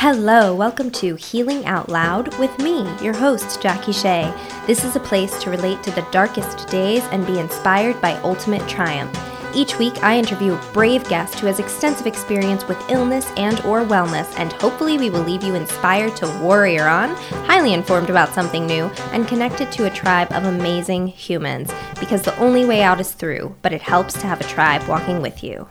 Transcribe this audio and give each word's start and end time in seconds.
Hello, 0.00 0.54
welcome 0.54 0.92
to 0.92 1.16
Healing 1.16 1.66
Out 1.66 1.88
Loud 1.88 2.32
with 2.38 2.56
me, 2.60 2.88
your 3.02 3.12
host, 3.12 3.60
Jackie 3.60 3.90
Shea. 3.90 4.32
This 4.64 4.84
is 4.84 4.94
a 4.94 5.00
place 5.00 5.36
to 5.42 5.50
relate 5.50 5.82
to 5.82 5.90
the 5.90 6.06
darkest 6.12 6.68
days 6.68 7.02
and 7.10 7.26
be 7.26 7.40
inspired 7.40 8.00
by 8.00 8.12
ultimate 8.18 8.66
triumph. 8.68 9.12
Each 9.56 9.76
week, 9.76 10.00
I 10.04 10.16
interview 10.16 10.52
a 10.52 10.72
brave 10.72 11.02
guest 11.08 11.40
who 11.40 11.48
has 11.48 11.58
extensive 11.58 12.06
experience 12.06 12.68
with 12.68 12.78
illness 12.88 13.28
and 13.36 13.58
or 13.62 13.80
wellness, 13.80 14.32
and 14.38 14.52
hopefully 14.52 14.98
we 14.98 15.10
will 15.10 15.22
leave 15.24 15.42
you 15.42 15.56
inspired 15.56 16.14
to 16.18 16.38
warrior 16.44 16.86
on, 16.86 17.16
highly 17.48 17.74
informed 17.74 18.08
about 18.08 18.32
something 18.32 18.68
new, 18.68 18.84
and 19.10 19.26
connected 19.26 19.72
to 19.72 19.86
a 19.86 19.90
tribe 19.90 20.30
of 20.30 20.44
amazing 20.44 21.08
humans. 21.08 21.72
Because 21.98 22.22
the 22.22 22.38
only 22.38 22.64
way 22.64 22.82
out 22.82 23.00
is 23.00 23.10
through, 23.10 23.56
but 23.62 23.72
it 23.72 23.82
helps 23.82 24.14
to 24.14 24.28
have 24.28 24.40
a 24.40 24.44
tribe 24.44 24.86
walking 24.86 25.20
with 25.20 25.42
you. 25.42 25.66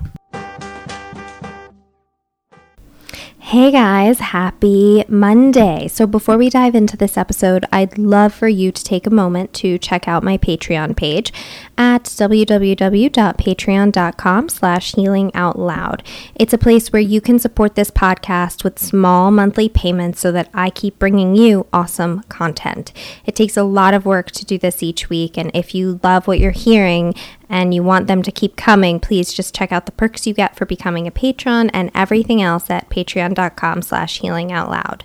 Hey 3.47 3.71
guys, 3.71 4.19
happy 4.19 5.05
Monday. 5.07 5.87
So 5.87 6.05
before 6.05 6.37
we 6.37 6.49
dive 6.49 6.75
into 6.75 6.97
this 6.97 7.15
episode, 7.15 7.63
I'd 7.71 7.97
love 7.97 8.33
for 8.33 8.49
you 8.49 8.73
to 8.73 8.83
take 8.83 9.07
a 9.07 9.09
moment 9.09 9.53
to 9.53 9.77
check 9.77 10.05
out 10.05 10.21
my 10.21 10.37
Patreon 10.37 10.97
page 10.97 11.31
at 11.77 12.05
www.patreon.com 12.05 14.49
slash 14.49 14.93
healingoutloud. 14.93 16.01
It's 16.35 16.53
a 16.53 16.57
place 16.57 16.91
where 16.91 17.01
you 17.01 17.21
can 17.21 17.39
support 17.39 17.75
this 17.75 17.91
podcast 17.91 18.63
with 18.63 18.79
small 18.79 19.31
monthly 19.31 19.69
payments 19.69 20.19
so 20.19 20.31
that 20.31 20.49
I 20.53 20.69
keep 20.69 20.99
bringing 20.99 21.35
you 21.35 21.67
awesome 21.71 22.23
content. 22.23 22.91
It 23.25 23.35
takes 23.35 23.57
a 23.57 23.63
lot 23.63 23.93
of 23.93 24.05
work 24.05 24.31
to 24.31 24.45
do 24.45 24.57
this 24.57 24.81
each 24.81 25.09
week, 25.09 25.37
and 25.37 25.51
if 25.53 25.75
you 25.75 25.99
love 26.03 26.27
what 26.27 26.39
you're 26.39 26.51
hearing 26.51 27.13
and 27.49 27.73
you 27.73 27.83
want 27.83 28.07
them 28.07 28.21
to 28.23 28.31
keep 28.31 28.55
coming, 28.55 28.99
please 28.99 29.31
just 29.31 29.55
check 29.55 29.71
out 29.71 29.85
the 29.85 29.91
perks 29.91 30.27
you 30.27 30.33
get 30.33 30.55
for 30.55 30.65
becoming 30.65 31.07
a 31.07 31.11
patron 31.11 31.69
and 31.69 31.91
everything 31.95 32.41
else 32.41 32.69
at 32.69 32.89
patreon.com 32.89 33.81
slash 33.81 34.21
healingoutloud. 34.21 35.01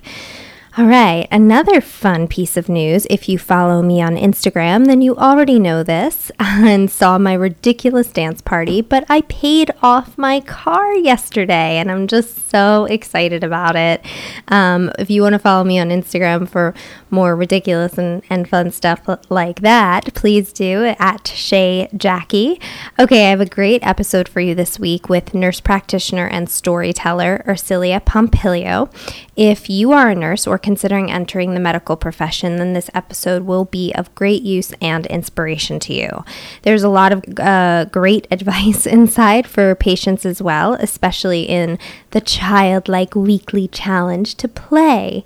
All 0.75 0.87
right, 0.87 1.27
another 1.29 1.81
fun 1.81 2.27
piece 2.27 2.57
of 2.57 2.67
news. 2.67 3.05
If 3.07 3.29
you 3.29 3.37
follow 3.37 3.83
me 3.83 4.01
on 4.01 4.15
Instagram, 4.15 4.87
then 4.87 5.03
you 5.03 5.15
already 5.15 5.59
know 5.59 5.83
this 5.83 6.31
and 6.39 6.89
saw 6.89 7.19
my 7.19 7.33
ridiculous 7.33 8.07
dance 8.07 8.41
party, 8.41 8.81
but 8.81 9.05
I 9.07 9.21
paid 9.21 9.69
off 9.83 10.17
my 10.17 10.39
car 10.39 10.95
yesterday 10.95 11.77
and 11.77 11.91
I'm 11.91 12.07
just 12.07 12.49
so 12.49 12.85
excited 12.85 13.43
about 13.43 13.75
it. 13.75 14.03
Um, 14.47 14.91
if 14.97 15.11
you 15.11 15.21
want 15.21 15.33
to 15.33 15.39
follow 15.39 15.63
me 15.63 15.77
on 15.77 15.89
Instagram 15.89 16.49
for 16.49 16.73
more 17.11 17.35
ridiculous 17.35 17.99
and, 17.99 18.23
and 18.31 18.49
fun 18.49 18.71
stuff 18.71 19.01
like 19.29 19.61
that, 19.61 20.11
please 20.15 20.51
do 20.51 20.95
at 20.97 21.27
Shea 21.27 21.87
Jackie. 21.95 22.59
Okay, 22.97 23.27
I 23.27 23.29
have 23.29 23.41
a 23.41 23.45
great 23.45 23.85
episode 23.85 24.27
for 24.27 24.39
you 24.39 24.55
this 24.55 24.79
week 24.79 25.07
with 25.07 25.35
nurse 25.35 25.59
practitioner 25.59 26.25
and 26.25 26.49
storyteller 26.49 27.43
Ursilia 27.45 28.03
Pompilio. 28.03 28.89
If 29.35 29.67
you 29.67 29.91
are 29.93 30.09
a 30.09 30.15
nurse 30.15 30.45
or 30.45 30.59
considering 30.59 31.09
entering 31.09 31.53
the 31.53 31.59
medical 31.59 31.95
profession, 31.95 32.57
then 32.57 32.73
this 32.73 32.89
episode 32.93 33.43
will 33.43 33.65
be 33.65 33.91
of 33.93 34.13
great 34.13 34.43
use 34.43 34.73
and 34.79 35.07
inspiration 35.07 35.79
to 35.81 35.93
you. 35.93 36.23
There's 36.61 36.83
a 36.83 36.89
lot 36.89 37.11
of 37.11 37.23
uh, 37.39 37.85
great 37.85 38.27
advice 38.31 38.85
inside 38.85 39.47
for 39.47 39.73
patients 39.73 40.25
as 40.25 40.41
well, 40.41 40.75
especially 40.75 41.43
in 41.43 41.79
the 42.11 42.21
childlike 42.21 43.15
weekly 43.15 43.67
challenge 43.67 44.35
to 44.35 44.47
play. 44.47 45.25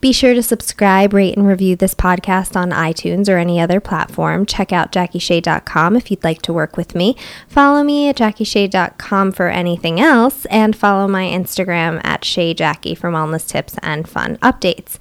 Be 0.00 0.12
sure 0.12 0.32
to 0.32 0.44
subscribe, 0.44 1.12
rate, 1.12 1.36
and 1.36 1.44
review 1.44 1.74
this 1.74 1.92
podcast 1.92 2.54
on 2.54 2.70
iTunes 2.70 3.28
or 3.28 3.36
any 3.36 3.60
other 3.60 3.80
platform. 3.80 4.46
Check 4.46 4.72
out 4.72 4.92
JackieShea.com 4.92 5.96
if 5.96 6.08
you'd 6.08 6.22
like 6.22 6.40
to 6.42 6.52
work 6.52 6.76
with 6.76 6.94
me. 6.94 7.16
Follow 7.48 7.82
me 7.82 8.08
at 8.08 8.16
JackieShea.com 8.16 9.32
for 9.32 9.48
anything 9.48 9.98
else, 10.00 10.44
and 10.46 10.76
follow 10.76 11.08
my 11.08 11.24
Instagram 11.24 12.00
at 12.04 12.22
SheaJackie 12.22 12.96
for 12.96 13.10
wellness 13.10 13.48
tips 13.48 13.74
and 13.82 14.08
fun 14.08 14.36
updates. 14.36 14.98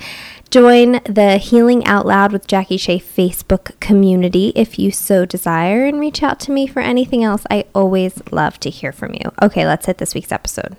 Join 0.49 0.93
the 1.03 1.37
Healing 1.37 1.85
Out 1.85 2.07
Loud 2.07 2.31
with 2.31 2.47
Jackie 2.47 2.77
Shea 2.77 2.99
Facebook 2.99 3.79
community 3.79 4.51
if 4.55 4.79
you 4.79 4.89
so 4.89 5.25
desire, 5.25 5.85
and 5.85 5.99
reach 5.99 6.23
out 6.23 6.39
to 6.39 6.51
me 6.51 6.65
for 6.65 6.79
anything 6.79 7.23
else. 7.23 7.43
I 7.51 7.65
always 7.75 8.19
love 8.31 8.59
to 8.61 8.71
hear 8.71 8.91
from 8.91 9.13
you. 9.13 9.31
Okay, 9.43 9.67
let's 9.67 9.85
hit 9.85 9.99
this 9.99 10.15
week's 10.15 10.31
episode. 10.31 10.75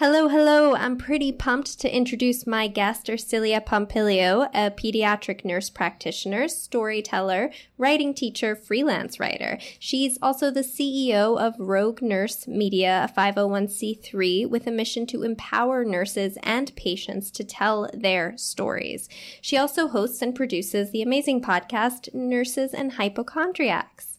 Hello, 0.00 0.28
hello. 0.28 0.76
I'm 0.76 0.96
pretty 0.96 1.32
pumped 1.32 1.80
to 1.80 1.92
introduce 1.92 2.46
my 2.46 2.68
guest, 2.68 3.08
Ursilia 3.08 3.60
Pompilio, 3.60 4.48
a 4.54 4.70
pediatric 4.70 5.44
nurse 5.44 5.70
practitioner, 5.70 6.46
storyteller, 6.46 7.50
writing 7.78 8.14
teacher, 8.14 8.54
freelance 8.54 9.18
writer. 9.18 9.58
She's 9.80 10.16
also 10.22 10.52
the 10.52 10.60
CEO 10.60 11.36
of 11.36 11.58
Rogue 11.58 12.00
Nurse 12.00 12.46
Media, 12.46 13.10
a 13.10 13.12
501c3 13.12 14.48
with 14.48 14.68
a 14.68 14.70
mission 14.70 15.04
to 15.06 15.24
empower 15.24 15.84
nurses 15.84 16.38
and 16.44 16.76
patients 16.76 17.32
to 17.32 17.42
tell 17.42 17.90
their 17.92 18.36
stories. 18.36 19.08
She 19.40 19.56
also 19.56 19.88
hosts 19.88 20.22
and 20.22 20.32
produces 20.32 20.92
the 20.92 21.02
amazing 21.02 21.40
podcast, 21.40 22.14
Nurses 22.14 22.72
and 22.72 22.92
Hypochondriacs. 22.92 24.16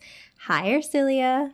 Hi, 0.47 0.71
Ursilia. 0.71 1.53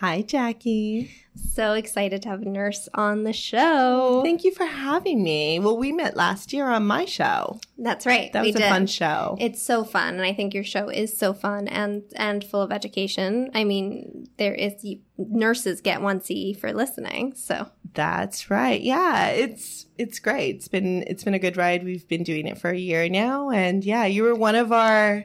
Hi, 0.00 0.20
Jackie. 0.20 1.10
So 1.54 1.72
excited 1.72 2.20
to 2.22 2.28
have 2.28 2.42
a 2.42 2.44
nurse 2.44 2.86
on 2.92 3.24
the 3.24 3.32
show. 3.32 4.20
Thank 4.22 4.44
you 4.44 4.52
for 4.52 4.66
having 4.66 5.22
me. 5.22 5.58
Well, 5.58 5.78
we 5.78 5.90
met 5.90 6.14
last 6.14 6.52
year 6.52 6.68
on 6.68 6.86
my 6.86 7.06
show. 7.06 7.60
That's 7.78 8.04
right. 8.04 8.30
That 8.34 8.44
was 8.44 8.56
a 8.56 8.58
did. 8.58 8.68
fun 8.68 8.86
show. 8.86 9.38
It's 9.40 9.62
so 9.62 9.84
fun, 9.84 10.16
and 10.16 10.22
I 10.22 10.34
think 10.34 10.52
your 10.52 10.64
show 10.64 10.90
is 10.90 11.16
so 11.16 11.32
fun 11.32 11.66
and 11.68 12.02
and 12.14 12.44
full 12.44 12.60
of 12.60 12.72
education. 12.72 13.50
I 13.54 13.64
mean, 13.64 14.28
there 14.36 14.52
is 14.52 14.84
nurses 15.16 15.80
get 15.80 16.02
one 16.02 16.20
CE 16.20 16.54
for 16.60 16.74
listening. 16.74 17.32
So 17.34 17.70
that's 17.94 18.50
right. 18.50 18.82
Yeah, 18.82 19.28
it's 19.28 19.86
it's 19.96 20.18
great. 20.18 20.56
It's 20.56 20.68
been 20.68 21.04
it's 21.06 21.24
been 21.24 21.32
a 21.32 21.38
good 21.38 21.56
ride. 21.56 21.84
We've 21.84 22.06
been 22.06 22.22
doing 22.22 22.48
it 22.48 22.58
for 22.58 22.68
a 22.68 22.78
year 22.78 23.08
now, 23.08 23.48
and 23.48 23.82
yeah, 23.82 24.04
you 24.04 24.24
were 24.24 24.34
one 24.34 24.56
of 24.56 24.72
our 24.72 25.24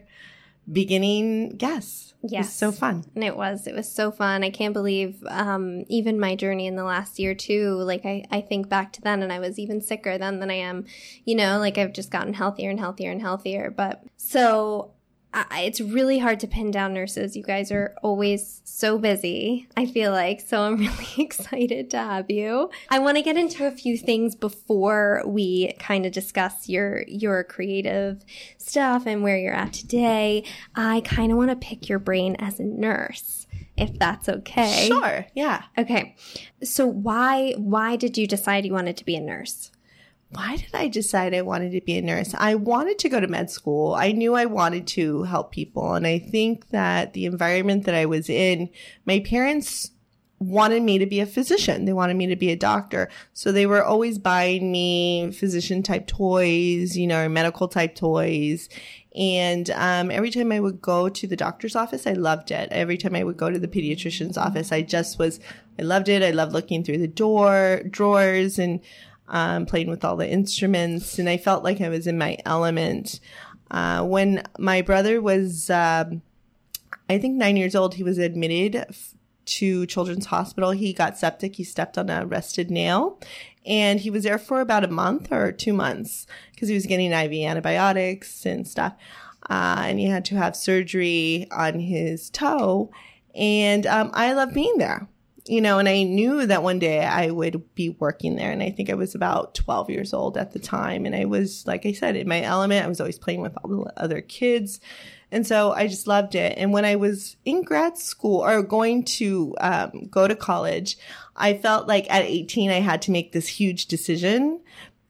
beginning 0.72 1.58
guests. 1.58 2.14
Yes. 2.24 2.54
so 2.54 2.72
fun. 2.72 3.04
And 3.16 3.24
it 3.24 3.36
was. 3.36 3.66
It 3.66 3.74
was 3.74 3.92
so 3.92 4.12
fun. 4.12 4.44
I 4.44 4.52
can't 4.52 4.74
believe 4.74 5.24
um, 5.28 5.86
even 5.88 6.20
my 6.20 6.36
journey 6.36 6.68
in 6.68 6.76
the 6.76 6.84
last 6.84 7.18
year, 7.18 7.34
too. 7.34 7.74
Like, 7.78 8.06
I, 8.06 8.26
I 8.30 8.42
think 8.42 8.70
back 8.70 8.94
to 8.94 9.02
then 9.02 9.24
and 9.24 9.34
I 9.34 9.40
was 9.40 9.58
even 9.58 9.81
sicker 9.81 10.18
then 10.20 10.40
than 10.40 10.52
I 10.52 10.56
am. 10.56 10.86
You 11.26 11.36
know, 11.36 11.58
like 11.58 11.78
I've 11.78 11.94
just 11.94 12.12
gotten 12.12 12.34
healthier 12.34 12.70
and 12.70 12.80
healthier 12.80 13.12
and 13.12 13.22
healthier. 13.22 13.72
But 13.72 14.04
so 14.18 14.92
I, 15.34 15.62
it's 15.62 15.80
really 15.80 16.19
hard 16.19 16.40
to 16.42 16.47
pin 16.47 16.72
down 16.72 16.94
nurses. 16.94 17.38
You 17.38 17.44
guys 17.44 17.72
are 17.72 17.96
always 18.03 18.62
so 18.66 18.97
busy, 18.97 19.68
I 19.78 19.86
feel 19.86 20.12
like. 20.12 20.42
So 20.42 20.64
I'm 20.64 20.78
really 20.78 21.16
excited 21.18 21.90
to 21.92 21.97
have 21.97 22.30
you. 22.30 22.69
I 22.90 23.00
want 23.00 23.18
to 23.18 23.24
get 23.24 23.38
into 23.38 23.66
a 23.66 23.72
few 23.72 23.97
things 23.97 24.36
before 24.36 25.24
we 25.25 25.74
kind 25.80 26.06
of 26.06 26.12
discuss 26.12 26.68
your 26.68 27.03
your 27.08 27.44
creative 27.44 28.25
stuff 28.58 29.06
and 29.06 29.24
where 29.24 29.38
you're 29.38 29.53
at 29.53 29.74
today. 29.74 30.44
I 30.75 31.02
kind 31.02 31.31
of 31.31 31.38
want 31.38 31.50
to 31.52 31.56
pick 31.56 31.88
your 31.88 32.00
brain 32.00 32.36
as 32.40 32.59
a 32.59 32.63
nurse 32.63 33.48
if 33.78 33.98
that's 33.98 34.28
okay. 34.28 34.88
Sure. 34.88 35.25
Yeah. 35.34 35.63
Okay. 35.78 36.16
So 36.63 36.86
why 36.86 37.53
why 37.58 37.96
did 37.96 38.18
you 38.18 38.28
decide 38.28 38.66
you 38.66 38.74
wanted 38.74 38.98
to 38.98 39.06
be 39.06 39.16
a 39.16 39.22
nurse? 39.22 39.72
Why 40.34 40.56
did 40.56 40.74
I 40.74 40.88
decide 40.88 41.34
I 41.34 41.42
wanted 41.42 41.72
to 41.72 41.81
be 41.81 41.97
a 41.97 42.02
nurse? 42.02 42.34
I 42.38 42.56
wanted 42.56 43.00
to 43.00 43.09
go 43.09 43.19
to 43.19 43.28
med 43.28 43.50
school. 43.50 43.94
I 43.94 44.12
knew 44.14 44.34
I 44.36 44.46
wanted 44.46 44.88
to 44.88 45.24
help 45.24 45.52
people. 45.52 45.94
And 45.94 46.08
I 46.08 46.19
think 46.19 46.69
that 46.69 47.14
the 47.14 47.25
environment 47.25 47.86
that 47.86 47.96
I 47.96 48.06
was 48.06 48.30
in, 48.30 48.69
my 49.06 49.19
parents 49.19 49.92
wanted 50.40 50.81
me 50.81 50.97
to 50.97 51.06
be 51.06 51.19
a 51.19 51.25
physician. 51.25 51.86
They 51.86 51.94
wanted 51.94 52.16
me 52.16 52.28
to 52.28 52.36
be 52.36 52.50
a 52.50 52.56
doctor. 52.56 53.09
So 53.34 53.52
they 53.52 53.68
were 53.68 53.84
always 53.84 54.18
buying 54.18 54.72
me 54.72 55.31
physician 55.31 55.84
type 55.84 56.08
toys, 56.08 56.98
you 56.98 57.08
know, 57.08 57.30
medical 57.30 57.68
type 57.68 57.94
toys. 57.94 58.69
And 59.13 59.69
um, 59.72 60.09
every 60.09 60.31
time 60.31 60.52
I 60.52 60.59
would 60.59 60.81
go 60.81 61.09
to 61.09 61.28
the 61.28 61.36
doctor's 61.36 61.75
office, 61.75 62.08
I 62.08 62.13
loved 62.13 62.50
it. 62.50 62.69
Every 62.72 62.98
time 62.98 63.16
I 63.16 63.24
would 63.24 63.38
go 63.38 63.52
to 63.52 63.59
the 63.59 63.68
pediatrician's 63.68 64.38
office, 64.38 64.72
I 64.72 64.81
just 64.81 65.19
was, 65.19 65.40
I 65.78 65.84
loved 65.84 66.09
it. 66.09 66.24
I 66.24 66.31
loved 66.31 66.53
looking 66.53 66.84
through 66.84 67.00
the 67.00 67.08
door, 67.08 67.81
drawers 67.90 68.57
and 68.57 68.80
um, 69.31 69.66
playing 69.66 69.89
with 69.89 70.06
all 70.06 70.18
the 70.18 70.30
instruments, 70.30 71.18
and 71.18 71.28
I 71.28 71.38
felt 71.38 71.63
like 71.63 71.81
I 71.81 71.89
was 71.89 72.06
in 72.06 72.18
my 72.18 72.38
element. 72.45 73.19
Uh, 73.72 74.04
when 74.04 74.44
my 74.60 74.81
brother 74.81 75.22
was, 75.22 75.69
um, 75.69 76.22
I 77.10 77.18
think, 77.18 77.36
nine 77.36 77.56
years 77.56 77.74
old, 77.74 77.95
he 77.95 78.04
was 78.04 78.18
admitted 78.18 78.75
f- 78.75 79.16
to 79.45 79.86
Children's 79.86 80.28
Hospital. 80.28 80.72
He 80.72 80.92
got 80.92 81.18
septic. 81.18 81.56
He 81.56 81.63
stepped 81.63 81.98
on 81.98 82.10
a 82.10 82.25
rusted 82.25 82.69
nail, 82.69 83.19
and 83.66 84.01
he 84.01 84.10
was 84.10 84.24
there 84.24 84.38
for 84.38 84.60
about 84.60 84.83
a 84.83 84.89
month 84.89 85.31
or 85.31 85.54
two 85.54 85.74
months 85.74 86.28
because 86.54 86.68
he 86.68 86.75
was 86.75 86.86
getting 86.86 87.13
IV 87.13 87.31
antibiotics 87.31 88.45
and 88.45 88.68
stuff. 88.68 88.94
Uh, 89.50 89.83
and 89.86 90.00
he 90.00 90.06
had 90.06 90.25
to 90.25 90.36
have 90.36 90.56
surgery 90.56 91.48
on 91.51 91.80
his 91.80 92.30
toe. 92.30 92.92
And 93.33 93.88
um, 93.88 94.12
I 94.13 94.33
love 94.33 94.54
being 94.54 94.78
there 94.78 95.07
you 95.46 95.62
know, 95.62 95.80
and 95.80 95.90
I 95.90 96.04
knew 96.04 96.46
that 96.46 96.64
one 96.64 96.80
day 96.80 97.04
I 97.04 97.32
would 97.32 97.74
be 97.74 97.90
working 97.90 98.36
there. 98.36 98.52
And 98.52 98.62
I 98.62 98.70
think 98.70 98.90
I 98.90 98.96
was 98.96 99.16
about 99.16 99.56
12 99.56 99.90
years 99.90 100.14
old 100.14 100.38
at 100.38 100.52
the 100.52 100.60
time. 100.60 101.06
And 101.06 101.16
I 101.16 101.26
was, 101.26 101.66
like 101.66 101.86
I 101.86 101.94
said, 101.94 102.16
in 102.16 102.28
my 102.28 102.42
element. 102.42 102.86
I 102.86 102.90
was 102.90 103.00
always 103.00 103.18
playing 103.18 103.42
with 103.42 103.58
all 103.58 103.70
the 103.70 103.94
other 103.98 104.22
kids. 104.22 104.80
And 105.32 105.48
so 105.48 105.72
I 105.72 105.88
just 105.88 106.08
loved 106.08 106.36
it. 106.36 106.58
And 106.58 106.74
when 106.74 106.86
I 106.86 106.98
was 106.98 107.38
in 107.46 107.64
grad 107.64 107.98
school 107.98 108.42
or 108.46 108.62
going 108.62 109.04
to 109.06 109.56
um, 109.62 110.08
go 110.12 110.28
to 110.28 110.36
college, 110.36 110.98
I 111.36 111.56
felt 111.56 111.88
like 111.88 112.06
at 112.10 112.24
18, 112.24 112.70
I 112.70 112.82
had 112.82 113.02
to 113.04 113.12
make 113.12 113.32
this 113.32 113.48
huge 113.48 113.88
decision. 113.88 114.62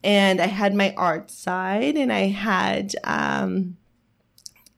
And 0.04 0.40
I 0.40 0.48
had 0.48 0.74
my 0.74 0.94
art 0.96 1.30
side 1.30 1.98
and 1.98 2.12
I 2.12 2.28
had, 2.28 2.96
um, 3.04 3.78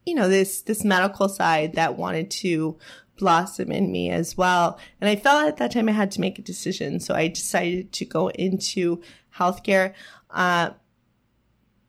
you 0.06 0.16
know, 0.16 0.28
this, 0.28 0.62
this 0.62 0.84
medical 0.84 1.30
side 1.30 1.76
that 1.76 1.98
wanted 1.98 2.32
to 2.32 2.78
blossom 3.24 3.72
in 3.72 3.90
me 3.90 4.10
as 4.10 4.36
well. 4.36 4.78
And 5.00 5.10
I 5.10 5.16
felt 5.16 5.48
at 5.48 5.58
that 5.58 5.72
time 5.72 5.88
I 5.88 5.94
had 5.94 6.12
to 6.12 6.22
make 6.22 6.38
a 6.38 6.42
decision. 6.42 7.00
So 7.00 7.16
I 7.16 7.30
decided 7.30 7.94
to 7.94 8.06
go 8.06 8.28
into 8.31 9.02
healthcare. 9.38 9.94
Uh, 10.30 10.72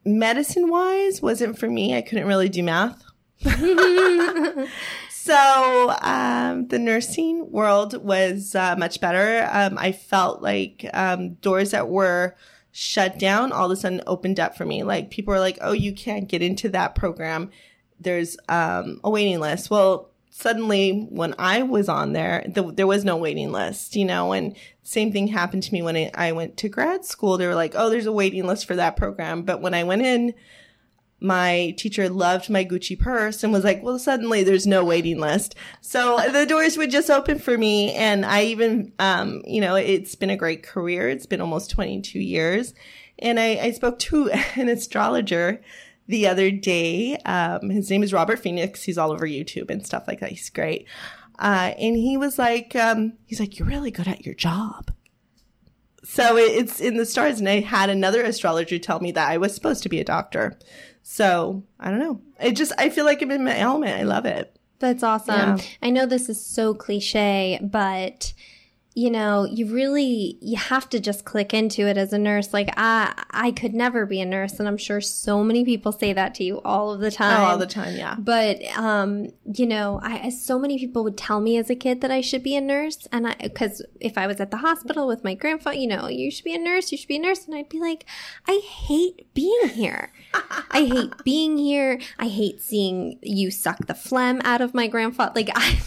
medicine 0.05 0.71
wise 0.71 1.21
wasn't 1.21 1.59
for 1.59 1.69
me. 1.69 1.97
I 1.97 2.03
couldn't 2.03 2.29
really 2.29 2.49
do 2.49 2.63
math. 2.63 3.03
so 5.11 5.95
um, 6.03 6.69
the 6.69 6.79
nursing 6.79 7.51
world 7.51 8.01
was 8.05 8.55
uh, 8.55 8.77
much 8.79 9.01
better. 9.01 9.49
Um, 9.51 9.77
I 9.77 9.91
felt 9.91 10.41
like 10.41 10.89
um, 10.95 11.35
doors 11.35 11.73
that 11.73 11.89
were 11.89 12.37
shut 12.71 13.19
down 13.19 13.51
all 13.51 13.67
of 13.67 13.73
a 13.73 13.77
sudden 13.77 14.03
opened 14.07 14.39
up 14.39 14.57
for 14.57 14.65
me. 14.65 14.85
Like 14.85 15.11
people 15.11 15.35
were 15.35 15.41
like, 15.41 15.59
"Oh, 15.61 15.73
you 15.73 15.93
can't 15.93 16.29
get 16.29 16.43
into 16.43 16.69
that 16.71 16.95
program. 16.95 17.51
There's 17.99 18.37
um, 18.49 19.01
a 19.03 19.11
waiting 19.11 19.41
list." 19.41 19.69
Well, 19.69 20.14
suddenly 20.37 21.07
when 21.11 21.33
I 21.39 21.63
was 21.63 21.89
on 21.89 22.13
there, 22.13 22.45
the, 22.49 22.73
there 22.73 22.89
was 22.89 23.05
no 23.05 23.17
waiting 23.17 23.53
list, 23.53 23.95
you 23.95 24.05
know, 24.05 24.33
and 24.33 24.57
same 24.83 25.13
thing 25.13 25.29
happened 25.29 25.63
to 25.63 25.73
me 25.73 25.81
when 25.81 25.97
I, 25.97 26.11
I 26.13 26.33
went 26.33 26.57
to 26.59 26.69
grad 26.69 27.05
school. 27.05 27.39
They 27.39 27.47
were 27.47 27.55
like, 27.55 27.75
"Oh, 27.77 27.89
there's 27.89 28.07
a 28.07 28.13
waiting 28.13 28.45
list 28.45 28.67
for 28.67 28.75
that 28.75 28.97
program," 28.97 29.43
but 29.43 29.61
when 29.63 29.75
I 29.75 29.85
went 29.85 30.03
in 30.03 30.35
my 31.21 31.75
teacher 31.79 32.09
loved 32.11 32.51
my 32.51 32.65
Gucci 32.65 32.99
purse 32.99 33.43
and 33.43 33.53
was 33.53 33.65
like, 33.65 33.83
well, 33.83 33.99
suddenly 33.99 34.45
there's 34.45 34.67
no 34.67 34.85
waiting 34.85 35.19
list. 35.19 35.55
So 35.81 36.21
the 36.31 36.45
doors 36.45 36.77
would 36.77 36.91
just 36.91 37.09
open 37.09 37.39
for 37.39 37.57
me. 37.57 37.95
And 37.95 38.27
I 38.27 38.45
even, 38.45 38.93
um, 38.99 39.41
you 39.47 39.63
know, 39.63 39.75
it's 39.75 40.17
been 40.17 40.29
a 40.29 40.37
great 40.37 40.63
career. 40.63 41.09
It's 41.09 41.25
been 41.25 41.41
almost 41.41 41.71
22 41.71 42.19
years. 42.19 42.75
And 43.21 43.41
I, 43.41 43.57
I 43.57 43.71
spoke 43.71 43.99
to 44.01 44.31
an 44.57 44.69
astrologer 44.69 45.63
the 46.07 46.27
other 46.27 46.51
day. 46.51 47.17
Um, 47.25 47.71
his 47.71 47.91
name 47.91 48.03
is 48.03 48.13
Robert 48.13 48.39
Phoenix. 48.39 48.83
He's 48.83 48.99
all 48.99 49.13
over 49.13 49.27
YouTube 49.27 49.71
and 49.71 49.85
stuff 49.85 50.05
like 50.07 50.21
that. 50.21 50.31
He's 50.31 50.51
great. 50.51 50.87
Uh, 51.39 51.73
and 51.79 51.97
he 51.97 52.17
was 52.17 52.39
like, 52.39 52.77
um, 52.77 53.15
he's 53.27 53.41
like, 53.41 53.59
you're 53.59 53.69
really 53.69 53.91
good 53.91 54.09
at 54.09 54.25
your 54.25 54.35
job. 54.35 54.91
So 56.05 56.37
it's 56.37 56.81
in 56.81 56.97
the 56.97 57.07
stars. 57.07 57.41
And 57.41 57.49
I 57.49 57.61
had 57.61 57.91
another 57.91 58.23
astrologer 58.23 58.79
tell 58.79 59.01
me 59.01 59.11
that 59.13 59.31
I 59.31 59.39
was 59.39 59.55
supposed 59.55 59.83
to 59.85 59.89
be 59.89 60.01
a 60.01 60.05
doctor. 60.05 60.59
So 61.03 61.65
I 61.81 61.91
don't 61.91 61.99
know. 61.99 62.21
It 62.41 62.53
just, 62.53 62.73
I 62.79 62.91
feel 62.91 63.05
like 63.05 63.23
I'm 63.23 63.31
in 63.31 63.45
my 63.45 63.59
element. 63.59 63.99
I 63.99 64.03
love 64.05 64.27
it. 64.27 64.57
That's 64.79 65.03
awesome. 65.03 65.57
Yeah. 65.57 65.65
I 65.83 65.91
know 65.91 66.05
this 66.07 66.29
is 66.29 66.45
so 66.45 66.75
cliche, 66.75 67.59
but 67.63 68.35
you 68.97 69.11
know, 69.11 69.45
you 69.45 69.67
really 69.67 70.39
you 70.41 70.57
have 70.57 70.89
to 70.91 71.01
just 71.01 71.25
click 71.25 71.53
into 71.53 71.83
it 71.89 71.99
as 71.99 72.13
a 72.13 72.19
nurse. 72.19 72.53
Like 72.53 72.73
I 72.77 73.13
I 73.31 73.51
could 73.51 73.75
never 73.75 74.07
be 74.07 74.21
a 74.21 74.25
nurse 74.25 74.61
and 74.61 74.69
I'm 74.69 74.77
sure 74.77 75.01
so 75.01 75.43
many 75.43 75.65
people 75.65 75.91
say 75.91 76.13
that 76.13 76.35
to 76.37 76.45
you 76.45 76.61
all 76.65 76.93
of 76.93 77.01
the 77.01 77.11
time. 77.11 77.41
Oh, 77.41 77.45
all 77.45 77.59
the 77.59 77.67
time, 77.67 77.97
yeah. 77.97 78.15
But 78.17 78.63
um, 78.77 79.33
you 79.53 79.67
know, 79.67 79.99
I 80.01 80.29
so 80.29 80.61
many 80.61 80.79
people 80.79 81.03
would 81.03 81.19
tell 81.19 81.41
me 81.41 81.59
as 81.59 81.71
a 81.71 81.75
kid 81.75 82.03
that 82.03 82.13
I 82.13 82.21
should 82.21 82.45
be 82.45 82.55
a 82.55 82.61
nurse 82.61 83.09
and 83.11 83.27
I 83.27 83.35
cuz 83.49 83.83
if 83.99 84.17
I 84.17 84.29
was 84.29 84.39
at 84.39 84.53
the 84.53 84.59
hospital 84.59 85.09
with 85.09 85.25
my 85.25 85.35
grandfather, 85.35 85.77
you 85.77 85.89
know, 85.89 86.07
you 86.07 86.31
should 86.31 86.45
be 86.45 86.55
a 86.55 86.59
nurse, 86.59 86.93
you 86.93 86.99
should 86.99 87.09
be 87.09 87.17
a 87.17 87.21
nurse 87.21 87.47
and 87.47 87.55
I'd 87.57 87.69
be 87.69 87.81
like, 87.81 88.07
I 88.47 88.61
hate 88.65 89.27
being 89.35 89.71
here. 89.71 90.13
I 90.71 90.85
hate 90.85 91.13
being 91.25 91.59
here. 91.59 92.01
I 92.17 92.29
hate 92.29 92.61
seeing 92.61 93.19
you 93.23 93.51
suck 93.51 93.87
the 93.87 93.95
phlegm 93.95 94.41
out 94.45 94.61
of 94.61 94.73
my 94.73 94.87
grandfather. 94.87 95.33
Like 95.35 95.51
I 95.57 95.79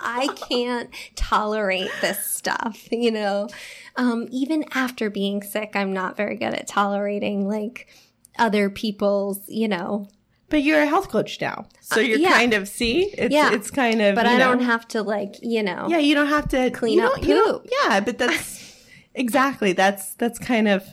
I 0.00 0.28
can't 0.48 0.90
tolerate 1.16 1.90
this 2.00 2.24
stuff, 2.24 2.88
you 2.90 3.10
know. 3.10 3.48
Um, 3.96 4.28
even 4.30 4.64
after 4.72 5.10
being 5.10 5.42
sick, 5.42 5.72
I'm 5.74 5.92
not 5.92 6.16
very 6.16 6.36
good 6.36 6.54
at 6.54 6.66
tolerating 6.66 7.48
like 7.48 7.88
other 8.38 8.70
people's, 8.70 9.48
you 9.48 9.68
know. 9.68 10.08
But 10.48 10.62
you're 10.62 10.80
a 10.80 10.86
health 10.86 11.08
coach 11.10 11.40
now, 11.40 11.66
so 11.80 12.00
uh, 12.00 12.04
you're 12.04 12.18
uh, 12.18 12.22
yeah. 12.22 12.32
kind 12.32 12.54
of 12.54 12.66
see. 12.66 13.04
It's, 13.16 13.32
yeah, 13.32 13.52
it's 13.52 13.70
kind 13.70 14.02
of. 14.02 14.16
But 14.16 14.26
I 14.26 14.36
know, 14.36 14.50
don't 14.50 14.62
have 14.62 14.86
to 14.88 15.02
like 15.02 15.36
you 15.42 15.62
know. 15.62 15.86
Yeah, 15.88 15.98
you 15.98 16.14
don't 16.14 16.26
have 16.26 16.48
to 16.48 16.70
clean 16.70 17.00
up 17.00 17.22
poop. 17.22 17.68
yeah, 17.70 18.00
but 18.00 18.18
that's 18.18 18.84
exactly 19.14 19.72
that's 19.72 20.14
that's 20.14 20.38
kind 20.38 20.66
of 20.66 20.84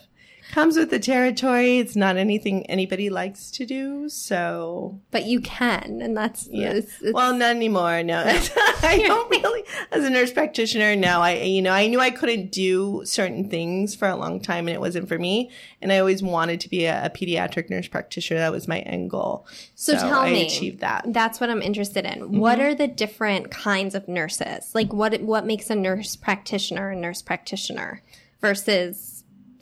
comes 0.51 0.77
with 0.77 0.89
the 0.89 0.99
territory. 0.99 1.79
It's 1.79 1.95
not 1.95 2.17
anything 2.17 2.65
anybody 2.67 3.09
likes 3.09 3.51
to 3.51 3.65
do. 3.65 4.09
So, 4.09 4.99
but 5.11 5.25
you 5.25 5.41
can, 5.41 6.01
and 6.01 6.15
that's 6.15 6.47
yeah. 6.49 6.71
It's, 6.71 7.01
it's, 7.01 7.13
well, 7.13 7.33
not 7.33 7.55
anymore. 7.55 8.03
No, 8.03 8.19
I 8.25 9.03
don't 9.05 9.29
really. 9.43 9.63
As 9.91 10.03
a 10.03 10.09
nurse 10.09 10.31
practitioner, 10.31 10.95
no. 10.95 11.21
I 11.21 11.41
you 11.41 11.61
know 11.61 11.71
I 11.71 11.87
knew 11.87 11.99
I 11.99 12.11
couldn't 12.11 12.51
do 12.51 13.01
certain 13.05 13.49
things 13.49 13.95
for 13.95 14.07
a 14.07 14.15
long 14.15 14.39
time, 14.39 14.67
and 14.67 14.75
it 14.75 14.79
wasn't 14.79 15.07
for 15.07 15.17
me. 15.17 15.51
And 15.81 15.91
I 15.91 15.99
always 15.99 16.23
wanted 16.23 16.61
to 16.61 16.69
be 16.69 16.85
a, 16.85 17.05
a 17.05 17.09
pediatric 17.09 17.69
nurse 17.69 17.87
practitioner. 17.87 18.39
That 18.39 18.51
was 18.51 18.67
my 18.67 18.79
end 18.79 19.09
goal. 19.09 19.45
So, 19.75 19.93
so 19.93 19.99
tell 19.99 20.19
I 20.19 20.31
me, 20.31 20.45
achieved 20.45 20.79
that. 20.79 21.05
That's 21.07 21.39
what 21.39 21.49
I'm 21.49 21.61
interested 21.61 22.05
in. 22.05 22.19
Mm-hmm. 22.19 22.39
What 22.39 22.59
are 22.59 22.73
the 22.73 22.87
different 22.87 23.51
kinds 23.51 23.95
of 23.95 24.07
nurses? 24.07 24.73
Like 24.73 24.91
what 24.93 25.19
what 25.21 25.45
makes 25.45 25.69
a 25.69 25.75
nurse 25.75 26.15
practitioner 26.15 26.89
a 26.91 26.95
nurse 26.95 27.21
practitioner 27.21 28.01
versus 28.41 29.16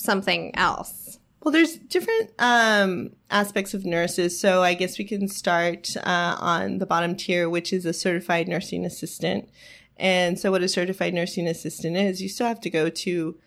something 0.06 0.56
else? 0.56 1.20
Well, 1.46 1.52
there's 1.52 1.78
different 1.78 2.32
um, 2.40 3.12
aspects 3.30 3.76
of 3.76 3.86
nurses. 3.86 4.40
So 4.40 4.64
I 4.64 4.74
guess 4.74 4.98
we 4.98 5.06
can 5.06 5.28
start 5.28 5.96
uh, 5.98 6.36
on 6.40 6.80
the 6.80 6.88
bottom 6.88 7.16
tier, 7.16 7.48
which 7.50 7.72
is 7.72 7.86
a 7.86 7.94
certified 7.94 8.48
nursing 8.48 8.84
assistant. 8.84 9.50
And 9.98 10.40
so 10.40 10.50
what 10.50 10.64
a 10.64 10.68
certified 10.68 11.14
nursing 11.14 11.48
assistant 11.48 11.98
is, 11.98 12.22
you 12.22 12.30
still 12.30 12.48
have 12.48 12.62
to 12.62 12.70
go 12.70 12.90
to 12.90 13.38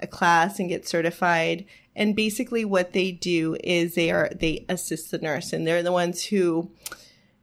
a 0.00 0.06
class 0.06 0.60
and 0.60 0.68
get 0.68 0.86
certified. 0.86 1.64
And 1.96 2.14
basically 2.14 2.64
what 2.64 2.92
they 2.92 3.10
do 3.10 3.56
is 3.64 3.96
they 3.96 4.12
are, 4.12 4.30
they 4.34 4.64
assist 4.68 5.10
the 5.10 5.18
nurse 5.18 5.52
and 5.52 5.66
they're 5.66 5.82
the 5.82 5.90
ones 5.90 6.24
who 6.24 6.70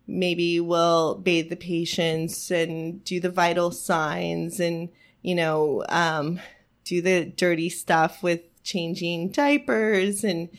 maybe 0.07 0.61
will 0.61 1.15
bathe 1.15 1.49
the 1.49 1.57
patients 1.57 2.51
and 2.51 3.03
do 3.03 3.19
the 3.19 3.29
vital 3.29 3.71
signs 3.71 4.61
and, 4.61 4.89
you 5.21 5.35
know, 5.35 5.83
um, 5.89 6.39
do 6.85 7.01
the 7.01 7.25
dirty 7.25 7.69
stuff 7.69 8.23
with 8.23 8.41
changing 8.65 9.29
diapers 9.29 10.25
and, 10.25 10.49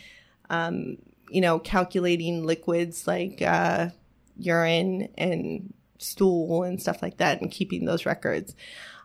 um, 0.48 0.96
you 1.28 1.42
know, 1.42 1.58
calculating 1.58 2.46
liquids 2.46 3.06
like 3.06 3.42
uh, 3.42 3.88
urine 4.38 5.10
and 5.18 5.74
stool 5.98 6.62
and 6.62 6.80
stuff 6.80 7.02
like 7.02 7.18
that 7.18 7.42
and 7.42 7.50
keeping 7.50 7.84
those 7.84 8.06
records. 8.06 8.54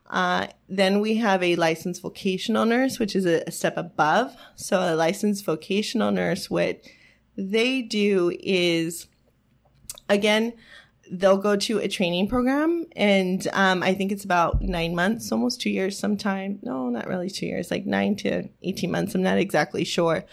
Uh, 0.10 0.48
then 0.70 1.00
we 1.00 1.16
have 1.16 1.42
a 1.42 1.56
licensed 1.56 2.02
vocational 2.02 2.66
nurse, 2.66 3.00
which 3.00 3.16
is 3.16 3.26
a, 3.26 3.44
a 3.48 3.52
step 3.52 3.78
above. 3.78 4.36
So 4.56 4.80
a 4.80 4.96
licensed 4.96 5.46
vocational 5.46 6.12
nurse, 6.12 6.50
what 6.50 6.82
they 7.38 7.82
do 7.82 8.38
is, 8.42 9.08
again, 10.10 10.54
they'll 11.12 11.38
go 11.38 11.58
to 11.58 11.78
a 11.80 11.88
training 11.88 12.28
program 12.28 12.86
and 12.96 13.48
um, 13.54 13.84
i 13.84 13.94
think 13.94 14.12
it's 14.12 14.24
about 14.24 14.62
nine 14.62 14.96
months 14.96 15.32
almost 15.32 15.60
two 15.60 15.70
years 15.70 15.98
sometime 15.98 16.58
no 16.64 16.90
not 16.90 17.08
really 17.08 17.30
two 17.30 17.46
years 17.46 17.70
like 17.70 17.86
nine 17.86 18.16
to 18.16 18.48
18 18.64 18.90
months 18.90 19.14
i'm 19.14 19.22
not 19.22 19.38
exactly 19.38 19.84
sure 19.84 20.24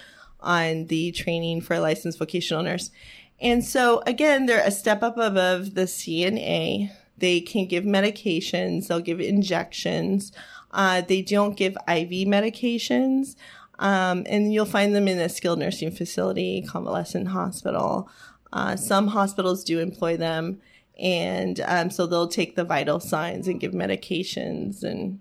on 0.40 0.86
the 0.86 1.10
training 1.10 1.60
for 1.60 1.74
a 1.74 1.80
licensed 1.80 2.16
vocational 2.16 2.62
nurse. 2.62 2.92
And 3.40 3.64
so 3.64 4.02
again 4.06 4.46
they're 4.46 4.64
a 4.64 4.70
step 4.70 5.02
up 5.02 5.16
above 5.18 5.74
the 5.74 5.82
cna 5.82 6.90
they 7.16 7.40
can 7.40 7.66
give 7.66 7.84
medications 7.84 8.86
they'll 8.86 9.00
give 9.00 9.20
injections 9.20 10.32
uh, 10.70 11.00
they 11.00 11.22
don't 11.22 11.56
give 11.56 11.76
iv 11.88 12.10
medications 12.28 13.34
um, 13.78 14.24
and 14.26 14.52
you'll 14.52 14.64
find 14.64 14.94
them 14.94 15.08
in 15.08 15.18
a 15.18 15.28
skilled 15.28 15.60
nursing 15.60 15.90
facility 15.90 16.62
convalescent 16.62 17.28
hospital. 17.28 18.08
Uh, 18.52 18.76
some 18.76 19.08
hospitals 19.08 19.62
do 19.62 19.78
employ 19.78 20.16
them, 20.16 20.60
and 20.98 21.60
um, 21.66 21.90
so 21.90 22.06
they'll 22.06 22.28
take 22.28 22.56
the 22.56 22.64
vital 22.64 23.00
signs 23.00 23.46
and 23.46 23.60
give 23.60 23.72
medications 23.72 24.82
and 24.82 25.20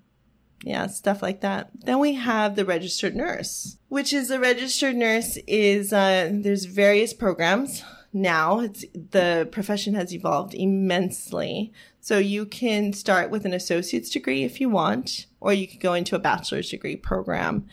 yeah, 0.63 0.87
stuff 0.87 1.21
like 1.21 1.41
that. 1.41 1.69
Then 1.75 1.99
we 1.99 2.13
have 2.13 2.55
the 2.55 2.65
registered 2.65 3.15
nurse, 3.15 3.77
which 3.89 4.11
is 4.11 4.31
a 4.31 4.39
registered 4.39 4.95
nurse 4.95 5.37
is 5.47 5.93
uh, 5.93 6.29
there's 6.31 6.65
various 6.65 7.13
programs 7.13 7.83
now. 8.11 8.59
It's 8.61 8.83
the 8.93 9.47
profession 9.51 9.93
has 9.93 10.13
evolved 10.13 10.53
immensely. 10.55 11.71
So 12.01 12.17
you 12.17 12.45
can 12.45 12.93
start 12.93 13.29
with 13.29 13.45
an 13.45 13.53
associate's 13.53 14.09
degree 14.09 14.43
if 14.43 14.59
you 14.59 14.69
want, 14.69 15.27
or 15.39 15.53
you 15.53 15.67
could 15.67 15.81
go 15.81 15.93
into 15.93 16.15
a 16.15 16.19
bachelor's 16.19 16.69
degree 16.69 16.95
program. 16.95 17.67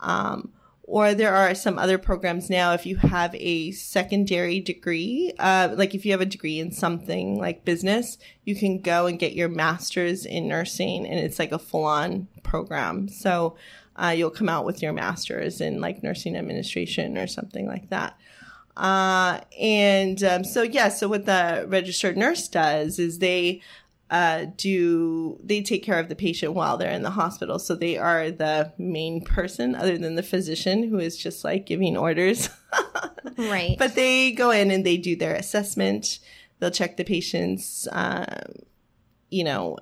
Um, 0.00 0.52
or 0.90 1.12
there 1.12 1.34
are 1.34 1.54
some 1.54 1.78
other 1.78 1.98
programs 1.98 2.48
now 2.48 2.72
if 2.72 2.86
you 2.86 2.96
have 2.96 3.34
a 3.34 3.70
secondary 3.72 4.58
degree 4.58 5.32
uh, 5.38 5.68
like 5.76 5.94
if 5.94 6.06
you 6.06 6.12
have 6.12 6.20
a 6.20 6.26
degree 6.26 6.58
in 6.58 6.72
something 6.72 7.38
like 7.38 7.64
business 7.64 8.16
you 8.44 8.56
can 8.56 8.80
go 8.80 9.06
and 9.06 9.18
get 9.18 9.34
your 9.34 9.48
master's 9.48 10.24
in 10.24 10.48
nursing 10.48 11.06
and 11.06 11.18
it's 11.18 11.38
like 11.38 11.52
a 11.52 11.58
full-on 11.58 12.26
program. 12.48 13.08
So 13.08 13.56
uh, 13.94 14.14
you'll 14.16 14.30
come 14.30 14.48
out 14.48 14.64
with 14.64 14.82
your 14.82 14.92
master's 14.92 15.60
in 15.60 15.80
like 15.80 16.02
nursing 16.02 16.36
administration 16.36 17.16
or 17.16 17.26
something 17.26 17.66
like 17.66 17.90
that. 17.90 18.18
Uh, 18.76 19.40
and 19.60 20.22
um, 20.24 20.44
so, 20.44 20.62
yeah, 20.62 20.88
so 20.88 21.08
what 21.08 21.26
the 21.26 21.66
registered 21.68 22.16
nurse 22.16 22.48
does 22.48 22.98
is 22.98 23.18
they 23.18 23.60
uh, 24.10 24.46
do 24.56 25.38
they 25.42 25.62
take 25.62 25.82
care 25.82 25.98
of 25.98 26.08
the 26.08 26.16
patient 26.16 26.54
while 26.54 26.78
they're 26.78 26.90
in 26.90 27.02
the 27.02 27.10
hospital. 27.10 27.58
So 27.58 27.74
they 27.74 27.98
are 27.98 28.30
the 28.30 28.72
main 28.78 29.22
person, 29.22 29.74
other 29.74 29.98
than 29.98 30.14
the 30.14 30.22
physician, 30.22 30.88
who 30.88 30.98
is 30.98 31.16
just 31.16 31.44
like 31.44 31.66
giving 31.66 31.96
orders. 31.96 32.48
right. 33.36 33.76
But 33.78 33.94
they 33.94 34.32
go 34.32 34.50
in 34.50 34.70
and 34.70 34.84
they 34.84 34.96
do 34.96 35.14
their 35.14 35.34
assessment. 35.34 36.20
They'll 36.58 36.70
check 36.70 36.96
the 36.96 37.04
patient's, 37.04 37.86
um, 37.92 38.26
you 39.30 39.44
know, 39.44 39.76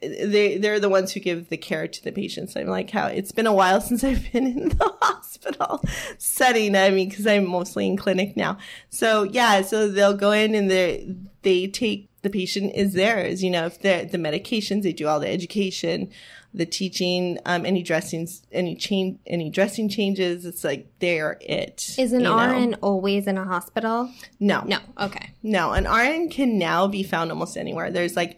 they 0.00 0.58
they're 0.58 0.80
the 0.80 0.88
ones 0.88 1.12
who 1.12 1.20
give 1.20 1.48
the 1.48 1.56
care 1.56 1.88
to 1.88 2.04
the 2.04 2.12
patients. 2.12 2.56
I'm 2.56 2.66
like 2.66 2.90
how 2.90 3.06
it's 3.06 3.32
been 3.32 3.46
a 3.46 3.52
while 3.52 3.80
since 3.88 4.04
I've 4.04 4.30
been 4.32 4.46
in 4.46 4.68
the 4.70 4.94
hospital 5.02 5.82
setting. 6.18 6.76
I 6.76 6.90
mean, 6.90 7.08
because 7.08 7.26
I'm 7.26 7.46
mostly 7.48 7.86
in 7.86 7.96
clinic 7.96 8.36
now. 8.36 8.58
So 8.90 9.24
yeah, 9.24 9.62
so 9.62 9.88
they'll 9.88 10.16
go 10.16 10.32
in 10.32 10.54
and 10.54 10.70
they 10.70 11.14
they 11.42 11.66
take 11.66 12.10
the 12.22 12.30
patient 12.30 12.72
is 12.74 12.94
theirs. 12.94 13.42
You 13.42 13.50
know, 13.50 13.66
if 13.66 13.80
they're 13.80 14.04
the 14.04 14.18
medications, 14.18 14.82
they 14.82 14.92
do 14.92 15.06
all 15.06 15.20
the 15.20 15.28
education, 15.28 16.10
the 16.52 16.66
teaching, 16.66 17.38
um, 17.46 17.64
any 17.64 17.82
dressings, 17.82 18.42
any 18.50 18.74
change, 18.74 19.18
any 19.26 19.50
dressing 19.50 19.88
changes. 19.88 20.44
It's 20.44 20.64
like 20.64 20.88
they're 20.98 21.38
it. 21.40 21.94
Is 21.96 22.12
an 22.12 22.20
you 22.20 22.24
know? 22.24 22.36
RN 22.36 22.74
always 22.82 23.26
in 23.26 23.38
a 23.38 23.44
hospital? 23.44 24.10
No, 24.40 24.62
No. 24.62 24.78
Okay. 25.00 25.30
no, 25.42 25.72
an 25.72 25.84
RN 25.84 26.28
can 26.28 26.58
now 26.58 26.88
be 26.88 27.02
found 27.04 27.30
almost 27.30 27.56
anywhere. 27.56 27.90
There's 27.92 28.16
like 28.16 28.36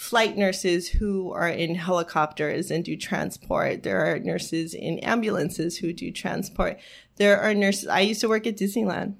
flight 0.00 0.34
nurses 0.34 0.88
who 0.88 1.30
are 1.30 1.50
in 1.50 1.74
helicopters 1.74 2.70
and 2.70 2.82
do 2.82 2.96
transport. 2.96 3.82
There 3.82 4.00
are 4.06 4.18
nurses 4.18 4.72
in 4.72 4.98
ambulances 5.00 5.76
who 5.76 5.92
do 5.92 6.10
transport. 6.10 6.78
There 7.16 7.38
are 7.38 7.52
nurses. 7.52 7.86
I 7.86 8.00
used 8.00 8.22
to 8.22 8.28
work 8.28 8.46
at 8.46 8.56
Disneyland 8.56 9.16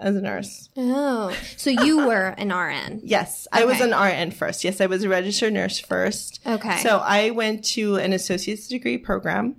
as 0.00 0.16
a 0.16 0.20
nurse. 0.20 0.70
Oh, 0.76 1.32
so 1.56 1.70
you 1.70 2.04
were 2.08 2.34
an 2.36 2.48
RN. 2.52 3.00
Yes, 3.04 3.46
I 3.52 3.64
was 3.64 3.80
an 3.80 3.92
RN 3.92 4.32
first. 4.32 4.64
Yes, 4.64 4.80
I 4.80 4.86
was 4.86 5.04
a 5.04 5.08
registered 5.08 5.52
nurse 5.52 5.78
first. 5.78 6.40
Okay. 6.44 6.78
So 6.78 6.98
I 6.98 7.30
went 7.30 7.64
to 7.76 7.94
an 7.94 8.12
associate's 8.12 8.66
degree 8.66 8.98
program. 8.98 9.54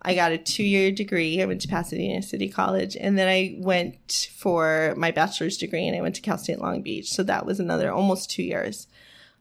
I 0.00 0.14
got 0.14 0.32
a 0.32 0.38
two 0.38 0.64
year 0.64 0.90
degree. 0.90 1.42
I 1.42 1.44
went 1.44 1.60
to 1.60 1.68
Pasadena 1.68 2.22
City 2.22 2.48
College 2.48 2.96
and 2.96 3.18
then 3.18 3.28
I 3.28 3.58
went 3.58 4.30
for 4.34 4.94
my 4.96 5.10
bachelor's 5.10 5.58
degree 5.58 5.86
and 5.86 5.94
I 5.94 6.00
went 6.00 6.14
to 6.14 6.22
Cal 6.22 6.38
State 6.38 6.58
Long 6.58 6.80
Beach. 6.80 7.12
So 7.12 7.22
that 7.24 7.44
was 7.44 7.60
another 7.60 7.92
almost 7.92 8.30
two 8.30 8.42
years 8.42 8.86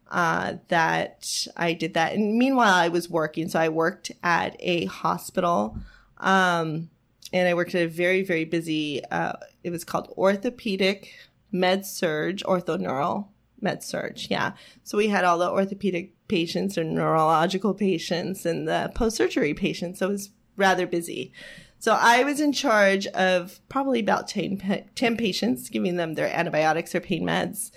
uh, 0.09 0.55
that 0.67 1.47
I 1.55 1.73
did 1.73 1.93
that. 1.93 2.13
And 2.13 2.37
meanwhile, 2.37 2.73
I 2.73 2.89
was 2.89 3.09
working. 3.09 3.47
So 3.49 3.59
I 3.59 3.69
worked 3.69 4.11
at 4.23 4.55
a 4.59 4.85
hospital. 4.85 5.77
Um, 6.17 6.89
and 7.31 7.47
I 7.47 7.53
worked 7.53 7.75
at 7.75 7.83
a 7.83 7.87
very, 7.87 8.23
very 8.23 8.45
busy, 8.45 9.03
uh, 9.05 9.33
it 9.63 9.69
was 9.69 9.83
called 9.83 10.11
orthopedic 10.17 11.13
med 11.51 11.85
surg, 11.85 12.39
orthoneural 12.45 13.27
med 13.61 13.83
surg. 13.83 14.17
Yeah. 14.29 14.53
So 14.83 14.97
we 14.97 15.09
had 15.09 15.25
all 15.25 15.37
the 15.37 15.49
orthopedic 15.49 16.13
patients 16.27 16.77
and 16.77 16.95
neurological 16.95 17.73
patients 17.73 18.45
and 18.45 18.67
the 18.67 18.91
post 18.95 19.17
surgery 19.17 19.53
patients. 19.53 19.99
So 19.99 20.07
it 20.07 20.11
was 20.11 20.29
rather 20.57 20.87
busy. 20.87 21.31
So 21.79 21.97
I 21.99 22.23
was 22.23 22.41
in 22.41 22.51
charge 22.51 23.07
of 23.07 23.61
probably 23.69 24.01
about 24.01 24.27
10, 24.27 24.85
10 24.95 25.17
patients, 25.17 25.69
giving 25.69 25.95
them 25.95 26.15
their 26.15 26.27
antibiotics 26.27 26.93
or 26.93 26.99
pain 26.99 27.23
meds, 27.23 27.71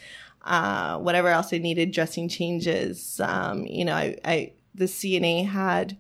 uh, 0.45 0.99
whatever 0.99 1.29
else 1.29 1.51
they 1.51 1.59
needed, 1.59 1.93
dressing 1.93 2.29
changes. 2.29 3.21
Um, 3.23 3.65
you 3.67 3.85
know, 3.85 3.95
I, 3.95 4.17
I, 4.25 4.53
the 4.75 4.85
CNA 4.87 5.49
had 5.49 5.97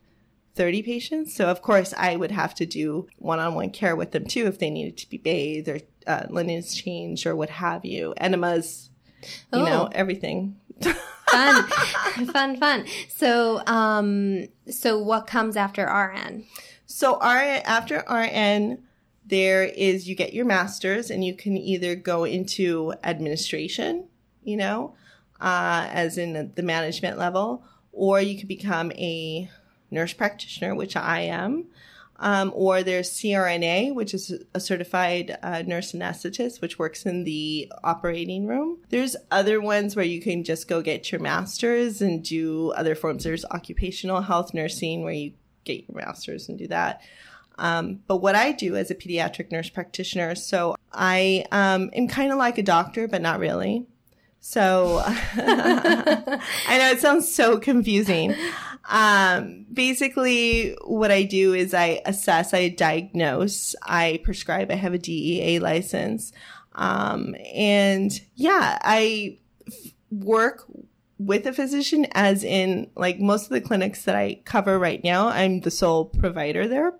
30 0.54 0.82
patients. 0.82 1.34
So 1.34 1.48
of 1.48 1.62
course 1.62 1.94
I 1.96 2.16
would 2.16 2.30
have 2.30 2.54
to 2.56 2.66
do 2.66 3.06
one-on-one 3.18 3.70
care 3.70 3.96
with 3.96 4.12
them 4.12 4.26
too 4.26 4.46
if 4.46 4.58
they 4.58 4.70
needed 4.70 4.96
to 4.98 5.08
be 5.08 5.16
bathed 5.18 5.68
or 5.68 5.78
uh, 6.06 6.26
linens 6.28 6.74
changed 6.74 7.26
or 7.26 7.34
what 7.36 7.50
have 7.50 7.84
you. 7.84 8.12
Enemas, 8.16 8.90
you 9.52 9.60
know, 9.60 9.84
Oh. 9.86 9.90
everything. 9.92 10.56
Fun, 11.30 11.64
fun, 12.26 12.56
fun. 12.58 12.84
So, 13.08 13.62
um, 13.66 14.46
so 14.68 14.98
what 14.98 15.26
comes 15.26 15.56
after 15.56 15.86
RN? 15.86 16.44
So 16.86 17.14
RN, 17.20 17.62
after 17.64 18.04
RN, 18.10 18.82
there 19.24 19.62
is 19.64 20.08
you 20.08 20.14
get 20.14 20.34
your 20.34 20.44
master's 20.44 21.10
and 21.10 21.24
you 21.24 21.34
can 21.34 21.56
either 21.56 21.94
go 21.94 22.24
into 22.24 22.92
administration, 23.04 24.08
you 24.44 24.56
know, 24.56 24.94
uh, 25.40 25.88
as 25.90 26.18
in 26.18 26.52
the 26.54 26.62
management 26.62 27.18
level, 27.18 27.64
or 27.92 28.20
you 28.20 28.38
can 28.38 28.48
become 28.48 28.92
a 28.92 29.50
nurse 29.90 30.12
practitioner, 30.12 30.74
which 30.74 30.96
I 30.96 31.20
am. 31.20 31.66
Um, 32.16 32.52
or 32.54 32.84
there's 32.84 33.10
CRNA, 33.10 33.96
which 33.96 34.14
is 34.14 34.32
a 34.54 34.60
certified 34.60 35.36
uh, 35.42 35.62
nurse 35.66 35.90
anesthetist, 35.90 36.60
which 36.60 36.78
works 36.78 37.04
in 37.04 37.24
the 37.24 37.72
operating 37.82 38.46
room. 38.46 38.78
There's 38.90 39.16
other 39.32 39.60
ones 39.60 39.96
where 39.96 40.04
you 40.04 40.20
can 40.20 40.44
just 40.44 40.68
go 40.68 40.82
get 40.82 41.10
your 41.10 41.20
master's 41.20 42.00
and 42.00 42.22
do 42.22 42.70
other 42.76 42.94
forms. 42.94 43.24
There's 43.24 43.44
occupational 43.46 44.20
health 44.20 44.54
nursing, 44.54 45.02
where 45.02 45.12
you 45.12 45.32
get 45.64 45.88
your 45.88 45.96
master's 45.96 46.48
and 46.48 46.56
do 46.56 46.68
that. 46.68 47.00
Um, 47.58 48.00
but 48.06 48.18
what 48.18 48.36
I 48.36 48.52
do 48.52 48.76
as 48.76 48.90
a 48.90 48.94
pediatric 48.94 49.50
nurse 49.50 49.68
practitioner, 49.68 50.36
so 50.36 50.76
I 50.92 51.44
um, 51.50 51.90
am 51.92 52.06
kind 52.06 52.30
of 52.30 52.38
like 52.38 52.56
a 52.56 52.62
doctor, 52.62 53.08
but 53.08 53.20
not 53.20 53.40
really. 53.40 53.86
So 54.44 55.00
I 55.06 56.40
know 56.68 56.90
it 56.90 57.00
sounds 57.00 57.32
so 57.32 57.58
confusing. 57.58 58.34
Um, 58.88 59.66
basically, 59.72 60.76
what 60.84 61.12
I 61.12 61.22
do 61.22 61.54
is 61.54 61.72
I 61.72 62.02
assess, 62.04 62.52
I 62.52 62.68
diagnose, 62.68 63.76
I 63.84 64.20
prescribe. 64.24 64.72
I 64.72 64.74
have 64.74 64.94
a 64.94 64.98
DEA 64.98 65.60
license, 65.60 66.32
um, 66.74 67.36
and 67.54 68.20
yeah, 68.34 68.78
I 68.82 69.38
f- 69.68 69.92
work 70.10 70.64
with 71.18 71.46
a 71.46 71.52
physician. 71.52 72.08
As 72.10 72.42
in, 72.42 72.90
like 72.96 73.20
most 73.20 73.44
of 73.44 73.50
the 73.50 73.60
clinics 73.60 74.04
that 74.06 74.16
I 74.16 74.40
cover 74.44 74.76
right 74.76 75.02
now, 75.04 75.28
I'm 75.28 75.60
the 75.60 75.70
sole 75.70 76.06
provider 76.06 76.66
there 76.66 76.94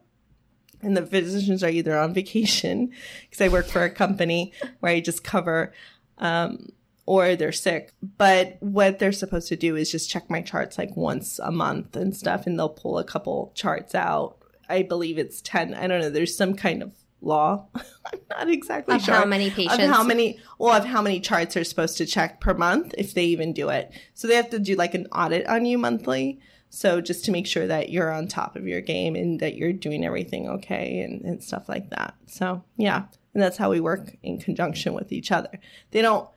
and 0.81 0.97
the 0.97 1.05
physicians 1.05 1.65
are 1.65 1.69
either 1.69 1.99
on 1.99 2.15
vacation 2.15 2.93
because 3.23 3.41
I 3.41 3.49
work 3.49 3.67
for 3.67 3.83
a 3.83 3.91
company 3.91 4.53
where 4.79 4.93
I 4.93 5.01
just 5.01 5.25
cover, 5.25 5.73
um, 6.19 6.69
or 7.07 7.35
they're 7.37 7.53
sick. 7.53 7.93
But 8.19 8.57
what 8.61 8.99
they're 8.99 9.13
supposed 9.13 9.49
to 9.49 9.57
do 9.57 9.77
is 9.77 9.91
just 9.91 10.11
check 10.11 10.31
my 10.31 10.41
charts 10.43 10.79
like 10.79 10.97
once 10.97 11.39
a 11.39 11.51
month 11.51 11.97
and 11.97 12.17
stuff, 12.17 12.47
and 12.47 12.59
they'll 12.59 12.69
pull 12.69 12.99
a 12.99 13.05
couple 13.05 13.53
charts 13.55 13.95
out. 13.95 14.37
I 14.69 14.83
believe 14.83 15.19
it's 15.19 15.41
10. 15.43 15.75
I 15.75 15.87
don't 15.87 16.01
know. 16.01 16.11
There's 16.11 16.37
some 16.37 16.55
kind 16.55 16.83
of 16.83 16.93
law. 17.21 17.67
I'm 17.75 18.21
not 18.31 18.49
exactly 18.51 18.95
Of 18.97 19.03
sure. 19.03 19.15
how 19.15 19.25
many 19.25 19.49
Of 19.49 19.55
patients? 19.55 19.85
how 19.95 20.03
many, 20.03 20.39
well, 20.59 20.73
of 20.77 20.85
how 20.85 21.03
many 21.03 21.21
charts 21.21 21.57
are 21.57 21.65
supposed 21.65 21.97
to 21.99 22.07
check 22.07 22.41
per 22.41 22.55
month 22.55 22.95
if 22.99 23.15
they 23.15 23.25
even 23.27 23.53
do 23.53 23.69
it. 23.69 23.93
So 24.15 24.27
they 24.29 24.35
have 24.37 24.51
to 24.51 24.59
do 24.59 24.75
like 24.77 24.95
an 24.95 25.07
audit 25.13 25.47
on 25.47 25.67
you 25.67 25.79
monthly. 25.79 26.41
So 26.71 27.01
just 27.03 27.25
to 27.27 27.33
make 27.33 27.47
sure 27.47 27.67
that 27.67 27.91
you're 27.91 28.11
on 28.11 28.29
top 28.29 28.57
of 28.57 28.67
your 28.67 28.81
game 28.81 29.15
and 29.15 29.39
that 29.41 29.57
you're 29.57 29.73
doing 29.75 30.05
everything 30.07 30.49
okay 30.49 31.01
and, 31.01 31.21
and 31.23 31.43
stuff 31.45 31.69
like 31.69 31.91
that. 31.91 32.15
So 32.27 32.65
yeah. 32.77 33.05
And 33.35 33.43
that's 33.43 33.57
how 33.59 33.71
we 33.71 33.81
work 33.81 34.17
in 34.23 34.39
conjunction 34.39 34.95
with 34.95 35.13
each 35.13 35.31
other. 35.31 35.61
They 35.91 36.03
don't, 36.03 36.29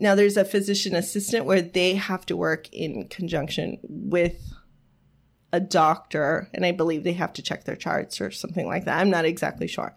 now 0.00 0.14
there's 0.14 0.36
a 0.36 0.44
physician 0.44 0.94
assistant 0.94 1.44
where 1.44 1.62
they 1.62 1.94
have 1.94 2.24
to 2.26 2.36
work 2.36 2.68
in 2.72 3.06
conjunction 3.08 3.78
with 3.82 4.52
a 5.52 5.60
doctor. 5.60 6.48
And 6.54 6.64
I 6.64 6.72
believe 6.72 7.04
they 7.04 7.12
have 7.14 7.32
to 7.34 7.42
check 7.42 7.64
their 7.64 7.76
charts 7.76 8.20
or 8.20 8.30
something 8.30 8.66
like 8.66 8.84
that. 8.86 8.98
I'm 8.98 9.10
not 9.10 9.24
exactly 9.24 9.66
sure 9.66 9.94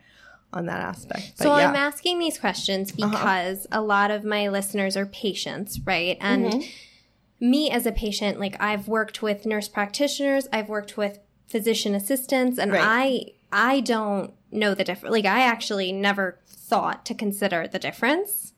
on 0.52 0.66
that 0.66 0.82
aspect. 0.82 1.34
But 1.38 1.44
So 1.44 1.56
yeah. 1.56 1.70
I'm 1.70 1.76
asking 1.76 2.20
these 2.20 2.38
questions 2.38 2.92
because 2.92 3.66
a 3.72 3.82
lot 3.82 4.12
of 4.12 4.24
my 4.24 4.50
listeners 4.50 4.98
are 4.98 5.06
patients, 5.06 5.80
right? 5.86 6.18
And 6.22 6.46
Mm-hmm. 6.46 7.50
me 7.50 7.70
as 7.72 7.86
a 7.86 7.92
patient, 7.92 8.40
like 8.40 8.62
I've 8.62 8.88
worked 8.88 9.22
with 9.22 9.46
nurse 9.46 9.68
practitioners, 9.68 10.48
I've 10.52 10.70
worked 10.70 10.98
with 10.98 11.20
physician 11.48 11.94
assistants, 11.96 12.58
and 12.60 12.72
Right. 12.72 13.34
I 13.52 13.72
I 13.76 13.80
don't 13.82 14.34
know 14.52 14.74
the 14.74 14.84
difference. 14.84 15.14
Like 15.14 15.26
I 15.26 15.42
actually 15.42 15.92
never 15.92 16.40
thought 16.48 17.06
to 17.06 17.14
consider 17.14 17.68
the 17.68 17.80
difference. 17.80 18.53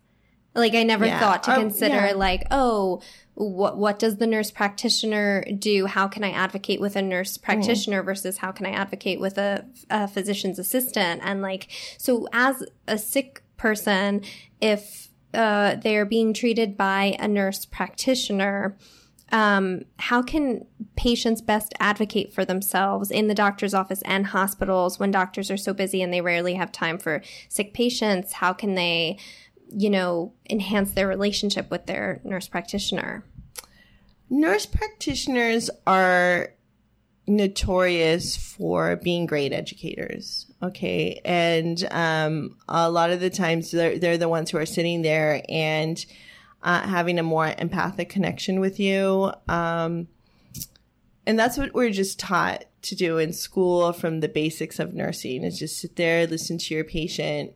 Like 0.55 0.73
I 0.73 0.83
never 0.83 1.05
Yeah. 1.05 1.19
thought 1.19 1.43
to 1.43 1.53
Oh, 1.55 1.59
consider 1.59 2.07
yeah. 2.07 2.13
like, 2.13 2.43
oh, 2.49 3.01
what 3.33 3.77
what 3.77 3.99
does 3.99 4.15
the 4.15 4.25
nurse 4.27 4.49
practitioner 4.51 5.43
do? 5.59 5.85
How 5.87 6.07
can 6.07 6.23
I 6.23 6.31
advocate 6.31 6.79
with 6.79 6.95
a 6.95 7.01
nurse 7.01 7.37
practitioner 7.37 8.01
versus 8.01 8.37
how 8.37 8.51
can 8.53 8.65
I 8.65 8.71
advocate 8.71 9.19
with 9.19 9.37
a, 9.37 9.65
a 9.89 10.07
physician's 10.07 10.57
assistant? 10.57 11.21
And 11.23 11.41
like, 11.41 11.67
so 11.97 12.27
as 12.31 12.63
a 12.87 12.97
sick 12.97 13.43
person, 13.57 14.21
if 14.61 15.09
uh, 15.33 15.75
they're 15.75 16.05
being 16.05 16.33
treated 16.33 16.77
by 16.77 17.17
a 17.19 17.27
nurse 17.27 17.65
practitioner, 17.65 18.77
um, 19.31 19.81
how 19.99 20.21
can 20.21 20.65
patients 20.95 21.41
best 21.41 21.73
advocate 21.79 22.31
for 22.31 22.45
themselves 22.45 23.11
in 23.11 23.27
the 23.27 23.33
doctor's 23.35 23.73
office 23.73 24.01
and 24.03 24.27
hospitals 24.27 24.97
when 24.99 25.11
doctors 25.11 25.51
are 25.51 25.57
so 25.57 25.73
busy 25.73 26.01
and 26.01 26.13
they 26.13 26.21
rarely 26.21 26.53
have 26.53 26.71
time 26.71 26.97
for 26.97 27.21
sick 27.49 27.73
patients? 27.73 28.33
How 28.33 28.53
can 28.53 28.75
they, 28.75 29.17
you 29.69 29.89
know, 29.89 30.33
enhance 30.49 30.91
their 30.91 31.07
relationship 31.07 31.69
with 31.71 31.85
their 31.85 32.21
nurse 32.23 32.47
practitioner? 32.47 33.23
nurse 34.29 34.65
practitioners 34.65 35.69
are 35.85 36.49
notorious 37.27 38.35
for 38.35 38.95
being 38.97 39.25
great 39.25 39.51
educators. 39.51 40.51
Okay. 40.61 41.21
And 41.25 41.87
um, 41.91 42.57
a 42.67 42.89
lot 42.89 43.09
of 43.09 43.19
the 43.19 43.29
times 43.29 43.71
they're, 43.71 43.97
they're 43.97 44.17
the 44.17 44.29
ones 44.29 44.51
who 44.51 44.57
are 44.57 44.65
sitting 44.65 45.01
there 45.01 45.41
and 45.49 46.03
uh, 46.61 46.81
having 46.81 47.17
a 47.17 47.23
more 47.23 47.53
empathic 47.57 48.09
connection 48.09 48.59
with 48.59 48.79
you. 48.79 49.31
Um, 49.47 50.07
and 51.27 51.39
that's 51.39 51.57
what 51.57 51.73
we're 51.73 51.91
just 51.91 52.19
taught 52.19 52.65
to 52.83 52.95
do 52.95 53.17
in 53.17 53.33
school 53.33 53.91
from 53.93 54.19
the 54.19 54.29
basics 54.29 54.77
of 54.77 54.93
nursing 54.93 55.43
is 55.43 55.57
just 55.57 55.79
sit 55.79 55.95
there, 55.95 56.27
listen 56.27 56.59
to 56.59 56.73
your 56.75 56.83
patient 56.83 57.53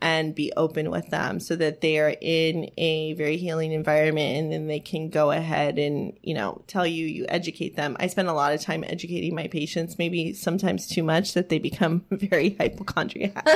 and 0.00 0.34
be 0.34 0.52
open 0.56 0.90
with 0.90 1.08
them 1.08 1.40
so 1.40 1.56
that 1.56 1.80
they 1.80 1.98
are 1.98 2.14
in 2.20 2.70
a 2.76 3.14
very 3.14 3.36
healing 3.38 3.72
environment 3.72 4.36
and 4.36 4.52
then 4.52 4.66
they 4.66 4.80
can 4.80 5.08
go 5.08 5.30
ahead 5.30 5.78
and, 5.78 6.12
you 6.22 6.34
know, 6.34 6.62
tell 6.66 6.86
you, 6.86 7.06
you 7.06 7.24
educate 7.28 7.76
them. 7.76 7.96
I 7.98 8.06
spend 8.08 8.28
a 8.28 8.34
lot 8.34 8.52
of 8.52 8.60
time 8.60 8.84
educating 8.86 9.34
my 9.34 9.46
patients, 9.48 9.98
maybe 9.98 10.34
sometimes 10.34 10.86
too 10.86 11.02
much 11.02 11.32
that 11.32 11.48
they 11.48 11.58
become 11.58 12.04
very 12.10 12.56
hypochondriac, 12.60 13.46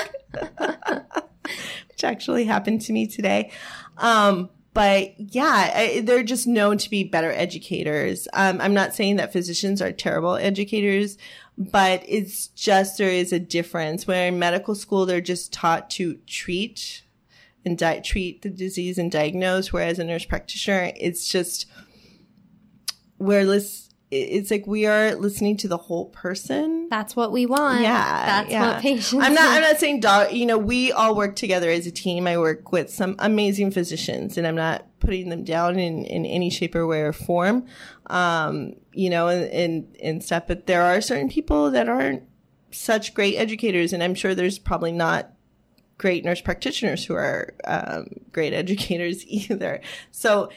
which 1.88 2.04
actually 2.04 2.44
happened 2.44 2.80
to 2.82 2.92
me 2.92 3.06
today. 3.06 3.50
Um, 3.99 4.49
but 4.73 5.14
yeah, 5.18 5.73
I, 5.75 6.00
they're 6.04 6.23
just 6.23 6.47
known 6.47 6.78
to 6.78 6.88
be 6.88 7.04
better 7.04 7.32
educators. 7.32 8.28
Um, 8.32 8.61
I'm 8.61 8.75
not 8.75 8.94
saying 8.94 9.16
that 9.16 9.32
physicians 9.32 9.82
are 9.82 9.90
terrible 9.90 10.37
educators, 10.37 11.18
but 11.60 12.02
it's 12.08 12.48
just 12.48 12.96
there 12.96 13.10
is 13.10 13.34
a 13.34 13.38
difference. 13.38 14.06
Where 14.06 14.28
in 14.28 14.38
medical 14.38 14.74
school, 14.74 15.04
they're 15.04 15.20
just 15.20 15.52
taught 15.52 15.90
to 15.90 16.14
treat 16.26 17.02
and 17.66 17.76
di- 17.76 18.00
treat 18.00 18.40
the 18.40 18.48
disease 18.48 18.96
and 18.96 19.12
diagnose, 19.12 19.70
whereas 19.70 19.98
a 19.98 20.04
nurse 20.04 20.24
practitioner, 20.24 20.90
it's 20.96 21.28
just 21.30 21.66
we're 23.18 23.44
lis- 23.44 23.90
it's 24.10 24.50
like 24.50 24.66
we 24.66 24.86
are 24.86 25.14
listening 25.14 25.58
to 25.58 25.68
the 25.68 25.76
whole 25.76 26.06
person. 26.06 26.88
That's 26.88 27.14
what 27.14 27.30
we 27.30 27.44
want. 27.44 27.82
Yeah, 27.82 28.26
that's 28.26 28.50
yeah. 28.50 28.72
what 28.72 28.82
patients. 28.82 29.22
I'm 29.22 29.34
not. 29.34 29.50
I'm 29.50 29.60
not 29.60 29.78
saying 29.78 30.00
dog. 30.00 30.32
You 30.32 30.46
know, 30.46 30.58
we 30.58 30.92
all 30.92 31.14
work 31.14 31.36
together 31.36 31.70
as 31.70 31.86
a 31.86 31.92
team. 31.92 32.26
I 32.26 32.38
work 32.38 32.72
with 32.72 32.88
some 32.88 33.16
amazing 33.18 33.70
physicians, 33.70 34.38
and 34.38 34.46
I'm 34.46 34.56
not 34.56 34.86
putting 35.00 35.28
them 35.28 35.45
down 35.45 35.78
in 35.78 36.04
in 36.04 36.25
any 36.25 36.50
shape 36.50 36.75
or 36.75 36.87
way 36.87 37.00
or 37.00 37.12
form. 37.12 37.66
Um, 38.07 38.75
you 38.92 39.11
know, 39.11 39.28
and, 39.28 39.50
and 39.50 39.97
and 40.02 40.25
stuff. 40.25 40.45
But 40.47 40.66
there 40.66 40.83
are 40.83 41.00
certain 41.00 41.28
people 41.28 41.71
that 41.71 41.88
aren't 41.88 42.23
such 42.71 43.14
great 43.14 43.37
educators, 43.37 43.92
and 43.92 44.02
I'm 44.02 44.14
sure 44.14 44.35
there's 44.35 44.59
probably 44.59 44.92
not 44.92 45.33
great 45.99 46.25
nurse 46.25 46.40
practitioners 46.40 47.04
who 47.04 47.14
are 47.14 47.54
um, 47.64 48.07
great 48.33 48.52
educators 48.54 49.25
either. 49.26 49.80
So 50.11 50.50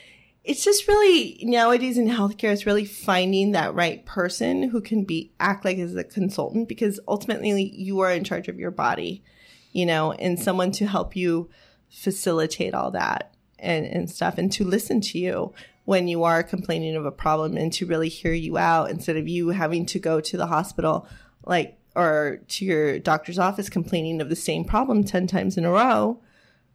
it's 0.43 0.63
just 0.63 0.87
really 0.87 1.39
nowadays 1.43 1.97
in 1.97 2.07
healthcare 2.07 2.51
it's 2.51 2.65
really 2.65 2.85
finding 2.85 3.51
that 3.51 3.73
right 3.73 4.05
person 4.05 4.63
who 4.63 4.81
can 4.81 5.03
be 5.03 5.31
act 5.39 5.63
like 5.63 5.77
as 5.77 5.95
a 5.95 6.03
consultant 6.03 6.67
because 6.67 6.99
ultimately 7.07 7.71
you 7.73 7.99
are 8.01 8.11
in 8.11 8.23
charge 8.23 8.47
of 8.47 8.59
your 8.59 8.71
body 8.71 9.23
you 9.71 9.85
know 9.85 10.11
and 10.13 10.39
someone 10.39 10.71
to 10.71 10.85
help 10.85 11.15
you 11.15 11.49
facilitate 11.89 12.73
all 12.73 12.91
that 12.91 13.32
and, 13.63 13.85
and 13.85 14.09
stuff 14.09 14.37
and 14.37 14.51
to 14.51 14.63
listen 14.63 15.01
to 15.01 15.17
you 15.17 15.53
when 15.85 16.07
you 16.07 16.23
are 16.23 16.43
complaining 16.43 16.95
of 16.95 17.05
a 17.05 17.11
problem 17.11 17.57
and 17.57 17.73
to 17.73 17.85
really 17.85 18.09
hear 18.09 18.33
you 18.33 18.57
out 18.57 18.89
instead 18.89 19.17
of 19.17 19.27
you 19.27 19.49
having 19.49 19.85
to 19.85 19.99
go 19.99 20.21
to 20.21 20.37
the 20.37 20.47
hospital 20.47 21.07
like 21.45 21.77
or 21.95 22.39
to 22.47 22.65
your 22.65 22.99
doctor's 22.99 23.39
office 23.39 23.69
complaining 23.69 24.21
of 24.21 24.29
the 24.29 24.35
same 24.35 24.63
problem 24.63 25.03
10 25.03 25.27
times 25.27 25.57
in 25.57 25.65
a 25.65 25.71
row 25.71 26.19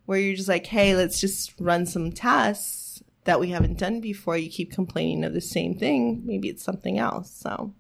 where 0.06 0.18
you're 0.18 0.36
just 0.36 0.48
like 0.48 0.66
hey 0.66 0.94
let's 0.94 1.20
just 1.20 1.54
run 1.60 1.86
some 1.86 2.12
tests 2.12 2.88
that 3.28 3.38
we 3.38 3.50
haven't 3.50 3.78
done 3.78 4.00
before, 4.00 4.38
you 4.38 4.48
keep 4.48 4.72
complaining 4.72 5.22
of 5.22 5.34
the 5.34 5.40
same 5.40 5.74
thing. 5.74 6.22
Maybe 6.24 6.48
it's 6.48 6.64
something 6.64 6.98
else. 6.98 7.30
So, 7.30 7.74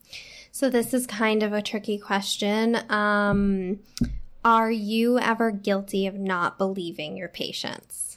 so 0.52 0.68
this 0.68 0.92
is 0.92 1.06
kind 1.06 1.42
of 1.42 1.54
a 1.54 1.62
tricky 1.62 1.98
question. 1.98 2.78
Um, 2.90 3.78
are 4.44 4.70
you 4.70 5.18
ever 5.18 5.50
guilty 5.50 6.06
of 6.06 6.14
not 6.14 6.58
believing 6.58 7.16
your 7.16 7.28
patients? 7.28 8.07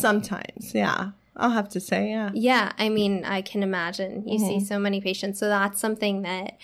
Sometimes, 0.00 0.74
yeah. 0.74 1.10
I'll 1.36 1.50
have 1.50 1.68
to 1.70 1.80
say, 1.80 2.10
yeah. 2.10 2.30
Yeah, 2.32 2.72
I 2.78 2.88
mean, 2.88 3.24
I 3.24 3.42
can 3.42 3.62
imagine. 3.62 4.26
You 4.26 4.38
mm-hmm. 4.38 4.46
see 4.46 4.64
so 4.64 4.78
many 4.78 5.00
patients. 5.00 5.38
So 5.38 5.48
that's 5.48 5.78
something 5.78 6.22
that 6.22 6.58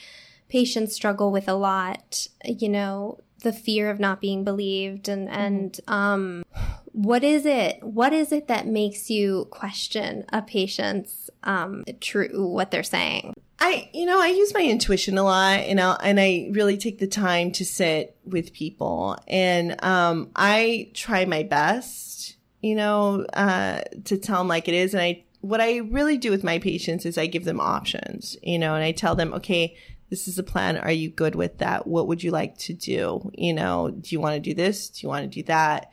patients 0.48 0.94
struggle 0.94 1.30
with 1.30 1.48
a 1.48 1.54
lot, 1.54 2.26
you 2.44 2.68
know, 2.68 3.18
the 3.42 3.52
fear 3.52 3.90
of 3.90 4.00
not 4.00 4.20
being 4.20 4.44
believed 4.44 5.08
and 5.08 5.28
mm-hmm. 5.28 5.40
and 5.40 5.80
um 5.88 6.44
what 6.92 7.24
is 7.24 7.44
it 7.44 7.82
what 7.82 8.12
is 8.12 8.32
it 8.32 8.48
that 8.48 8.66
makes 8.66 9.10
you 9.10 9.46
question 9.50 10.24
a 10.32 10.40
patient's 10.40 11.28
um 11.42 11.84
true 12.00 12.46
what 12.48 12.70
they're 12.70 12.82
saying 12.82 13.34
I, 13.64 13.90
you 13.94 14.06
know, 14.06 14.20
I 14.20 14.26
use 14.26 14.52
my 14.54 14.62
intuition 14.62 15.16
a 15.18 15.22
lot, 15.22 15.68
you 15.68 15.76
know, 15.76 15.96
and 16.02 16.18
I 16.18 16.48
really 16.50 16.76
take 16.76 16.98
the 16.98 17.06
time 17.06 17.52
to 17.52 17.64
sit 17.64 18.16
with 18.24 18.52
people, 18.52 19.16
and 19.28 19.76
um, 19.84 20.32
I 20.34 20.90
try 20.94 21.26
my 21.26 21.44
best, 21.44 22.38
you 22.62 22.76
know, 22.76 23.26
uh, 23.34 23.82
to 24.04 24.16
tell 24.16 24.38
them 24.38 24.48
like 24.48 24.68
it 24.68 24.74
is. 24.74 24.94
And 24.94 25.02
I, 25.02 25.24
what 25.40 25.60
I 25.60 25.78
really 25.78 26.16
do 26.16 26.30
with 26.30 26.44
my 26.44 26.58
patients 26.58 27.04
is 27.04 27.18
I 27.18 27.26
give 27.26 27.44
them 27.44 27.60
options, 27.60 28.36
you 28.42 28.58
know, 28.58 28.74
and 28.74 28.84
I 28.84 28.92
tell 28.92 29.14
them, 29.14 29.34
okay, 29.34 29.76
this 30.08 30.28
is 30.28 30.38
a 30.38 30.42
plan. 30.42 30.78
Are 30.78 30.92
you 30.92 31.10
good 31.10 31.34
with 31.34 31.58
that? 31.58 31.86
What 31.86 32.06
would 32.06 32.22
you 32.22 32.30
like 32.30 32.56
to 32.58 32.72
do? 32.72 33.30
You 33.34 33.52
know, 33.52 33.90
do 33.90 34.14
you 34.14 34.20
want 34.20 34.34
to 34.34 34.40
do 34.40 34.54
this? 34.54 34.90
Do 34.90 35.00
you 35.02 35.08
want 35.08 35.24
to 35.24 35.40
do 35.40 35.42
that? 35.44 35.90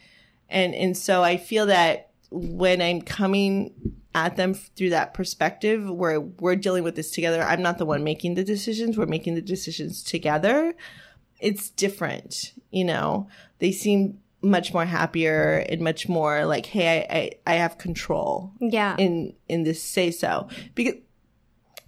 And, 0.49 0.75
and 0.75 0.95
so 0.95 1.23
I 1.23 1.37
feel 1.37 1.65
that 1.67 2.11
when 2.29 2.81
I'm 2.81 3.01
coming 3.01 3.73
at 4.13 4.35
them 4.35 4.53
through 4.53 4.89
that 4.91 5.13
perspective 5.13 5.89
where 5.89 6.19
we're 6.19 6.55
dealing 6.55 6.83
with 6.83 6.95
this 6.95 7.11
together, 7.11 7.41
I'm 7.41 7.61
not 7.61 7.77
the 7.77 7.85
one 7.85 8.03
making 8.03 8.35
the 8.35 8.43
decisions. 8.43 8.97
We're 8.97 9.05
making 9.05 9.35
the 9.35 9.41
decisions 9.41 10.03
together. 10.03 10.73
It's 11.39 11.69
different, 11.69 12.53
you 12.69 12.83
know, 12.83 13.29
they 13.59 13.71
seem 13.71 14.19
much 14.41 14.73
more 14.73 14.85
happier 14.85 15.65
and 15.69 15.81
much 15.81 16.07
more 16.07 16.45
like, 16.45 16.65
Hey, 16.65 17.05
I, 17.09 17.15
I, 17.15 17.31
I 17.53 17.55
have 17.55 17.77
control. 17.77 18.53
Yeah. 18.59 18.95
In, 18.97 19.33
in 19.47 19.63
this 19.63 19.81
say 19.83 20.11
so 20.11 20.47
because 20.75 20.95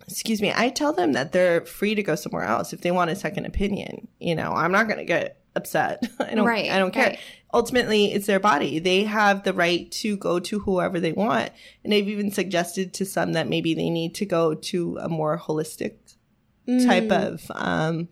excuse 0.07 0.41
me, 0.41 0.51
I 0.55 0.69
tell 0.69 0.93
them 0.93 1.13
that 1.13 1.31
they're 1.31 1.61
free 1.61 1.95
to 1.95 2.03
go 2.03 2.15
somewhere 2.15 2.43
else 2.43 2.73
if 2.73 2.81
they 2.81 2.91
want 2.91 3.11
a 3.11 3.15
second 3.15 3.45
opinion. 3.45 4.07
You 4.19 4.35
know, 4.35 4.51
I'm 4.51 4.71
not 4.71 4.87
going 4.87 4.99
to 4.99 5.05
get 5.05 5.41
upset. 5.55 6.03
I 6.19 6.35
don't, 6.35 6.45
right, 6.45 6.69
I 6.69 6.79
don't 6.79 6.91
care. 6.91 7.09
Right. 7.09 7.19
Ultimately, 7.53 8.13
it's 8.13 8.27
their 8.27 8.39
body. 8.39 8.79
They 8.79 9.03
have 9.03 9.43
the 9.43 9.53
right 9.53 9.89
to 9.91 10.17
go 10.17 10.39
to 10.39 10.59
whoever 10.59 10.99
they 10.99 11.11
want. 11.13 11.51
And 11.83 11.91
they've 11.91 12.07
even 12.07 12.31
suggested 12.31 12.93
to 12.95 13.05
some 13.05 13.33
that 13.33 13.47
maybe 13.47 13.73
they 13.73 13.89
need 13.89 14.15
to 14.15 14.25
go 14.25 14.53
to 14.53 14.97
a 15.01 15.09
more 15.09 15.37
holistic 15.37 15.95
mm. 16.67 16.85
type 16.85 17.11
of, 17.11 17.49
um, 17.53 18.09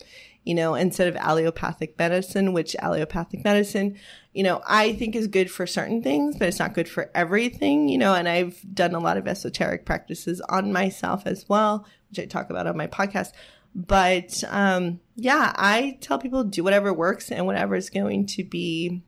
you 0.50 0.56
know, 0.56 0.74
instead 0.74 1.08
of 1.08 1.16
allopathic 1.18 1.96
medicine, 2.00 2.54
which 2.54 2.76
allopathic 2.80 3.44
medicine, 3.44 3.96
you 4.34 4.42
know, 4.42 4.64
I 4.68 4.94
think 4.94 5.16
is 5.16 5.28
good 5.28 5.52
for 5.52 5.68
certain 5.68 6.02
things, 6.02 6.38
but 6.40 6.48
it's 6.48 6.58
not 6.58 6.74
good 6.74 6.90
for 6.90 7.12
everything, 7.14 7.88
you 7.88 8.00
know, 8.00 8.16
and 8.16 8.28
I've 8.28 8.60
done 8.74 8.96
a 8.96 9.00
lot 9.00 9.18
of 9.18 9.28
esoteric 9.28 9.86
practices 9.86 10.42
on 10.50 10.74
myself 10.74 11.28
as 11.28 11.48
well, 11.48 11.86
which 12.10 12.18
I 12.18 12.26
talk 12.26 12.50
about 12.50 12.66
on 12.66 12.76
my 12.76 12.88
podcast. 12.88 13.34
But, 13.76 14.44
um, 14.48 15.02
yeah, 15.16 15.54
I 15.56 16.00
tell 16.02 16.18
people 16.18 16.44
do 16.44 16.64
whatever 16.64 16.92
works 16.92 17.32
and 17.32 17.46
whatever 17.46 17.76
is 17.76 17.92
going 17.92 18.26
to 18.26 18.44
be 18.44 19.04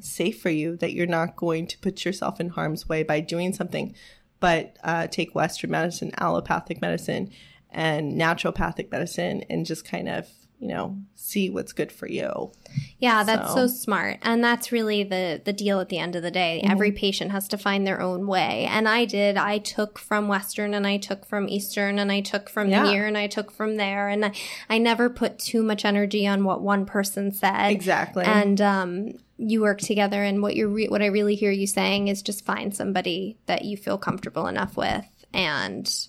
safe 0.00 0.42
for 0.42 0.50
you, 0.50 0.76
that 0.78 0.94
you're 0.94 1.06
not 1.06 1.36
going 1.36 1.68
to 1.68 1.78
put 1.78 2.04
yourself 2.04 2.40
in 2.40 2.48
harm's 2.48 2.88
way 2.88 3.04
by 3.04 3.20
doing 3.20 3.52
something. 3.52 3.94
But, 4.40 4.76
uh, 4.82 5.06
take 5.06 5.32
Western 5.32 5.70
medicine, 5.70 6.10
allopathic 6.18 6.80
medicine, 6.80 7.30
and 7.70 8.20
naturopathic 8.20 8.90
medicine 8.90 9.44
and 9.48 9.64
just 9.64 9.84
kind 9.84 10.08
of 10.08 10.26
you 10.58 10.68
know, 10.68 10.98
see 11.14 11.50
what's 11.50 11.72
good 11.72 11.92
for 11.92 12.08
you. 12.08 12.50
Yeah, 12.98 13.24
that's 13.24 13.50
so, 13.50 13.66
so 13.66 13.74
smart. 13.74 14.18
And 14.22 14.42
that's 14.42 14.72
really 14.72 15.02
the 15.02 15.40
the 15.44 15.52
deal 15.52 15.80
at 15.80 15.90
the 15.90 15.98
end 15.98 16.16
of 16.16 16.22
the 16.22 16.30
day. 16.30 16.60
Mm-hmm. 16.62 16.72
Every 16.72 16.92
patient 16.92 17.30
has 17.32 17.46
to 17.48 17.58
find 17.58 17.86
their 17.86 18.00
own 18.00 18.26
way. 18.26 18.66
And 18.70 18.88
I 18.88 19.04
did. 19.04 19.36
I 19.36 19.58
took 19.58 19.98
from 19.98 20.28
Western 20.28 20.72
and 20.72 20.86
I 20.86 20.96
took 20.96 21.26
from 21.26 21.48
Eastern 21.48 21.98
and 21.98 22.10
I 22.10 22.20
took 22.20 22.48
from 22.48 22.70
yeah. 22.70 22.86
here 22.86 23.06
and 23.06 23.18
I 23.18 23.26
took 23.26 23.50
from 23.50 23.76
there 23.76 24.08
and 24.08 24.24
I, 24.24 24.32
I 24.70 24.78
never 24.78 25.10
put 25.10 25.38
too 25.38 25.62
much 25.62 25.84
energy 25.84 26.26
on 26.26 26.44
what 26.44 26.62
one 26.62 26.86
person 26.86 27.32
said. 27.32 27.70
Exactly. 27.70 28.24
And 28.24 28.60
um 28.60 29.12
you 29.38 29.60
work 29.60 29.80
together 29.80 30.22
and 30.22 30.40
what 30.40 30.56
you're 30.56 30.68
re- 30.68 30.88
what 30.88 31.02
I 31.02 31.06
really 31.06 31.34
hear 31.34 31.50
you 31.50 31.66
saying 31.66 32.08
is 32.08 32.22
just 32.22 32.46
find 32.46 32.74
somebody 32.74 33.36
that 33.44 33.66
you 33.66 33.76
feel 33.76 33.98
comfortable 33.98 34.46
enough 34.46 34.76
with 34.78 35.04
and 35.34 36.08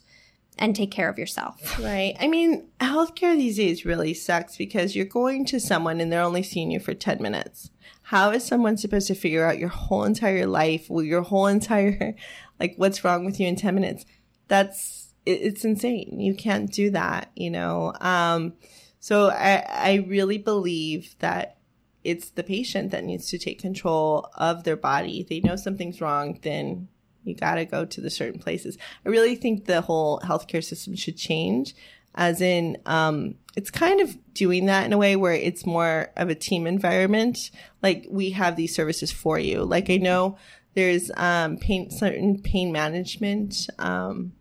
and 0.57 0.75
take 0.75 0.91
care 0.91 1.09
of 1.09 1.17
yourself. 1.17 1.79
Right. 1.87 2.15
I 2.19 2.27
mean, 2.27 2.67
healthcare 2.81 3.37
these 3.37 3.57
days 3.57 3.85
really 3.85 4.13
sucks 4.13 4.57
because 4.57 4.95
you're 4.95 5.05
going 5.05 5.45
to 5.45 5.59
someone 5.59 6.01
and 6.01 6.11
they're 6.11 6.23
only 6.23 6.43
seeing 6.43 6.71
you 6.71 6.79
for 6.79 6.93
10 6.93 7.21
minutes. 7.21 7.69
How 8.01 8.31
is 8.31 8.43
someone 8.43 8.77
supposed 8.77 9.07
to 9.07 9.15
figure 9.15 9.45
out 9.45 9.59
your 9.59 9.69
whole 9.69 10.03
entire 10.03 10.47
life, 10.47 10.89
your 10.89 11.21
whole 11.21 11.47
entire, 11.47 12.15
like, 12.59 12.73
what's 12.77 13.03
wrong 13.03 13.25
with 13.25 13.39
you 13.39 13.47
in 13.47 13.55
10 13.55 13.75
minutes? 13.75 14.05
That's, 14.47 15.13
it's 15.25 15.63
insane. 15.63 16.19
You 16.19 16.33
can't 16.33 16.71
do 16.71 16.89
that, 16.91 17.31
you 17.35 17.51
know? 17.51 17.93
Um, 18.01 18.53
so 18.99 19.29
I, 19.29 19.63
I 19.69 20.05
really 20.07 20.37
believe 20.37 21.15
that 21.19 21.57
it's 22.03 22.29
the 22.31 22.43
patient 22.43 22.91
that 22.91 23.03
needs 23.03 23.29
to 23.29 23.37
take 23.37 23.59
control 23.59 24.29
of 24.35 24.63
their 24.63 24.77
body. 24.77 25.25
They 25.27 25.41
know 25.41 25.55
something's 25.57 26.01
wrong, 26.01 26.39
then 26.41 26.87
you 27.27 27.35
got 27.35 27.55
to 27.55 27.65
go 27.65 27.85
to 27.85 28.01
the 28.01 28.09
certain 28.09 28.39
places. 28.39 28.77
I 29.05 29.09
really 29.09 29.35
think 29.35 29.65
the 29.65 29.81
whole 29.81 30.19
healthcare 30.21 30.63
system 30.63 30.95
should 30.95 31.17
change. 31.17 31.75
as 32.17 32.41
in, 32.41 32.77
um, 32.87 33.35
it's 33.55 33.69
kind 33.69 34.01
of 34.01 34.17
doing 34.33 34.65
that 34.65 34.85
in 34.85 34.91
a 34.91 34.97
way 34.97 35.15
where 35.15 35.33
it's 35.33 35.65
more 35.65 36.11
of 36.17 36.29
a 36.29 36.35
team 36.35 36.65
environment. 36.65 37.51
Like 37.81 38.07
we 38.09 38.31
have 38.31 38.55
these 38.55 38.75
services 38.75 39.11
for 39.11 39.37
you. 39.39 39.63
Like 39.63 39.89
I 39.89 39.97
know 39.97 40.37
there's, 40.73 41.11
um, 41.15 41.57
pain, 41.57 41.91
certain 41.91 42.41
pain 42.41 42.71
management, 42.71 43.67
um, 43.77 44.33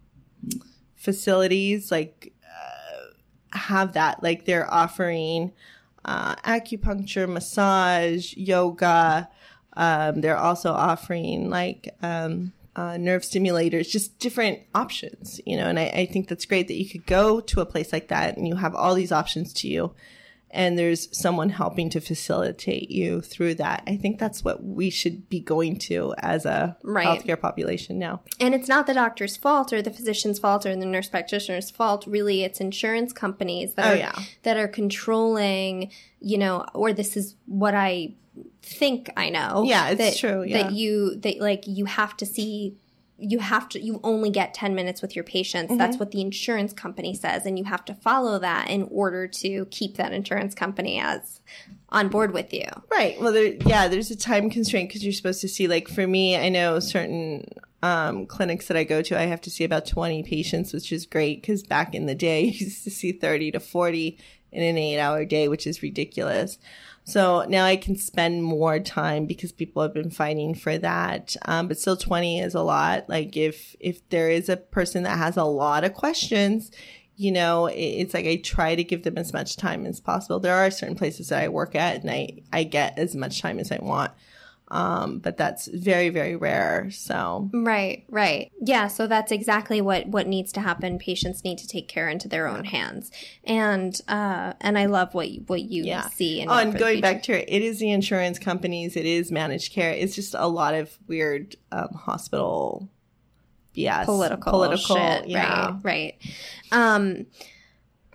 facilities 0.95 1.93
like, 1.93 2.33
uh, 2.45 3.57
have 3.59 3.93
that. 3.93 4.23
Like 4.23 4.47
they're 4.47 4.73
offering, 4.73 5.53
uh, 6.05 6.37
acupuncture, 6.37 7.29
massage, 7.29 8.35
yoga. 8.37 9.29
Um, 9.77 10.23
they're 10.23 10.39
also 10.39 10.73
offering 10.73 11.51
like, 11.51 11.95
um, 12.03 12.53
uh, 12.77 12.97
nerve 12.99 13.23
stimulators, 13.23 13.89
just 13.89 14.19
different 14.19 14.61
options, 14.75 15.41
you 15.45 15.57
know, 15.57 15.67
and 15.67 15.79
I, 15.79 15.87
I 15.87 16.07
think 16.07 16.29
that's 16.29 16.45
great 16.45 16.69
that 16.69 16.75
you 16.77 16.89
could 16.89 17.07
go 17.07 17.41
to 17.41 17.61
a 17.61 17.67
place 17.67 17.93
like 17.93 18.09
that 18.09 18.37
and 18.37 18.47
you 18.47 18.57
have 18.57 18.75
all 18.75 18.95
these 18.95 19.11
options 19.13 19.53
to 19.55 19.69
you 19.69 19.95
and 20.53 20.79
there's 20.79 21.09
someone 21.19 21.49
helping 21.51 21.91
to 21.91 22.01
facilitate 22.01 22.89
you 22.91 23.21
through 23.21 23.55
that. 23.57 23.83
I 23.87 23.97
think 23.97 24.19
that's 24.19 24.45
what 24.45 24.63
we 24.63 24.91
should 24.91 25.29
be 25.29 25.41
going 25.41 25.77
to 25.81 26.15
as 26.19 26.47
a 26.47 26.77
Right. 26.83 27.07
healthcare 27.07 27.39
population 27.39 27.99
now. 27.99 28.21
And 28.39 28.55
it's 28.55 28.69
not 28.69 28.87
the 28.87 28.95
doctor's 28.95 29.37
fault 29.37 29.73
or 29.73 29.83
the 29.83 29.91
physician's 29.91 30.39
fault 30.39 30.65
or 30.65 30.75
the 30.77 30.87
nurse 30.87 31.09
practitioner's 31.09 31.71
fault. 31.71 32.07
Really, 32.07 32.45
it's 32.45 32.61
insurance 32.61 33.13
companies 33.13 33.75
that 33.75 33.87
Oh, 33.87 33.91
are 33.91 33.97
yeah. 33.97 34.15
that 34.45 34.57
are 34.57 34.69
controlling, 34.69 35.91
you 36.21 36.39
know, 36.39 36.65
or 36.75 36.93
this 36.93 37.17
is 37.17 37.35
what 37.47 37.75
I 37.75 38.15
think 38.63 39.11
I 39.17 39.31
know. 39.31 39.65
Yeah, 39.65 39.91
it's 39.91 39.99
that, 39.99 40.17
true, 40.17 40.43
yeah. 40.43 40.65
That 40.65 40.73
you 40.73 41.17
that 41.17 41.41
like 41.41 41.67
you 41.67 41.85
have 41.85 42.17
to 42.19 42.27
see 42.27 42.77
you 43.19 43.39
have 43.39 43.69
to 43.71 43.81
you 43.81 43.99
only 44.03 44.29
get 44.29 44.53
10 44.53 44.75
minutes 44.75 45.01
with 45.01 45.17
your 45.17 45.25
patients 45.25 45.71
Mm-hmm. 45.71 45.79
that's 45.79 45.97
what 45.97 46.11
the 46.11 46.21
insurance 46.21 46.75
company 46.75 47.15
says 47.15 47.47
and 47.47 47.59
you 47.59 47.65
have 47.65 47.83
to 47.87 47.95
follow 47.95 48.39
that 48.41 48.69
in 48.69 48.87
order 48.91 49.27
to 49.27 49.65
keep 49.71 49.97
that 49.97 50.13
insurance 50.13 50.55
company 50.55 51.01
as 51.01 51.41
on 51.89 52.09
board 52.09 52.35
with 52.35 52.53
you 52.53 52.67
Right. 52.97 53.21
Well, 53.21 53.33
there, 53.33 53.55
yeah, 53.67 53.89
there's 53.89 54.11
a 54.11 54.17
time 54.17 54.49
constraint 54.49 54.89
because 54.89 55.05
you're 55.05 55.13
supposed 55.13 55.43
to 55.43 55.49
see, 55.49 55.69
like, 55.69 55.87
for 55.87 56.07
me, 56.07 56.35
I 56.35 56.49
know 56.49 56.81
certain 56.81 57.47
um, 57.83 58.25
clinics 58.25 58.69
that 58.69 58.77
I 58.77 58.85
go 58.85 59.03
to, 59.03 59.19
I 59.19 59.25
have 59.25 59.43
to 59.43 59.51
see 59.51 59.65
about 59.65 59.87
20 59.87 60.23
patients, 60.23 60.73
which 60.73 60.91
is 60.93 61.05
great 61.05 61.43
because 61.43 61.63
back 61.63 61.95
in 61.95 62.07
the 62.07 62.15
day, 62.15 62.41
you 62.45 62.67
used 62.67 62.85
to 62.85 62.91
see 62.91 63.13
30 63.13 63.53
to 63.53 63.61
40 63.61 64.19
in 64.51 64.63
an 64.63 64.79
eight 64.79 64.99
hour 64.99 65.27
day, 65.27 65.49
which 65.49 65.67
is 65.67 65.83
ridiculous. 65.83 66.59
So 67.09 67.45
now 67.49 67.65
I 67.65 67.77
can 67.77 67.95
spend 67.97 68.43
more 68.43 68.81
time 68.81 69.27
because 69.27 69.53
people 69.53 69.81
have 69.81 69.95
been 69.95 70.11
fighting 70.11 70.57
for 70.57 70.77
that. 70.77 71.37
Um, 71.45 71.69
but 71.69 71.79
still 71.79 71.97
20 71.97 72.41
is 72.41 72.53
a 72.57 72.63
lot. 72.63 73.09
Like 73.09 73.37
if, 73.37 73.77
if 73.79 74.07
there 74.09 74.29
is 74.29 74.49
a 74.49 74.57
person 74.57 75.05
that 75.05 75.17
has 75.17 75.37
a 75.37 75.45
lot 75.45 75.85
of 75.85 75.95
questions, 75.95 76.73
you 77.15 77.31
know, 77.31 77.67
it- 77.67 77.77
it's 77.77 78.13
like 78.13 78.27
I 78.27 78.37
try 78.37 78.75
to 78.75 78.83
give 78.83 79.05
them 79.05 79.19
as 79.19 79.33
much 79.33 79.57
time 79.57 79.87
as 79.87 80.01
possible. 80.01 80.41
There 80.41 80.57
are 80.57 80.69
certain 80.69 80.97
places 80.97 81.29
that 81.29 81.45
I 81.45 81.49
work 81.49 81.77
at 81.77 82.01
and 82.03 82.11
I, 82.11 82.41
I 82.53 82.65
get 82.65 82.99
as 82.99 83.15
much 83.15 83.41
time 83.41 83.61
as 83.61 83.71
I 83.71 83.79
want. 83.81 84.11
Um, 84.69 85.21
but 85.21 85.37
that's 85.37 85.69
very, 85.69 86.09
very 86.09 86.35
rare. 86.35 86.91
So 86.91 87.51
Right, 87.53 88.05
right. 88.09 88.51
Yeah, 88.61 88.89
so 88.89 89.07
that's 89.07 89.31
exactly 89.31 89.81
what 89.81 90.09
what 90.09 90.27
needs 90.27 90.53
to 90.53 90.61
happen. 90.61 90.99
Patients 90.99 91.45
need 91.45 91.59
to 91.59 91.69
take 91.69 91.87
care 91.87 92.09
into 92.09 92.29
their 92.29 92.49
own 92.49 92.65
hands. 92.65 93.13
And 93.45 93.99
uh 94.09 94.55
and 94.61 94.77
I 94.77 94.87
love 94.87 95.15
what 95.15 95.31
you, 95.31 95.45
what 95.47 95.63
you 95.63 95.85
yeah. 95.85 96.09
see 96.09 96.45
oh, 96.47 96.59
and 96.59 96.77
going 96.77 97.01
back 97.01 97.23
to 97.25 97.33
it, 97.33 97.49
it 97.49 97.63
is 97.63 97.79
the 97.79 97.91
insurance 97.93 98.39
companies. 98.39 98.97
It 98.97 99.07
is 99.07 99.31
managed 99.31 99.73
care. 99.73 99.93
It's 99.93 100.17
just 100.17 100.35
a 100.35 100.49
lot 100.49 100.75
of 100.75 100.97
weird, 101.07 101.55
um, 101.71 101.91
hospital 101.95 102.89
BS. 103.77 104.07
political 104.07 104.51
political. 104.53 104.97
shit, 104.97 105.29
yeah. 105.29 105.79
right, 105.83 105.85
right. 105.85 106.15
Um 106.73 107.27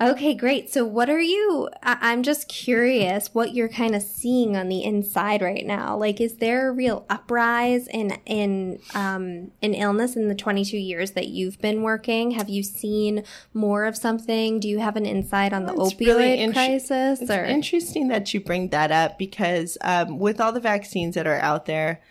Okay, 0.02 0.34
great. 0.34 0.72
So 0.74 0.84
what 0.84 1.10
are 1.10 1.20
you 1.22 1.70
I- 1.84 1.98
I'm 2.02 2.24
just 2.24 2.48
curious 2.48 3.34
what 3.34 3.54
you're 3.54 3.70
kind 3.70 3.94
of 3.96 4.02
seeing 4.02 4.58
on 4.58 4.68
the 4.68 4.84
inside 4.84 5.42
right 5.42 5.66
now. 5.66 5.96
Like 5.96 6.20
is 6.20 6.36
there 6.38 6.70
a 6.70 6.72
real 6.72 7.06
uprise 7.10 7.88
in 7.88 8.18
in 8.26 8.80
um 8.96 9.52
in 9.62 9.74
illness 9.76 10.16
in 10.16 10.28
the 10.28 10.36
22 10.36 10.78
years 10.78 11.12
that 11.12 11.28
you've 11.28 11.60
been 11.62 11.84
working? 11.84 12.32
Have 12.32 12.50
you 12.50 12.64
seen 12.64 13.24
more 13.54 13.86
of 13.86 13.96
something? 13.96 14.60
Do 14.60 14.68
you 14.68 14.80
have 14.80 14.96
an 14.96 15.06
insight 15.06 15.54
on 15.54 15.66
the 15.66 15.74
It's 15.74 15.94
opioid 15.94 16.08
really 16.08 16.40
inter- 16.40 16.54
crisis 16.54 17.22
It's 17.22 17.30
or 17.30 17.46
interesting 17.46 18.08
that 18.08 18.34
you 18.34 18.40
bring 18.40 18.70
that 18.70 18.92
up 18.92 19.20
because 19.20 19.78
um, 19.82 20.18
with 20.18 20.42
all 20.42 20.52
the 20.52 20.60
vaccines 20.60 21.14
that 21.16 21.28
are 21.28 21.40
out 21.40 21.66
there, 21.68 22.02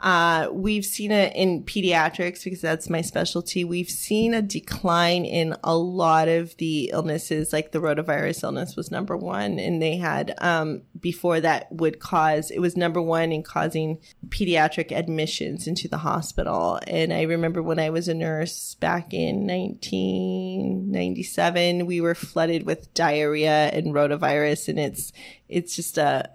uh, 0.00 0.48
we've 0.52 0.84
seen 0.84 1.10
it 1.10 1.34
in 1.34 1.64
pediatrics 1.64 2.44
because 2.44 2.60
that's 2.60 2.90
my 2.90 3.00
specialty. 3.00 3.64
We've 3.64 3.90
seen 3.90 4.34
a 4.34 4.42
decline 4.42 5.24
in 5.24 5.56
a 5.64 5.76
lot 5.76 6.28
of 6.28 6.56
the 6.58 6.90
illnesses, 6.92 7.52
like 7.52 7.72
the 7.72 7.80
rotavirus 7.80 8.42
illness 8.42 8.76
was 8.76 8.90
number 8.90 9.16
one, 9.16 9.58
and 9.58 9.80
they 9.80 9.96
had 9.96 10.34
um, 10.38 10.82
before 11.00 11.40
that 11.40 11.72
would 11.72 12.00
cause 12.00 12.50
it 12.50 12.58
was 12.58 12.76
number 12.76 13.00
one 13.00 13.32
in 13.32 13.42
causing 13.42 13.98
pediatric 14.28 14.92
admissions 14.92 15.66
into 15.66 15.88
the 15.88 15.96
hospital. 15.98 16.80
And 16.86 17.12
I 17.12 17.22
remember 17.22 17.62
when 17.62 17.78
I 17.78 17.90
was 17.90 18.08
a 18.08 18.14
nurse 18.14 18.74
back 18.74 19.14
in 19.14 19.46
1997, 19.46 21.86
we 21.86 22.00
were 22.00 22.14
flooded 22.14 22.66
with 22.66 22.92
diarrhea 22.94 23.70
and 23.72 23.94
rotavirus, 23.94 24.68
and 24.68 24.78
it's 24.78 25.12
it's 25.48 25.76
just 25.76 25.96
a 25.96 26.28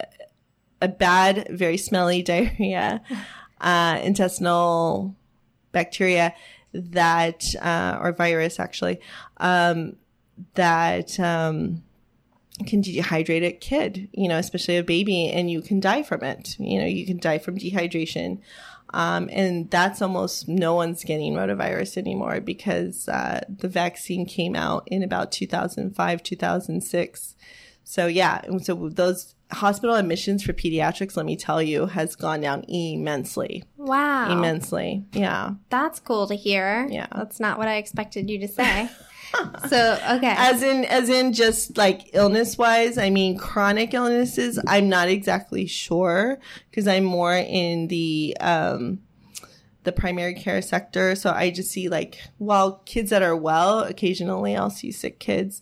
a 0.82 0.88
bad, 0.88 1.48
very 1.50 1.78
smelly 1.78 2.24
diarrhea, 2.24 3.02
uh, 3.62 4.00
intestinal 4.04 5.16
bacteria 5.72 6.34
that, 6.74 7.44
uh, 7.62 7.98
or 8.02 8.12
virus 8.12 8.60
actually, 8.60 9.00
um, 9.38 9.96
that, 10.56 11.20
um, 11.20 11.84
can 12.66 12.82
dehydrate 12.84 13.46
a 13.46 13.52
kid, 13.52 14.10
you 14.12 14.28
know, 14.28 14.38
especially 14.38 14.78
a 14.78 14.84
baby, 14.84 15.30
and 15.30 15.50
you 15.50 15.62
can 15.62 15.80
die 15.80 16.04
from 16.04 16.24
it. 16.24 16.56
You 16.60 16.80
know, 16.80 16.86
you 16.86 17.06
can 17.06 17.18
die 17.18 17.38
from 17.40 17.58
dehydration. 17.58 18.40
Um, 18.94 19.30
and 19.32 19.70
that's 19.72 20.02
almost 20.02 20.48
no 20.48 20.76
one's 20.76 21.04
getting 21.04 21.34
rotavirus 21.34 21.98
anymore 21.98 22.42
because 22.42 23.08
uh, 23.08 23.42
the 23.50 23.70
vaccine 23.70 24.26
came 24.26 24.56
out 24.56 24.84
in 24.88 25.02
about 25.02 25.32
2005, 25.32 26.24
2006. 26.24 27.36
So 27.84 28.08
yeah, 28.08 28.42
so 28.62 28.90
those 28.90 29.34
hospital 29.52 29.96
admissions 29.96 30.44
for 30.44 30.54
pediatrics, 30.54 31.16
let 31.18 31.26
me 31.26 31.36
tell 31.36 31.62
you, 31.62 31.86
has 31.88 32.16
gone 32.16 32.42
down 32.42 32.64
immensely, 32.68 33.64
Wow. 33.78 34.32
immensely. 34.32 35.04
Yeah. 35.14 35.52
That's 35.70 36.00
cool 36.00 36.28
to 36.28 36.36
hear. 36.36 36.88
Yeah. 36.90 37.08
That's 37.16 37.40
not 37.40 37.58
what 37.58 37.68
I 37.68 37.76
expected 37.78 38.30
you 38.30 38.40
to 38.40 38.48
say. 38.48 38.90
so, 39.70 40.00
okay. 40.18 40.34
As 40.38 40.62
in, 40.64 40.86
as 40.86 41.10
in 41.10 41.34
just 41.34 41.78
like 41.78 42.10
illness 42.14 42.58
wise, 42.58 42.98
I 42.98 43.10
mean, 43.10 43.38
chronic 43.38 43.94
illnesses, 43.94 44.60
I'm 44.68 44.90
not 44.90 45.08
exactly 45.08 45.68
sure 45.68 46.40
because 46.70 46.88
I'm 46.88 47.04
more 47.04 47.36
in 47.36 47.88
the, 47.88 48.36
um, 48.40 49.00
the 49.84 49.92
primary 49.92 50.36
care 50.36 50.62
sector. 50.62 51.16
So 51.16 51.32
I 51.32 51.50
just 51.50 51.72
see 51.72 51.90
like, 51.90 52.20
well, 52.40 52.82
kids 52.86 53.10
that 53.10 53.24
are 53.24 53.36
well, 53.36 53.80
occasionally 53.80 54.56
I'll 54.56 54.70
see 54.70 54.92
sick 54.92 55.20
kids. 55.20 55.62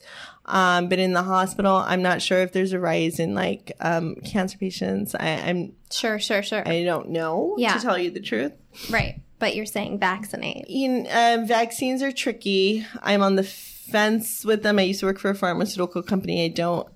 Um, 0.49 0.89
but 0.89 0.97
in 0.99 1.13
the 1.13 1.21
hospital, 1.23 1.75
I'm 1.75 2.01
not 2.01 2.21
sure 2.21 2.39
if 2.39 2.51
there's 2.53 2.73
a 2.73 2.79
rise 2.79 3.19
in 3.19 3.35
like, 3.35 3.71
um, 3.79 4.15
cancer 4.25 4.57
patients. 4.57 5.13
I, 5.13 5.29
I'm, 5.29 5.73
sure, 5.91 6.17
sure, 6.19 6.41
sure. 6.43 6.67
I 6.67 6.83
don't 6.83 7.09
know 7.09 7.55
Yeah. 7.57 7.75
to 7.75 7.79
tell 7.81 7.97
you 7.97 8.09
the 8.11 8.19
truth. 8.19 8.53
right. 8.89 9.21
But 9.37 9.55
you're 9.55 9.65
saying 9.65 9.99
vaccinate. 9.99 10.65
In, 10.67 11.07
uh, 11.07 11.45
vaccines 11.47 12.01
are 12.01 12.11
tricky. 12.11 12.85
I'm 13.01 13.21
on 13.21 13.35
the 13.35 13.43
fence 13.43 14.43
with 14.43 14.63
them. 14.63 14.79
I 14.79 14.81
used 14.81 14.99
to 15.01 15.05
work 15.05 15.17
for 15.19 15.29
a 15.29 15.35
pharmaceutical 15.35 16.03
company. 16.03 16.43
I 16.43 16.49
don't 16.49 16.87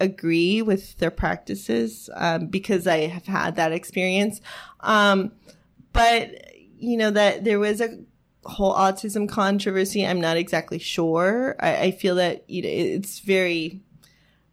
agree 0.00 0.62
with 0.62 0.96
their 0.98 1.10
practices 1.10 2.08
um, 2.14 2.46
because 2.46 2.86
I 2.86 3.06
have 3.08 3.26
had 3.26 3.56
that 3.56 3.72
experience. 3.72 4.40
Um, 4.80 5.32
but 5.92 6.30
you 6.78 6.96
know 6.96 7.10
that 7.10 7.44
there 7.44 7.58
was 7.58 7.80
a 7.80 7.98
whole 8.46 8.74
autism 8.74 9.28
controversy. 9.28 10.06
I'm 10.06 10.20
not 10.20 10.36
exactly 10.36 10.78
sure. 10.78 11.56
I, 11.60 11.76
I 11.76 11.90
feel 11.90 12.16
that 12.16 12.48
you 12.48 12.62
know, 12.62 12.68
it's 12.68 13.20
very 13.20 13.82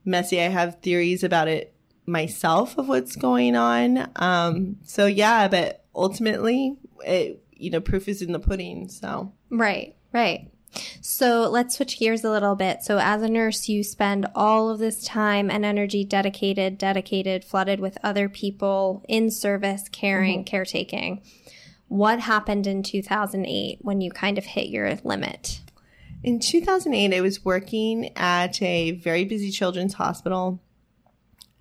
messy. 0.06 0.42
I 0.42 0.48
have 0.48 0.82
theories 0.82 1.24
about 1.24 1.48
it 1.48 1.74
myself 2.06 2.78
of 2.78 2.88
what's 2.88 3.16
going 3.16 3.56
on. 3.56 4.10
Um, 4.16 4.78
so 4.84 5.06
yeah, 5.06 5.48
but 5.48 5.86
ultimately, 5.96 6.78
it, 7.06 7.44
you 7.52 7.70
know, 7.70 7.82
proof 7.82 8.08
is 8.08 8.22
in 8.22 8.32
the 8.32 8.40
pudding. 8.40 8.90
So 8.90 9.34
Right, 9.50 9.96
right. 10.14 10.50
So 11.02 11.50
let's 11.50 11.76
switch 11.76 12.00
gears 12.00 12.24
a 12.24 12.32
little 12.32 12.56
bit. 12.56 12.82
So 12.84 12.98
as 12.98 13.22
a 13.22 13.30
nurse, 13.30 13.68
you 13.68 13.84
spend 13.84 14.28
all 14.34 14.70
of 14.70 14.80
this 14.80 15.04
time 15.04 15.52
and 15.52 15.66
energy 15.66 16.06
dedicated, 16.06 16.78
dedicated, 16.78 17.44
flooded 17.44 17.80
with 17.80 17.98
other 18.04 18.30
people 18.30 19.04
in 19.10 19.32
service, 19.32 19.90
caring, 19.90 20.46
caretaking. 20.46 21.22
What 21.92 22.22
happened 22.22 22.68
in 22.68 22.84
2008 22.84 23.80
when 23.82 24.00
you 24.00 24.12
kind 24.12 24.38
of 24.38 24.46
hit 24.46 24.70
your 24.70 24.96
limit? 25.04 25.60
In 26.24 26.40
2008, 26.40 27.14
I 27.14 27.20
was 27.20 27.44
working 27.44 28.16
at 28.16 28.62
a 28.62 28.92
very 28.92 29.26
busy 29.26 29.52
children's 29.52 29.96
hospital 29.96 30.62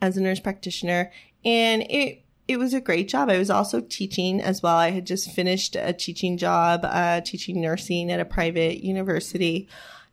as 0.00 0.16
a 0.16 0.20
nurse 0.20 0.38
practitioner, 0.38 1.10
and 1.44 1.82
it 1.90 2.22
it 2.46 2.60
was 2.60 2.74
a 2.74 2.80
great 2.80 3.08
job. 3.08 3.28
I 3.28 3.38
was 3.38 3.50
also 3.50 3.80
teaching 3.80 4.40
as 4.40 4.62
well. 4.62 4.76
I 4.76 4.92
had 4.92 5.04
just 5.04 5.32
finished 5.32 5.74
a 5.74 5.92
teaching 5.92 6.36
job, 6.36 6.82
uh, 6.84 7.22
teaching 7.22 7.60
nursing 7.60 8.12
at 8.12 8.20
a 8.20 8.24
private 8.24 8.84
university 8.84 9.68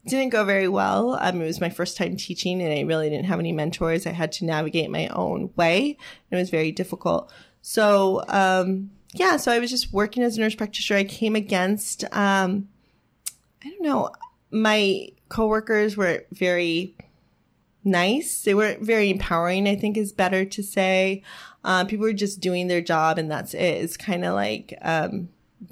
didn't 0.07 0.29
go 0.29 0.45
very 0.45 0.67
well. 0.67 1.17
Um, 1.21 1.41
it 1.41 1.45
was 1.45 1.61
my 1.61 1.69
first 1.69 1.95
time 1.97 2.15
teaching 2.17 2.61
and 2.61 2.73
I 2.73 2.81
really 2.81 3.09
didn't 3.09 3.25
have 3.25 3.39
any 3.39 3.51
mentors. 3.51 4.07
I 4.07 4.11
had 4.11 4.31
to 4.33 4.45
navigate 4.45 4.89
my 4.89 5.07
own 5.09 5.51
way. 5.57 5.97
It 6.31 6.35
was 6.35 6.49
very 6.49 6.71
difficult. 6.71 7.31
So, 7.61 8.23
um, 8.29 8.91
yeah, 9.19 9.37
so 9.37 9.51
I 9.51 9.59
was 9.59 9.69
just 9.69 9.93
working 9.93 10.23
as 10.23 10.37
a 10.37 10.41
nurse 10.41 10.55
practitioner. 10.55 10.99
I 10.99 11.03
came 11.03 11.35
against, 11.35 12.03
um, 12.15 12.69
I 13.63 13.69
don't 13.69 13.81
know, 13.81 14.11
my 14.51 15.09
coworkers 15.29 15.97
were 15.97 16.25
very 16.31 16.95
nice. 17.83 18.43
They 18.43 18.53
weren't 18.53 18.83
very 18.83 19.09
empowering, 19.09 19.67
I 19.67 19.75
think 19.75 19.97
is 19.97 20.13
better 20.13 20.45
to 20.45 20.63
say. 20.63 21.23
Um, 21.63 21.87
people 21.87 22.05
were 22.05 22.13
just 22.13 22.39
doing 22.39 22.67
their 22.67 22.81
job 22.81 23.17
and 23.17 23.29
that's 23.29 23.53
it. 23.53 23.59
It's 23.59 23.97
kind 23.97 24.23
of 24.23 24.33
like, 24.33 24.77
um, 24.81 25.29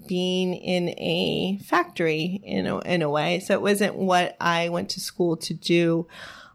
being 0.08 0.53
in 0.55 0.89
a 0.97 1.60
factory 1.63 2.41
in 2.43 2.65
a, 2.65 2.79
in 2.79 3.01
a 3.01 3.10
way. 3.10 3.39
So 3.39 3.53
it 3.53 3.62
wasn't 3.62 3.95
what 3.95 4.36
I 4.41 4.69
went 4.69 4.89
to 4.91 4.99
school 4.99 5.38
to 5.38 5.53
do. 5.53 6.08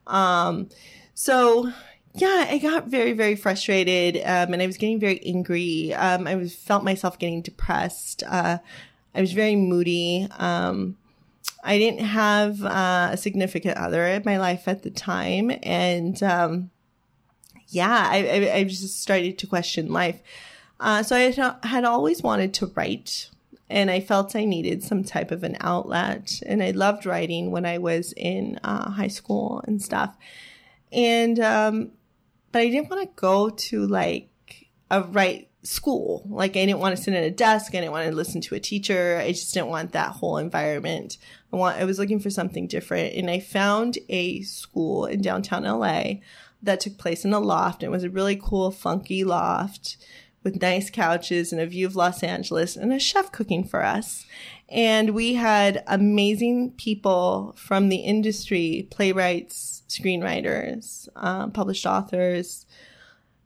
Um, 0.06 0.68
so 1.14 1.72
yeah, 2.14 2.46
I 2.48 2.58
got 2.58 2.88
very, 2.88 3.12
very 3.12 3.36
frustrated. 3.36 4.16
Um, 4.16 4.52
and 4.52 4.62
I 4.62 4.66
was 4.66 4.78
getting 4.78 4.98
very 4.98 5.24
angry. 5.24 5.94
Um, 5.94 6.26
I 6.26 6.34
was, 6.34 6.54
felt 6.54 6.82
myself 6.82 7.18
getting 7.18 7.42
depressed. 7.42 8.22
Uh, 8.26 8.58
I 9.14 9.20
was 9.20 9.32
very 9.32 9.56
moody. 9.56 10.26
Um, 10.38 10.96
I 11.62 11.78
didn't 11.78 12.04
have 12.04 12.64
uh, 12.64 13.10
a 13.12 13.16
significant 13.16 13.76
other 13.76 14.06
in 14.06 14.22
my 14.24 14.38
life 14.38 14.66
at 14.66 14.82
the 14.82 14.90
time. 14.90 15.52
And, 15.62 16.20
um, 16.22 16.70
yeah, 17.68 18.08
I, 18.10 18.16
I, 18.26 18.54
I 18.56 18.64
just 18.64 19.00
started 19.00 19.38
to 19.38 19.46
question 19.46 19.92
life. 19.92 20.20
Uh, 20.80 21.02
so 21.02 21.14
I 21.14 21.66
had 21.66 21.84
always 21.84 22.22
wanted 22.22 22.54
to 22.54 22.66
write 22.74 23.28
and 23.68 23.88
I 23.88 24.00
felt 24.00 24.34
I 24.34 24.44
needed 24.46 24.82
some 24.82 25.04
type 25.04 25.30
of 25.30 25.44
an 25.44 25.56
outlet. 25.60 26.42
And 26.44 26.60
I 26.60 26.72
loved 26.72 27.06
writing 27.06 27.52
when 27.52 27.64
I 27.64 27.78
was 27.78 28.12
in 28.16 28.58
uh, 28.64 28.90
high 28.90 29.08
school 29.08 29.62
and 29.68 29.80
stuff. 29.80 30.16
And, 30.90 31.38
um, 31.38 31.92
but 32.52 32.62
I 32.62 32.68
didn't 32.68 32.90
want 32.90 33.02
to 33.02 33.20
go 33.20 33.50
to 33.50 33.86
like 33.86 34.28
a 34.90 35.02
right 35.02 35.48
school. 35.62 36.24
Like 36.28 36.52
I 36.52 36.64
didn't 36.66 36.78
want 36.78 36.96
to 36.96 37.02
sit 37.02 37.14
at 37.14 37.24
a 37.24 37.30
desk. 37.30 37.74
I 37.74 37.80
didn't 37.80 37.92
want 37.92 38.08
to 38.08 38.14
listen 38.14 38.40
to 38.42 38.54
a 38.54 38.60
teacher. 38.60 39.18
I 39.22 39.32
just 39.32 39.52
didn't 39.52 39.68
want 39.68 39.92
that 39.92 40.12
whole 40.12 40.38
environment. 40.38 41.18
I 41.52 41.56
want, 41.56 41.78
I 41.78 41.84
was 41.84 41.98
looking 41.98 42.20
for 42.20 42.30
something 42.30 42.66
different 42.66 43.14
and 43.14 43.30
I 43.30 43.40
found 43.40 43.98
a 44.08 44.42
school 44.42 45.06
in 45.06 45.20
downtown 45.20 45.64
LA 45.64 46.20
that 46.62 46.80
took 46.80 46.98
place 46.98 47.24
in 47.24 47.32
a 47.32 47.40
loft. 47.40 47.82
It 47.82 47.90
was 47.90 48.04
a 48.04 48.10
really 48.10 48.36
cool, 48.36 48.70
funky 48.70 49.24
loft 49.24 49.96
with 50.42 50.62
nice 50.62 50.88
couches 50.88 51.52
and 51.52 51.60
a 51.60 51.66
view 51.66 51.86
of 51.86 51.96
Los 51.96 52.22
Angeles 52.22 52.76
and 52.76 52.92
a 52.92 52.98
chef 52.98 53.30
cooking 53.30 53.64
for 53.64 53.84
us. 53.84 54.26
And 54.68 55.10
we 55.10 55.34
had 55.34 55.82
amazing 55.86 56.72
people 56.72 57.54
from 57.58 57.88
the 57.88 57.96
industry, 57.96 58.86
playwrights, 58.90 59.69
screenwriters, 59.90 61.08
um, 61.16 61.50
published 61.50 61.84
authors, 61.84 62.64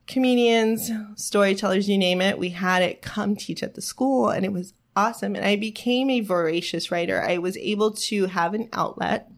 comedians, 0.06 0.90
storytellers, 1.16 1.88
you 1.88 1.98
name 1.98 2.20
it. 2.20 2.38
We 2.38 2.50
had 2.50 2.82
it 2.82 3.02
come 3.02 3.34
teach 3.34 3.62
at 3.62 3.74
the 3.74 3.82
school 3.82 4.28
and 4.28 4.44
it 4.44 4.52
was 4.52 4.74
awesome. 4.94 5.34
And 5.34 5.44
I 5.44 5.56
became 5.56 6.10
a 6.10 6.20
voracious 6.20 6.90
writer. 6.90 7.22
I 7.22 7.38
was 7.38 7.56
able 7.56 7.92
to 7.92 8.26
have 8.26 8.54
an 8.54 8.68
outlet 8.72 9.30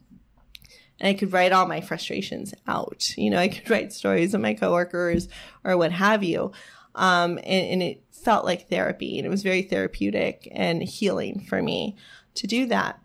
and 0.98 1.08
I 1.08 1.14
could 1.14 1.32
write 1.32 1.52
all 1.52 1.66
my 1.66 1.80
frustrations 1.80 2.54
out. 2.66 3.16
You 3.16 3.30
know, 3.30 3.38
I 3.38 3.48
could 3.48 3.70
write 3.70 3.92
stories 3.92 4.34
of 4.34 4.40
my 4.40 4.54
coworkers 4.54 5.28
or 5.64 5.76
what 5.76 5.92
have 5.92 6.22
you. 6.22 6.52
Um, 6.94 7.38
and, 7.38 7.44
and 7.46 7.82
it 7.82 8.02
felt 8.10 8.44
like 8.44 8.68
therapy 8.68 9.18
and 9.18 9.26
it 9.26 9.30
was 9.30 9.42
very 9.42 9.62
therapeutic 9.62 10.48
and 10.50 10.82
healing 10.82 11.40
for 11.48 11.62
me 11.62 11.96
to 12.34 12.46
do 12.46 12.66
that. 12.66 12.98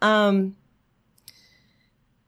Um, 0.00 0.56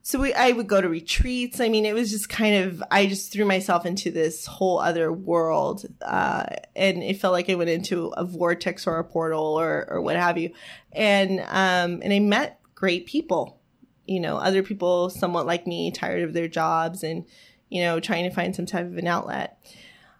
so 0.07 0.19
we, 0.19 0.35
I 0.35 0.51
would 0.51 0.67
go 0.67 0.81
to 0.81 0.87
retreats. 0.87 1.59
I 1.59 1.67
mean, 1.67 1.83
it 1.83 1.95
was 1.95 2.11
just 2.11 2.29
kind 2.29 2.63
of, 2.63 2.83
I 2.91 3.07
just 3.07 3.33
threw 3.33 3.43
myself 3.43 3.87
into 3.87 4.11
this 4.11 4.45
whole 4.45 4.77
other 4.77 5.11
world. 5.11 5.83
Uh, 5.99 6.45
and 6.75 7.01
it 7.01 7.19
felt 7.19 7.33
like 7.33 7.49
I 7.49 7.55
went 7.55 7.71
into 7.71 8.09
a 8.09 8.23
vortex 8.23 8.85
or 8.85 8.99
a 8.99 9.03
portal 9.03 9.59
or, 9.59 9.87
or 9.89 10.01
what 10.01 10.15
have 10.15 10.37
you. 10.37 10.51
And, 10.91 11.39
um, 11.47 12.03
and 12.03 12.13
I 12.13 12.19
met 12.19 12.59
great 12.75 13.07
people, 13.07 13.59
you 14.05 14.19
know, 14.19 14.37
other 14.37 14.61
people 14.61 15.09
somewhat 15.09 15.47
like 15.47 15.65
me, 15.65 15.89
tired 15.89 16.21
of 16.21 16.33
their 16.33 16.47
jobs 16.47 17.01
and, 17.01 17.25
you 17.69 17.81
know, 17.81 17.99
trying 17.99 18.29
to 18.29 18.35
find 18.35 18.55
some 18.55 18.67
type 18.67 18.85
of 18.85 18.97
an 18.97 19.07
outlet. 19.07 19.57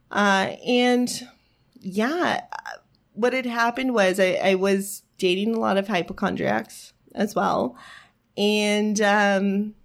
Uh, 0.09 0.55
and 0.65 1.27
yeah, 1.79 2.41
what 3.13 3.33
had 3.33 3.45
happened 3.45 3.93
was 3.93 4.19
I, 4.19 4.39
I 4.43 4.55
was 4.55 5.03
dating 5.19 5.53
a 5.53 5.59
lot 5.59 5.77
of 5.77 5.87
hypochondriacs 5.87 6.93
as 7.13 7.35
well. 7.35 7.77
And, 8.37 8.99
um, 9.01 9.75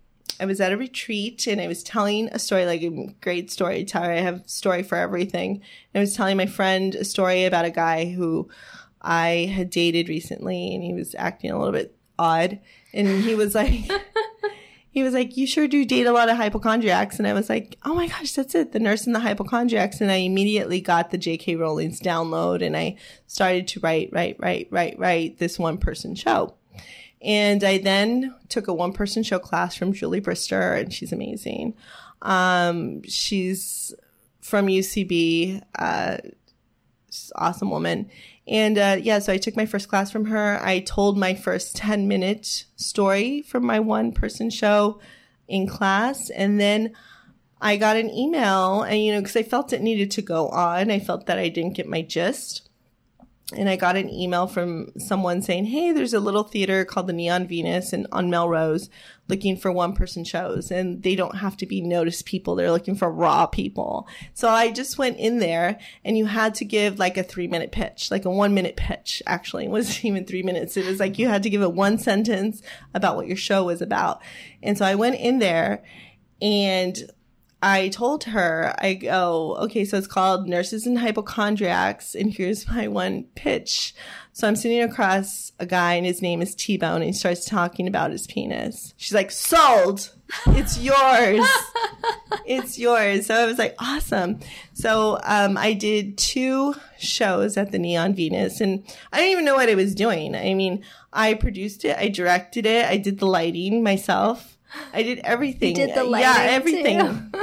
I 0.40 0.46
was 0.46 0.60
at 0.60 0.72
a 0.72 0.76
retreat 0.76 1.46
and 1.46 1.60
I 1.60 1.68
was 1.68 1.82
telling 1.82 2.28
a 2.28 2.38
story, 2.38 2.64
like 2.64 2.82
a 2.82 3.14
great 3.20 3.50
storyteller. 3.50 4.10
I 4.10 4.20
have 4.20 4.36
a 4.36 4.48
story 4.48 4.82
for 4.82 4.96
everything. 4.96 5.56
And 5.92 5.96
I 5.96 6.00
was 6.00 6.16
telling 6.16 6.38
my 6.38 6.46
friend 6.46 6.94
a 6.94 7.04
story 7.04 7.44
about 7.44 7.66
a 7.66 7.70
guy 7.70 8.10
who 8.10 8.48
I 9.02 9.52
had 9.54 9.68
dated 9.68 10.08
recently 10.08 10.74
and 10.74 10.82
he 10.82 10.94
was 10.94 11.14
acting 11.18 11.50
a 11.50 11.58
little 11.58 11.72
bit 11.72 11.94
odd. 12.18 12.58
And 12.94 13.22
he 13.22 13.34
was 13.34 13.54
like, 13.54 13.70
he 14.90 15.02
was 15.02 15.12
like, 15.12 15.36
you 15.36 15.46
sure 15.46 15.68
do 15.68 15.84
date 15.84 16.06
a 16.06 16.12
lot 16.12 16.30
of 16.30 16.38
hypochondriacs. 16.38 17.18
And 17.18 17.28
I 17.28 17.34
was 17.34 17.50
like, 17.50 17.76
oh 17.84 17.94
my 17.94 18.06
gosh, 18.06 18.32
that's 18.32 18.54
it. 18.54 18.72
The 18.72 18.80
nurse 18.80 19.04
and 19.04 19.14
the 19.14 19.20
hypochondriacs. 19.20 20.00
And 20.00 20.10
I 20.10 20.16
immediately 20.16 20.80
got 20.80 21.10
the 21.10 21.18
J.K. 21.18 21.56
Rowling's 21.56 22.00
download 22.00 22.64
and 22.64 22.74
I 22.74 22.96
started 23.26 23.68
to 23.68 23.80
write, 23.80 24.08
write, 24.10 24.36
write, 24.38 24.68
write, 24.70 24.98
write 24.98 25.38
this 25.38 25.58
one 25.58 25.76
person 25.76 26.14
show. 26.14 26.54
And 27.22 27.62
I 27.62 27.78
then 27.78 28.34
took 28.48 28.68
a 28.68 28.74
one 28.74 28.92
person 28.92 29.22
show 29.22 29.38
class 29.38 29.74
from 29.76 29.92
Julie 29.92 30.20
Brister 30.20 30.80
and 30.80 30.92
she's 30.92 31.12
amazing. 31.12 31.74
Um, 32.22 33.02
she's 33.02 33.94
from 34.40 34.66
UCB, 34.66 35.62
uh, 35.78 36.18
awesome 37.34 37.70
woman. 37.70 38.10
And 38.46 38.78
uh, 38.78 38.96
yeah, 39.00 39.18
so 39.18 39.32
I 39.32 39.38
took 39.38 39.56
my 39.56 39.66
first 39.66 39.88
class 39.88 40.10
from 40.10 40.26
her. 40.26 40.58
I 40.64 40.80
told 40.80 41.18
my 41.18 41.34
first 41.34 41.76
10 41.76 42.08
minute 42.08 42.64
story 42.76 43.42
from 43.42 43.64
my 43.64 43.80
one 43.80 44.12
person 44.12 44.50
show 44.50 45.00
in 45.46 45.66
class. 45.66 46.30
And 46.30 46.58
then 46.58 46.94
I 47.60 47.76
got 47.76 47.96
an 47.96 48.10
email 48.10 48.82
and, 48.82 49.02
you 49.02 49.12
know, 49.12 49.20
cause 49.20 49.36
I 49.36 49.42
felt 49.42 49.72
it 49.74 49.82
needed 49.82 50.10
to 50.12 50.22
go 50.22 50.48
on. 50.48 50.90
I 50.90 50.98
felt 51.00 51.26
that 51.26 51.38
I 51.38 51.48
didn't 51.48 51.74
get 51.74 51.86
my 51.86 52.00
gist 52.00 52.69
and 53.56 53.68
I 53.68 53.76
got 53.76 53.96
an 53.96 54.08
email 54.08 54.46
from 54.46 54.92
someone 54.98 55.42
saying, 55.42 55.66
"Hey, 55.66 55.92
there's 55.92 56.14
a 56.14 56.20
little 56.20 56.44
theater 56.44 56.84
called 56.84 57.06
the 57.06 57.12
Neon 57.12 57.46
Venus 57.46 57.92
and 57.92 58.06
on 58.12 58.30
Melrose 58.30 58.88
looking 59.28 59.56
for 59.56 59.70
one 59.70 59.92
person 59.92 60.24
shows 60.24 60.70
and 60.70 61.02
they 61.02 61.14
don't 61.14 61.36
have 61.36 61.56
to 61.58 61.66
be 61.66 61.80
noticed 61.80 62.26
people. 62.26 62.54
They're 62.54 62.70
looking 62.70 62.94
for 62.94 63.10
raw 63.10 63.46
people." 63.46 64.06
So 64.34 64.48
I 64.48 64.70
just 64.70 64.98
went 64.98 65.18
in 65.18 65.38
there 65.38 65.78
and 66.04 66.16
you 66.16 66.26
had 66.26 66.54
to 66.56 66.64
give 66.64 66.98
like 66.98 67.16
a 67.16 67.24
3-minute 67.24 67.72
pitch, 67.72 68.10
like 68.10 68.24
a 68.24 68.28
1-minute 68.28 68.76
pitch 68.76 69.22
actually. 69.26 69.64
It 69.64 69.70
wasn't 69.70 70.04
even 70.04 70.24
3 70.24 70.42
minutes. 70.42 70.76
It 70.76 70.86
was 70.86 71.00
like 71.00 71.18
you 71.18 71.28
had 71.28 71.42
to 71.42 71.50
give 71.50 71.62
it 71.62 71.72
one 71.72 71.98
sentence 71.98 72.62
about 72.94 73.16
what 73.16 73.26
your 73.26 73.36
show 73.36 73.64
was 73.64 73.82
about. 73.82 74.22
And 74.62 74.78
so 74.78 74.84
I 74.84 74.94
went 74.94 75.16
in 75.16 75.38
there 75.38 75.82
and 76.42 77.10
I 77.62 77.88
told 77.88 78.24
her, 78.24 78.74
I 78.78 78.94
go, 78.94 79.56
okay, 79.60 79.84
so 79.84 79.98
it's 79.98 80.06
called 80.06 80.48
Nurses 80.48 80.86
and 80.86 80.98
Hypochondriacs, 80.98 82.14
and 82.14 82.32
here's 82.32 82.66
my 82.66 82.88
one 82.88 83.24
pitch. 83.34 83.94
So 84.32 84.48
I'm 84.48 84.56
sitting 84.56 84.80
across 84.80 85.52
a 85.58 85.66
guy, 85.66 85.94
and 85.94 86.06
his 86.06 86.22
name 86.22 86.40
is 86.40 86.54
T 86.54 86.78
Bone, 86.78 86.96
and 86.96 87.04
he 87.04 87.12
starts 87.12 87.44
talking 87.44 87.86
about 87.86 88.12
his 88.12 88.26
penis. 88.26 88.94
She's 88.96 89.12
like, 89.12 89.30
sold! 89.30 90.10
It's 90.46 90.78
yours! 90.82 91.46
it's 92.46 92.78
yours. 92.78 93.26
So 93.26 93.34
I 93.34 93.44
was 93.44 93.58
like, 93.58 93.74
awesome. 93.78 94.40
So 94.72 95.18
um, 95.24 95.58
I 95.58 95.74
did 95.74 96.16
two 96.16 96.74
shows 96.98 97.58
at 97.58 97.72
the 97.72 97.78
Neon 97.78 98.14
Venus, 98.14 98.62
and 98.62 98.82
I 99.12 99.18
didn't 99.18 99.32
even 99.32 99.44
know 99.44 99.56
what 99.56 99.68
I 99.68 99.74
was 99.74 99.94
doing. 99.94 100.34
I 100.34 100.54
mean, 100.54 100.82
I 101.12 101.34
produced 101.34 101.84
it, 101.84 101.98
I 101.98 102.08
directed 102.08 102.64
it, 102.64 102.86
I 102.86 102.96
did 102.96 103.18
the 103.18 103.26
lighting 103.26 103.82
myself. 103.82 104.56
I 104.92 105.02
did 105.02 105.20
everything. 105.20 105.70
You 105.70 105.86
did 105.86 105.94
the 105.94 106.04
lighting 106.04 106.44
yeah, 106.44 106.50
everything. 106.50 107.34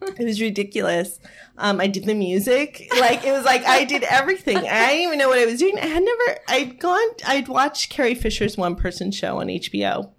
it 0.18 0.24
was 0.24 0.40
ridiculous. 0.40 1.18
Um, 1.58 1.80
I 1.80 1.86
did 1.86 2.04
the 2.04 2.14
music. 2.14 2.88
Like 2.98 3.24
it 3.24 3.32
was 3.32 3.44
like 3.44 3.64
I 3.64 3.84
did 3.84 4.02
everything. 4.04 4.58
I 4.58 4.90
didn't 4.90 5.00
even 5.02 5.18
know 5.18 5.28
what 5.28 5.38
I 5.38 5.46
was 5.46 5.58
doing. 5.58 5.78
I 5.78 5.86
had 5.86 6.02
never. 6.02 6.38
I'd 6.48 6.78
gone. 6.78 7.08
I'd 7.26 7.48
watched 7.48 7.90
Carrie 7.90 8.14
Fisher's 8.14 8.56
one 8.56 8.76
person 8.76 9.10
show 9.10 9.40
on 9.40 9.48
HBO, 9.48 10.10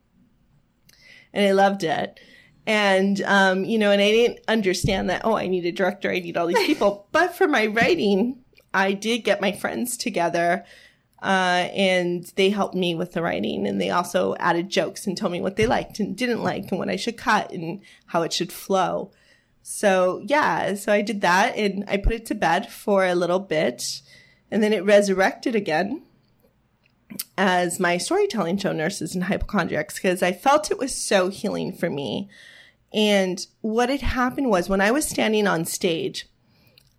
and 1.34 1.46
I 1.46 1.52
loved 1.52 1.84
it. 1.84 2.20
And 2.68 3.22
um, 3.24 3.64
you 3.64 3.78
know, 3.78 3.92
and 3.92 4.02
I 4.02 4.12
didn't 4.12 4.40
understand 4.48 5.10
that. 5.10 5.22
Oh, 5.24 5.36
I 5.36 5.48
need 5.48 5.66
a 5.66 5.72
director. 5.72 6.12
I 6.12 6.20
need 6.20 6.38
all 6.38 6.48
these 6.48 6.66
people. 6.66 7.08
but 7.12 7.36
for 7.36 7.48
my 7.48 7.68
writing, 7.68 8.40
I 8.74 8.94
did 8.94 9.20
get 9.20 9.42
my 9.42 9.52
friends 9.52 9.98
together 9.98 10.66
uh, 11.22 11.70
and 11.74 12.32
they 12.36 12.50
helped 12.50 12.76
me 12.76 12.96
with 12.96 13.14
the 13.14 13.22
writing 13.22 13.68
and 13.68 13.80
they 13.80 13.92
also 13.92 14.36
added 14.40 14.70
jokes 14.70 15.06
and 15.06 15.16
told 15.16 15.32
me 15.32 15.42
what 15.42 15.56
they 15.56 15.68
liked 15.68 16.00
and 16.00 16.18
didn't 16.18 16.42
like 16.42 16.72
and 16.72 16.80
what 16.80 16.90
I 16.90 16.96
should 16.96 17.18
cut 17.18 17.52
and 17.52 17.82
how 18.08 18.24
it 18.24 18.34
should 18.34 18.52
flow. 18.52 19.12
So 19.62 20.22
yeah, 20.26 20.74
so 20.74 20.92
I 20.92 21.02
did 21.02 21.22
that 21.22 21.56
and 21.56 21.86
I 21.88 21.98
put 21.98 22.14
it 22.14 22.26
to 22.28 22.36
bed 22.36 22.72
for 22.72 23.06
a 23.06 23.14
little 23.14 23.40
bit 23.40 24.02
and 24.50 24.64
then 24.64 24.74
it 24.74 24.84
resurrected 24.84 25.56
again. 25.56 26.02
as 27.38 27.80
my 27.80 27.98
storytelling 27.98 28.58
show, 28.58 28.72
Nurses 28.72 29.16
and 29.16 29.26
Hypochondriacs, 29.26 29.96
because 29.96 30.22
I 30.22 30.32
felt 30.32 30.72
it 30.72 30.78
was 30.78 30.96
so 30.96 31.30
healing 31.30 31.74
for 31.74 31.90
me. 31.90 32.30
And 32.94 33.46
what 33.62 33.90
had 33.90 34.02
happened 34.02 34.50
was 34.50 34.70
when 34.70 34.82
I 34.82 34.92
was 34.92 35.08
standing 35.08 35.48
on 35.48 35.66
stage, 35.66 36.28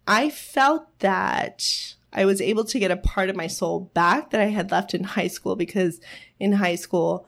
I 0.06 0.30
felt 0.30 0.98
that 1.00 1.94
I 2.12 2.24
was 2.24 2.40
able 2.40 2.64
to 2.64 2.78
get 2.78 2.90
a 2.90 2.96
part 2.96 3.30
of 3.30 3.36
my 3.36 3.46
soul 3.46 3.90
back 3.94 4.30
that 4.30 4.40
I 4.40 4.46
had 4.46 4.70
left 4.70 4.94
in 4.94 5.04
high 5.04 5.28
school 5.28 5.56
because 5.56 6.00
in 6.38 6.52
high 6.52 6.74
school, 6.74 7.26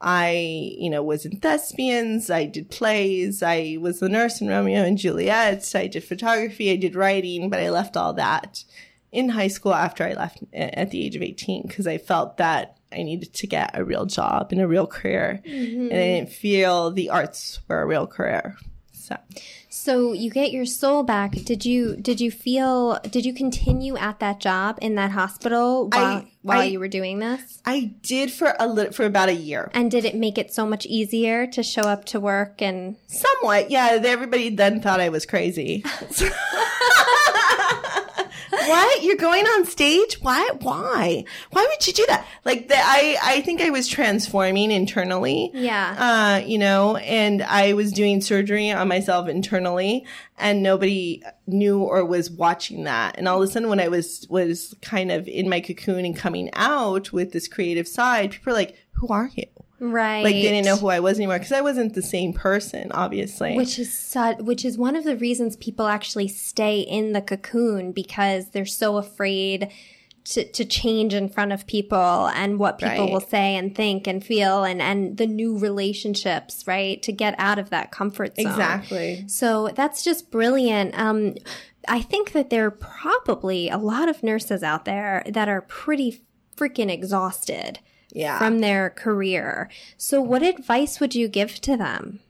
I, 0.00 0.74
you 0.78 0.90
know, 0.90 1.02
was 1.02 1.24
in 1.24 1.40
thespians, 1.40 2.30
I 2.30 2.44
did 2.44 2.70
plays, 2.70 3.42
I 3.42 3.78
was 3.80 4.00
the 4.00 4.08
nurse 4.08 4.40
in 4.40 4.48
Romeo 4.48 4.82
and 4.82 4.98
Juliet, 4.98 5.72
I 5.74 5.86
did 5.86 6.04
photography, 6.04 6.70
I 6.70 6.76
did 6.76 6.94
writing, 6.94 7.48
but 7.48 7.60
I 7.60 7.70
left 7.70 7.96
all 7.96 8.12
that 8.14 8.64
in 9.10 9.30
high 9.30 9.48
school 9.48 9.72
after 9.72 10.04
I 10.04 10.12
left 10.12 10.42
at 10.52 10.90
the 10.90 11.04
age 11.04 11.16
of 11.16 11.22
18 11.22 11.62
because 11.66 11.86
I 11.86 11.96
felt 11.96 12.36
that 12.36 12.76
I 12.92 13.02
needed 13.02 13.32
to 13.32 13.46
get 13.46 13.70
a 13.72 13.84
real 13.84 14.04
job 14.04 14.48
and 14.52 14.60
a 14.60 14.68
real 14.68 14.86
career. 14.86 15.40
Mm-hmm. 15.46 15.90
And 15.90 15.92
I 15.92 16.06
didn't 16.18 16.30
feel 16.30 16.90
the 16.90 17.10
arts 17.10 17.60
were 17.68 17.80
a 17.80 17.86
real 17.86 18.06
career. 18.06 18.56
So. 19.06 19.16
So 19.68 20.12
you 20.12 20.30
get 20.30 20.50
your 20.50 20.66
soul 20.66 21.04
back. 21.04 21.30
Did 21.30 21.64
you 21.64 21.94
did 21.94 22.20
you 22.20 22.32
feel 22.32 22.98
did 23.08 23.24
you 23.24 23.32
continue 23.32 23.96
at 23.96 24.18
that 24.18 24.40
job 24.40 24.78
in 24.82 24.96
that 24.96 25.12
hospital 25.12 25.88
while 25.90 26.04
I, 26.04 26.32
while 26.42 26.60
I, 26.60 26.64
you 26.64 26.80
were 26.80 26.88
doing 26.88 27.20
this? 27.20 27.62
I 27.64 27.92
did 28.02 28.32
for 28.32 28.56
a 28.58 28.66
little 28.66 28.92
for 28.92 29.04
about 29.04 29.28
a 29.28 29.34
year. 29.34 29.70
And 29.74 29.92
did 29.92 30.04
it 30.04 30.16
make 30.16 30.38
it 30.38 30.52
so 30.52 30.66
much 30.66 30.86
easier 30.86 31.46
to 31.46 31.62
show 31.62 31.82
up 31.82 32.04
to 32.06 32.18
work 32.18 32.60
and 32.60 32.96
somewhat? 33.06 33.70
Yeah, 33.70 34.00
everybody 34.04 34.48
then 34.50 34.80
thought 34.80 34.98
I 34.98 35.08
was 35.08 35.24
crazy. 35.24 35.84
what? 38.68 39.02
You're 39.02 39.16
going 39.16 39.44
on 39.44 39.64
stage? 39.64 40.20
Why? 40.20 40.48
Why? 40.60 41.24
Why 41.50 41.66
would 41.68 41.86
you 41.86 41.92
do 41.92 42.04
that? 42.08 42.26
Like 42.44 42.68
the, 42.68 42.76
I, 42.76 43.16
I 43.22 43.40
think 43.42 43.60
I 43.60 43.70
was 43.70 43.88
transforming 43.88 44.70
internally. 44.70 45.50
Yeah. 45.54 45.94
Uh, 45.98 46.46
you 46.46 46.58
know, 46.58 46.96
and 46.96 47.42
I 47.42 47.72
was 47.74 47.92
doing 47.92 48.20
surgery 48.20 48.70
on 48.70 48.88
myself 48.88 49.28
internally 49.28 50.06
and 50.38 50.62
nobody 50.62 51.22
knew 51.46 51.82
or 51.82 52.04
was 52.04 52.30
watching 52.30 52.84
that. 52.84 53.16
And 53.18 53.28
all 53.28 53.42
of 53.42 53.48
a 53.48 53.52
sudden 53.52 53.68
when 53.68 53.80
I 53.80 53.88
was, 53.88 54.26
was 54.28 54.74
kind 54.82 55.10
of 55.10 55.26
in 55.28 55.48
my 55.48 55.60
cocoon 55.60 56.04
and 56.04 56.16
coming 56.16 56.50
out 56.54 57.12
with 57.12 57.32
this 57.32 57.48
creative 57.48 57.88
side, 57.88 58.32
people 58.32 58.52
are 58.52 58.56
like, 58.56 58.76
who 58.92 59.08
are 59.08 59.30
you? 59.34 59.46
Right. 59.78 60.22
Like 60.22 60.34
they 60.34 60.42
didn't 60.42 60.64
know 60.64 60.76
who 60.76 60.88
I 60.88 61.00
was 61.00 61.18
anymore 61.18 61.38
because 61.38 61.52
I 61.52 61.60
wasn't 61.60 61.94
the 61.94 62.02
same 62.02 62.32
person, 62.32 62.90
obviously. 62.92 63.56
Which 63.56 63.78
is 63.78 63.92
such, 63.92 64.38
which 64.38 64.64
is 64.64 64.78
one 64.78 64.96
of 64.96 65.04
the 65.04 65.16
reasons 65.16 65.56
people 65.56 65.86
actually 65.86 66.28
stay 66.28 66.80
in 66.80 67.12
the 67.12 67.20
cocoon 67.20 67.92
because 67.92 68.50
they're 68.50 68.64
so 68.64 68.96
afraid 68.96 69.70
to, 70.24 70.44
to 70.52 70.64
change 70.64 71.14
in 71.14 71.28
front 71.28 71.52
of 71.52 71.66
people 71.66 72.28
and 72.34 72.58
what 72.58 72.78
people 72.78 73.04
right. 73.04 73.12
will 73.12 73.20
say 73.20 73.54
and 73.54 73.74
think 73.74 74.06
and 74.06 74.24
feel 74.24 74.64
and, 74.64 74.82
and 74.82 75.18
the 75.18 75.26
new 75.26 75.56
relationships, 75.56 76.66
right? 76.66 77.00
To 77.02 77.12
get 77.12 77.34
out 77.38 77.58
of 77.58 77.70
that 77.70 77.92
comfort 77.92 78.34
zone. 78.36 78.46
Exactly. 78.46 79.24
So 79.28 79.70
that's 79.74 80.02
just 80.02 80.30
brilliant. 80.30 80.98
Um, 80.98 81.34
I 81.86 82.00
think 82.00 82.32
that 82.32 82.50
there 82.50 82.66
are 82.66 82.72
probably 82.72 83.68
a 83.68 83.78
lot 83.78 84.08
of 84.08 84.22
nurses 84.22 84.62
out 84.64 84.84
there 84.84 85.22
that 85.28 85.48
are 85.48 85.60
pretty 85.60 86.22
freaking 86.56 86.90
exhausted 86.90 87.78
yeah. 88.12 88.38
from 88.38 88.60
their 88.60 88.90
career. 88.90 89.68
So, 89.96 90.20
what 90.20 90.42
advice 90.42 91.00
would 91.00 91.14
you 91.14 91.28
give 91.28 91.60
to 91.62 91.76
them? 91.76 92.20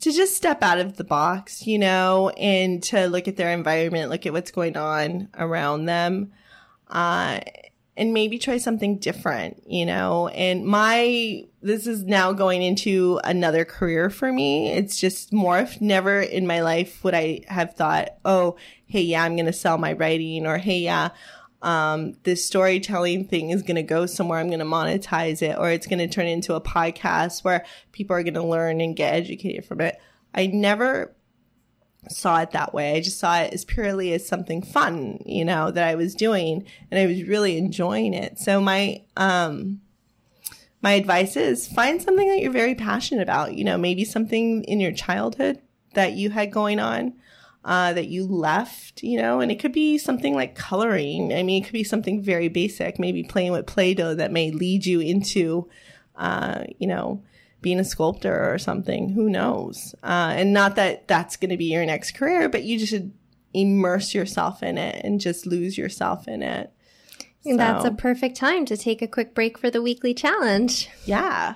To 0.00 0.12
just 0.12 0.36
step 0.36 0.62
out 0.62 0.78
of 0.78 0.96
the 0.96 1.04
box, 1.04 1.66
you 1.66 1.78
know, 1.78 2.30
and 2.30 2.82
to 2.84 3.06
look 3.06 3.28
at 3.28 3.36
their 3.36 3.52
environment, 3.52 4.10
look 4.10 4.26
at 4.26 4.32
what's 4.32 4.50
going 4.50 4.76
on 4.76 5.28
around 5.38 5.84
them, 5.84 6.32
uh, 6.88 7.38
and 7.96 8.12
maybe 8.12 8.38
try 8.38 8.58
something 8.58 8.98
different, 8.98 9.62
you 9.66 9.86
know. 9.86 10.26
And 10.28 10.64
my, 10.64 11.44
this 11.60 11.86
is 11.86 12.02
now 12.02 12.32
going 12.32 12.62
into 12.62 13.20
another 13.22 13.64
career 13.64 14.10
for 14.10 14.32
me. 14.32 14.72
It's 14.72 14.98
just 14.98 15.30
morphed. 15.30 15.80
Never 15.80 16.20
in 16.20 16.46
my 16.46 16.62
life 16.62 17.04
would 17.04 17.14
I 17.14 17.42
have 17.46 17.74
thought, 17.74 18.16
oh, 18.24 18.56
hey, 18.86 19.02
yeah, 19.02 19.22
I'm 19.22 19.36
going 19.36 19.46
to 19.46 19.52
sell 19.52 19.78
my 19.78 19.92
writing, 19.92 20.46
or 20.46 20.58
hey, 20.58 20.78
yeah, 20.78 21.10
um, 21.62 22.14
this 22.24 22.44
storytelling 22.44 23.26
thing 23.26 23.50
is 23.50 23.62
going 23.62 23.76
to 23.76 23.82
go 23.82 24.06
somewhere. 24.06 24.38
I'm 24.38 24.48
going 24.48 24.58
to 24.58 24.64
monetize 24.64 25.42
it, 25.42 25.56
or 25.56 25.70
it's 25.70 25.86
going 25.86 26.00
to 26.00 26.08
turn 26.08 26.26
into 26.26 26.54
a 26.54 26.60
podcast 26.60 27.44
where 27.44 27.64
people 27.92 28.16
are 28.16 28.22
going 28.22 28.34
to 28.34 28.42
learn 28.42 28.80
and 28.80 28.96
get 28.96 29.14
educated 29.14 29.64
from 29.64 29.80
it. 29.80 30.00
I 30.34 30.46
never 30.46 31.14
saw 32.08 32.40
it 32.40 32.50
that 32.50 32.74
way. 32.74 32.96
I 32.96 33.00
just 33.00 33.18
saw 33.18 33.38
it 33.38 33.54
as 33.54 33.64
purely 33.64 34.12
as 34.12 34.26
something 34.26 34.60
fun, 34.62 35.22
you 35.24 35.44
know, 35.44 35.70
that 35.70 35.86
I 35.86 35.94
was 35.94 36.14
doing 36.14 36.66
and 36.90 36.98
I 36.98 37.06
was 37.06 37.22
really 37.22 37.56
enjoying 37.56 38.12
it. 38.12 38.38
So 38.38 38.60
my, 38.60 39.02
um, 39.16 39.80
my 40.82 40.92
advice 40.92 41.36
is 41.36 41.68
find 41.68 42.02
something 42.02 42.28
that 42.28 42.40
you're 42.40 42.50
very 42.50 42.74
passionate 42.74 43.22
about, 43.22 43.54
you 43.54 43.62
know, 43.62 43.78
maybe 43.78 44.04
something 44.04 44.64
in 44.64 44.80
your 44.80 44.90
childhood 44.90 45.60
that 45.94 46.14
you 46.14 46.30
had 46.30 46.50
going 46.50 46.80
on 46.80 47.14
uh, 47.64 47.92
that 47.92 48.08
you 48.08 48.26
left, 48.26 49.02
you 49.02 49.20
know, 49.20 49.40
and 49.40 49.52
it 49.52 49.60
could 49.60 49.72
be 49.72 49.96
something 49.98 50.34
like 50.34 50.54
coloring. 50.54 51.32
I 51.32 51.42
mean, 51.42 51.62
it 51.62 51.66
could 51.66 51.72
be 51.72 51.84
something 51.84 52.22
very 52.22 52.48
basic, 52.48 52.98
maybe 52.98 53.22
playing 53.22 53.52
with 53.52 53.66
Play 53.66 53.94
Doh 53.94 54.14
that 54.14 54.32
may 54.32 54.50
lead 54.50 54.84
you 54.84 55.00
into, 55.00 55.68
uh, 56.16 56.64
you 56.78 56.88
know, 56.88 57.22
being 57.60 57.78
a 57.78 57.84
sculptor 57.84 58.52
or 58.52 58.58
something. 58.58 59.10
Who 59.10 59.30
knows? 59.30 59.94
Uh, 60.02 60.34
and 60.36 60.52
not 60.52 60.74
that 60.76 61.06
that's 61.06 61.36
going 61.36 61.50
to 61.50 61.56
be 61.56 61.72
your 61.72 61.86
next 61.86 62.12
career, 62.12 62.48
but 62.48 62.64
you 62.64 62.78
just 62.78 62.90
should 62.90 63.12
immerse 63.54 64.14
yourself 64.14 64.62
in 64.62 64.78
it 64.78 65.04
and 65.04 65.20
just 65.20 65.46
lose 65.46 65.78
yourself 65.78 66.26
in 66.26 66.42
it. 66.42 66.72
So, 67.42 67.56
that's 67.56 67.84
a 67.84 67.90
perfect 67.90 68.36
time 68.36 68.64
to 68.66 68.76
take 68.76 69.02
a 69.02 69.08
quick 69.08 69.34
break 69.34 69.58
for 69.58 69.68
the 69.68 69.82
weekly 69.82 70.14
challenge. 70.14 70.88
Yeah. 71.04 71.54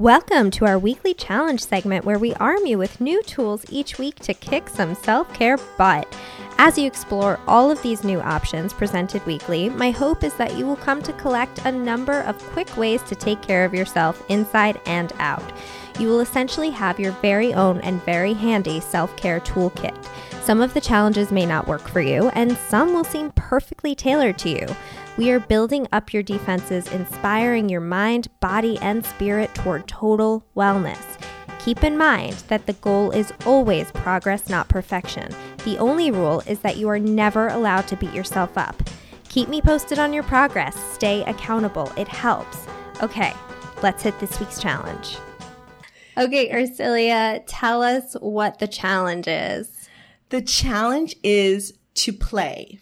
Welcome 0.00 0.50
to 0.52 0.64
our 0.64 0.78
weekly 0.78 1.12
challenge 1.12 1.60
segment 1.62 2.06
where 2.06 2.18
we 2.18 2.32
arm 2.36 2.64
you 2.64 2.78
with 2.78 3.02
new 3.02 3.22
tools 3.24 3.66
each 3.68 3.98
week 3.98 4.14
to 4.20 4.32
kick 4.32 4.70
some 4.70 4.94
self 4.94 5.30
care 5.34 5.58
butt. 5.76 6.16
As 6.56 6.78
you 6.78 6.86
explore 6.86 7.38
all 7.46 7.70
of 7.70 7.82
these 7.82 8.02
new 8.02 8.18
options 8.18 8.72
presented 8.72 9.22
weekly, 9.26 9.68
my 9.68 9.90
hope 9.90 10.24
is 10.24 10.32
that 10.36 10.56
you 10.56 10.64
will 10.64 10.76
come 10.76 11.02
to 11.02 11.12
collect 11.12 11.66
a 11.66 11.72
number 11.72 12.22
of 12.22 12.42
quick 12.44 12.74
ways 12.78 13.02
to 13.02 13.14
take 13.14 13.42
care 13.42 13.66
of 13.66 13.74
yourself 13.74 14.24
inside 14.30 14.80
and 14.86 15.12
out. 15.18 15.52
You 15.98 16.08
will 16.08 16.20
essentially 16.20 16.70
have 16.70 16.98
your 16.98 17.12
very 17.20 17.52
own 17.52 17.82
and 17.82 18.02
very 18.04 18.32
handy 18.32 18.80
self 18.80 19.14
care 19.18 19.40
toolkit. 19.40 19.94
Some 20.42 20.62
of 20.62 20.72
the 20.72 20.80
challenges 20.80 21.30
may 21.30 21.44
not 21.44 21.68
work 21.68 21.86
for 21.86 22.00
you, 22.00 22.30
and 22.30 22.56
some 22.56 22.94
will 22.94 23.04
seem 23.04 23.32
perfectly 23.32 23.94
tailored 23.94 24.38
to 24.38 24.48
you. 24.48 24.66
We 25.20 25.32
are 25.32 25.38
building 25.38 25.86
up 25.92 26.14
your 26.14 26.22
defenses, 26.22 26.90
inspiring 26.90 27.68
your 27.68 27.82
mind, 27.82 28.28
body, 28.40 28.78
and 28.78 29.04
spirit 29.04 29.54
toward 29.54 29.86
total 29.86 30.46
wellness. 30.56 31.20
Keep 31.58 31.84
in 31.84 31.98
mind 31.98 32.36
that 32.48 32.64
the 32.64 32.72
goal 32.72 33.10
is 33.10 33.30
always 33.44 33.92
progress, 33.92 34.48
not 34.48 34.70
perfection. 34.70 35.30
The 35.66 35.76
only 35.76 36.10
rule 36.10 36.42
is 36.46 36.60
that 36.60 36.78
you 36.78 36.88
are 36.88 36.98
never 36.98 37.48
allowed 37.48 37.86
to 37.88 37.96
beat 37.96 38.14
yourself 38.14 38.56
up. 38.56 38.82
Keep 39.28 39.50
me 39.50 39.60
posted 39.60 39.98
on 39.98 40.14
your 40.14 40.22
progress. 40.22 40.74
Stay 40.94 41.22
accountable. 41.24 41.92
It 41.98 42.08
helps. 42.08 42.66
Okay, 43.02 43.34
let's 43.82 44.02
hit 44.02 44.18
this 44.20 44.40
week's 44.40 44.58
challenge. 44.58 45.18
Okay, 46.16 46.48
Ursilia, 46.48 47.44
tell 47.46 47.82
us 47.82 48.16
what 48.20 48.58
the 48.58 48.68
challenge 48.68 49.28
is. 49.28 49.86
The 50.30 50.40
challenge 50.40 51.14
is 51.22 51.74
to 51.96 52.14
play. 52.14 52.80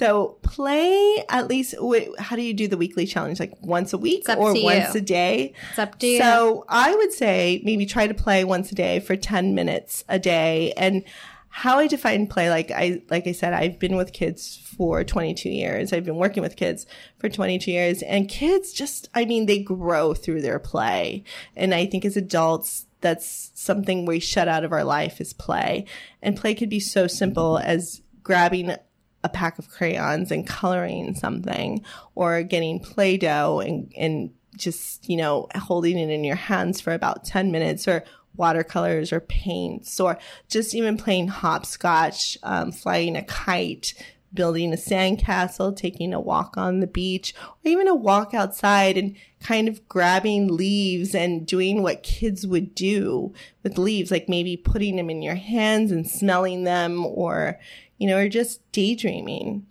So 0.00 0.38
play 0.40 1.22
at 1.28 1.46
least. 1.48 1.74
Wait, 1.78 2.08
how 2.18 2.34
do 2.34 2.40
you 2.40 2.54
do 2.54 2.66
the 2.68 2.78
weekly 2.78 3.04
challenge? 3.04 3.38
Like 3.38 3.52
once 3.60 3.92
a 3.92 3.98
week 3.98 4.26
or 4.30 4.54
once 4.54 4.94
a 4.94 5.00
day? 5.02 5.52
It's 5.68 5.78
up 5.78 5.98
to 5.98 6.06
you. 6.06 6.18
So 6.20 6.64
I 6.70 6.94
would 6.94 7.12
say 7.12 7.60
maybe 7.66 7.84
try 7.84 8.06
to 8.06 8.14
play 8.14 8.42
once 8.44 8.72
a 8.72 8.74
day 8.74 9.00
for 9.00 9.14
ten 9.14 9.54
minutes 9.54 10.02
a 10.08 10.18
day. 10.18 10.72
And 10.78 11.04
how 11.50 11.80
I 11.80 11.86
define 11.86 12.28
play, 12.28 12.48
like 12.48 12.70
I 12.70 13.02
like 13.10 13.26
I 13.26 13.32
said, 13.32 13.52
I've 13.52 13.78
been 13.78 13.94
with 13.94 14.14
kids 14.14 14.56
for 14.74 15.04
22 15.04 15.50
years. 15.50 15.92
I've 15.92 16.06
been 16.06 16.16
working 16.16 16.42
with 16.42 16.56
kids 16.56 16.86
for 17.18 17.28
22 17.28 17.70
years, 17.70 18.02
and 18.02 18.26
kids 18.26 18.72
just, 18.72 19.10
I 19.14 19.26
mean, 19.26 19.44
they 19.44 19.58
grow 19.58 20.14
through 20.14 20.40
their 20.40 20.58
play. 20.58 21.24
And 21.54 21.74
I 21.74 21.84
think 21.84 22.06
as 22.06 22.16
adults, 22.16 22.86
that's 23.02 23.50
something 23.52 24.06
we 24.06 24.18
shut 24.18 24.48
out 24.48 24.64
of 24.64 24.72
our 24.72 24.84
life 24.84 25.20
is 25.20 25.34
play. 25.34 25.84
And 26.22 26.38
play 26.38 26.54
could 26.54 26.70
be 26.70 26.80
so 26.80 27.06
simple 27.06 27.58
as 27.58 28.00
grabbing 28.22 28.76
a 29.22 29.28
pack 29.28 29.58
of 29.58 29.68
crayons 29.68 30.30
and 30.30 30.46
coloring 30.46 31.14
something 31.14 31.84
or 32.14 32.42
getting 32.42 32.80
Play 32.80 33.16
Doh 33.16 33.60
and, 33.60 33.92
and 33.96 34.30
just, 34.56 35.08
you 35.08 35.16
know, 35.16 35.48
holding 35.54 35.98
it 35.98 36.10
in 36.10 36.24
your 36.24 36.36
hands 36.36 36.80
for 36.80 36.92
about 36.92 37.24
10 37.24 37.50
minutes 37.52 37.86
or 37.86 38.04
watercolors 38.36 39.12
or 39.12 39.20
paints 39.20 40.00
or 40.00 40.18
just 40.48 40.74
even 40.74 40.96
playing 40.96 41.28
hopscotch, 41.28 42.38
um, 42.42 42.72
flying 42.72 43.16
a 43.16 43.22
kite, 43.22 43.94
building 44.32 44.72
a 44.72 44.76
sandcastle, 44.76 45.76
taking 45.76 46.14
a 46.14 46.20
walk 46.20 46.56
on 46.56 46.80
the 46.80 46.86
beach, 46.86 47.34
or 47.64 47.70
even 47.70 47.88
a 47.88 47.94
walk 47.94 48.32
outside 48.32 48.96
and 48.96 49.16
kind 49.40 49.68
of 49.68 49.86
grabbing 49.88 50.48
leaves 50.48 51.14
and 51.14 51.46
doing 51.46 51.82
what 51.82 52.02
kids 52.02 52.46
would 52.46 52.74
do 52.74 53.32
with 53.62 53.78
leaves, 53.78 54.10
like 54.10 54.28
maybe 54.28 54.56
putting 54.56 54.96
them 54.96 55.10
in 55.10 55.22
your 55.22 55.34
hands 55.34 55.90
and 55.90 56.08
smelling 56.08 56.64
them 56.64 57.04
or, 57.04 57.58
you 58.00 58.08
know, 58.08 58.16
or 58.16 58.28
just 58.28 58.60
daydreaming. 58.72 59.66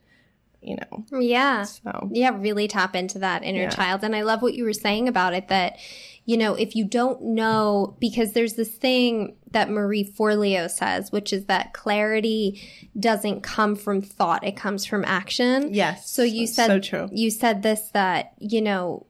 you 0.62 0.76
know. 0.76 1.06
Yeah. 1.22 1.64
So 1.64 2.10
Yeah, 2.12 2.32
really 2.38 2.68
tap 2.68 2.94
into 2.94 3.18
that 3.20 3.44
inner 3.46 3.62
Yeah. 3.62 3.70
child. 3.70 4.04
And 4.04 4.14
I 4.14 4.24
love 4.24 4.42
what 4.42 4.54
you 4.56 4.66
were 4.66 4.74
saying 4.74 5.08
about 5.08 5.34
it 5.34 5.48
that, 5.48 5.78
you 6.26 6.36
know, 6.36 6.54
if 6.54 6.76
you 6.76 6.84
don't 6.84 7.22
know, 7.24 7.96
because 8.02 8.34
there's 8.34 8.56
this 8.56 8.68
thing 8.70 9.38
that 9.52 9.70
Marie 9.70 10.04
Forleo 10.04 10.70
says, 10.70 11.14
which 11.14 11.32
is 11.32 11.46
that 11.46 11.72
clarity 11.72 12.62
doesn't 13.00 13.40
come 13.42 13.78
from 13.78 14.02
thought, 14.02 14.44
it 14.46 14.58
comes 14.58 14.86
from 14.86 15.06
action. 15.06 15.74
yes. 15.74 16.12
So 16.12 16.24
you 16.24 16.46
said 16.46 16.68
so 16.68 16.80
true. 16.82 17.10
you 17.14 17.32
said 17.32 17.64
this 17.64 17.90
that 17.94 18.34
you 18.40 18.62
know 18.62 19.06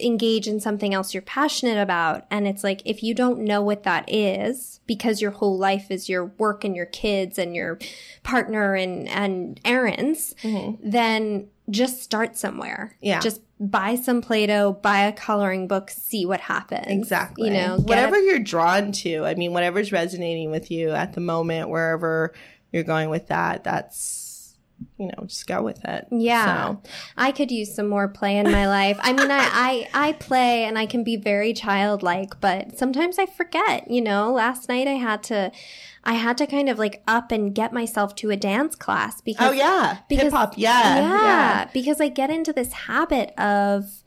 engage 0.00 0.46
in 0.46 0.60
something 0.60 0.92
else 0.94 1.14
you're 1.14 1.22
passionate 1.22 1.80
about 1.80 2.24
and 2.30 2.46
it's 2.46 2.62
like 2.64 2.82
if 2.84 3.02
you 3.02 3.14
don't 3.14 3.38
know 3.40 3.62
what 3.62 3.82
that 3.84 4.04
is 4.12 4.80
because 4.86 5.20
your 5.22 5.30
whole 5.32 5.56
life 5.58 5.90
is 5.90 6.08
your 6.08 6.26
work 6.38 6.64
and 6.64 6.74
your 6.76 6.86
kids 6.86 7.38
and 7.38 7.54
your 7.56 7.78
partner 8.22 8.74
and 8.74 9.08
and 9.08 9.60
errands 9.64 10.34
then 10.82 11.48
just 11.70 12.02
start 12.02 12.36
somewhere 12.36 12.92
Mm-hmm. 12.96 13.06
Yeah. 13.06 13.20
just 13.20 13.40
buy 13.60 13.94
some 13.94 14.20
play-doh 14.20 14.72
buy 14.82 15.00
a 15.06 15.12
coloring 15.12 15.66
book 15.68 15.90
see 15.90 16.26
what 16.26 16.40
happens 16.40 16.86
Exactly. 16.88 17.48
you 17.48 17.54
know 17.54 17.76
whatever 17.78 18.18
you're 18.20 18.38
drawn 18.40 18.92
to. 18.92 19.24
I 19.24 19.34
mean, 19.34 19.52
whatever's 19.52 19.92
resonating 19.92 20.50
with 20.50 20.70
you 20.70 20.90
at 20.90 21.12
the 21.14 21.20
moment, 21.20 21.68
wherever 21.68 22.34
you're 22.72 22.82
going 22.82 23.08
with 23.10 23.28
that, 23.28 23.62
that's, 23.64 24.23
you 24.98 25.06
know, 25.06 25.24
just 25.26 25.46
go 25.46 25.62
with 25.62 25.84
it. 25.84 26.06
Yeah. 26.10 26.66
So, 26.74 26.82
I 27.16 27.32
could 27.32 27.50
use 27.50 27.74
some 27.74 27.88
more 27.88 28.08
play 28.08 28.36
in 28.38 28.50
my 28.50 28.66
life. 28.68 28.98
I 29.00 29.12
mean, 29.12 29.30
I, 29.30 29.38
I, 29.94 30.08
I 30.08 30.12
play 30.12 30.64
and 30.64 30.78
I 30.78 30.86
can 30.86 31.02
be 31.04 31.16
very 31.16 31.52
childlike, 31.52 32.40
but 32.40 32.76
sometimes 32.78 33.18
I 33.18 33.26
forget, 33.26 33.90
you 33.90 34.00
know, 34.00 34.32
last 34.32 34.68
night 34.68 34.86
I 34.86 34.92
had 34.94 35.22
to, 35.24 35.50
I 36.04 36.14
had 36.14 36.36
to 36.38 36.46
kind 36.46 36.68
of 36.68 36.78
like 36.78 37.02
up 37.08 37.32
and 37.32 37.54
get 37.54 37.72
myself 37.72 38.14
to 38.16 38.30
a 38.30 38.36
dance 38.36 38.76
class 38.76 39.20
because 39.20 39.50
oh, 39.50 39.52
yeah. 39.52 39.98
because- 40.08 40.24
Hip 40.24 40.32
hop. 40.32 40.54
Yeah. 40.56 40.98
yeah, 41.00 41.70
because 41.72 42.00
I 42.00 42.08
get 42.08 42.30
into 42.30 42.52
this 42.52 42.72
habit 42.72 43.32
of, 43.38 44.02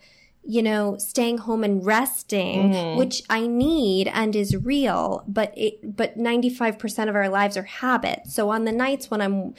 you 0.49 0.61
know, 0.63 0.95
staying 0.97 1.39
home 1.39 1.63
and 1.65 1.86
resting, 1.86 2.72
Mm-hmm. 2.72 2.97
which 2.99 3.24
I 3.30 3.47
need 3.47 4.07
and 4.07 4.34
is 4.36 4.55
real, 4.55 5.24
but 5.28 5.53
it, 5.57 5.97
but 5.97 6.18
95% 6.18 7.09
of 7.09 7.15
our 7.15 7.28
lives 7.28 7.57
are 7.57 7.63
habits. 7.63 8.34
So 8.34 8.49
on 8.49 8.63
the 8.63 8.72
nights 8.72 9.11
when 9.11 9.22
I'm 9.22 9.53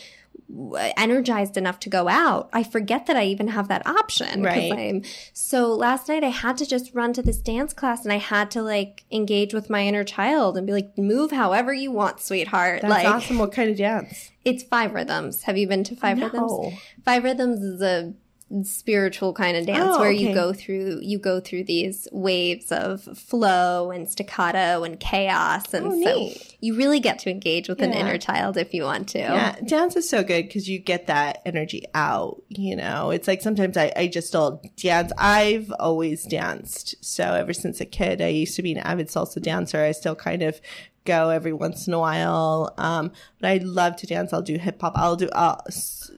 energized 0.96 1.56
enough 1.56 1.78
to 1.80 1.90
go 1.90 2.08
out, 2.08 2.48
I 2.52 2.62
forget 2.62 3.06
that 3.06 3.16
I 3.16 3.24
even 3.24 3.48
have 3.48 3.68
that 3.68 3.86
option. 3.86 4.42
Right. 4.42 4.72
I'm, 4.72 5.02
so 5.32 5.74
last 5.74 6.08
night 6.08 6.24
I 6.24 6.28
had 6.28 6.56
to 6.58 6.66
just 6.66 6.94
run 6.94 7.12
to 7.14 7.22
this 7.22 7.38
dance 7.38 7.72
class 7.72 8.04
and 8.04 8.12
I 8.12 8.16
had 8.18 8.50
to 8.52 8.62
like 8.62 9.04
engage 9.10 9.52
with 9.52 9.68
my 9.68 9.86
inner 9.86 10.04
child 10.04 10.56
and 10.56 10.66
be 10.66 10.72
like, 10.72 10.96
move 10.96 11.30
however 11.32 11.72
you 11.74 11.92
want, 11.92 12.20
sweetheart. 12.20 12.82
That's 12.82 12.90
like, 12.90 13.06
awesome. 13.06 13.38
What 13.38 13.52
kind 13.52 13.70
of 13.70 13.76
dance? 13.76 14.30
it's 14.44 14.62
five 14.62 14.94
rhythms. 14.94 15.42
Have 15.42 15.58
you 15.58 15.68
been 15.68 15.84
to 15.84 15.94
five 15.94 16.16
No. 16.16 16.24
rhythms? 16.28 16.78
Five 17.04 17.24
rhythms 17.24 17.60
is 17.60 17.82
a 17.82 18.14
spiritual 18.62 19.32
kind 19.34 19.56
of 19.56 19.66
dance 19.66 19.96
Oh, 19.96 20.00
where 20.00 20.10
you 20.10 20.32
go 20.32 20.52
through 20.52 21.00
you 21.02 21.18
go 21.18 21.38
through 21.38 21.64
these 21.64 22.08
waves 22.12 22.72
of 22.72 23.02
flow 23.02 23.90
and 23.90 24.08
staccato 24.08 24.84
and 24.84 24.98
chaos 24.98 25.74
and 25.74 25.86
Oh, 25.86 25.90
so 26.02 26.18
neat. 26.18 26.56
you 26.60 26.74
really 26.76 26.98
get 27.00 27.18
to 27.20 27.30
engage 27.30 27.68
with 27.68 27.82
an 27.82 27.92
inner 27.92 28.16
child 28.18 28.56
if 28.56 28.72
you 28.72 28.84
want 28.84 29.08
to. 29.10 29.18
Yeah, 29.18 29.56
dance 29.66 29.96
is 29.96 30.08
so 30.08 30.22
good 30.22 30.46
because 30.46 30.68
you 30.68 30.78
get 30.78 31.08
that 31.08 31.42
energy 31.44 31.84
out. 31.94 32.42
You 32.48 32.76
know, 32.76 33.10
it's 33.10 33.28
like 33.28 33.42
sometimes 33.42 33.76
I, 33.76 33.92
I 33.94 34.06
just 34.06 34.34
all 34.34 34.62
dance. 34.76 35.12
I've 35.18 35.70
always 35.78 36.24
danced. 36.24 36.94
So 37.04 37.24
ever 37.34 37.52
since 37.52 37.80
a 37.80 37.86
kid, 37.86 38.22
I 38.22 38.28
used 38.28 38.56
to 38.56 38.62
be 38.62 38.72
an 38.72 38.78
avid 38.78 39.08
salsa 39.08 39.42
dancer. 39.42 39.78
I 39.82 39.92
still 39.92 40.16
kind 40.16 40.42
of 40.42 40.60
go 41.08 41.30
every 41.30 41.52
once 41.52 41.88
in 41.88 41.94
a 41.94 41.98
while. 41.98 42.72
Um, 42.78 43.10
but 43.40 43.48
I 43.48 43.56
love 43.58 43.96
to 43.96 44.06
dance. 44.06 44.32
I'll 44.32 44.42
do 44.42 44.58
hip 44.58 44.80
hop. 44.80 44.92
I'll 44.94 45.16
do 45.16 45.28
uh, 45.30 45.56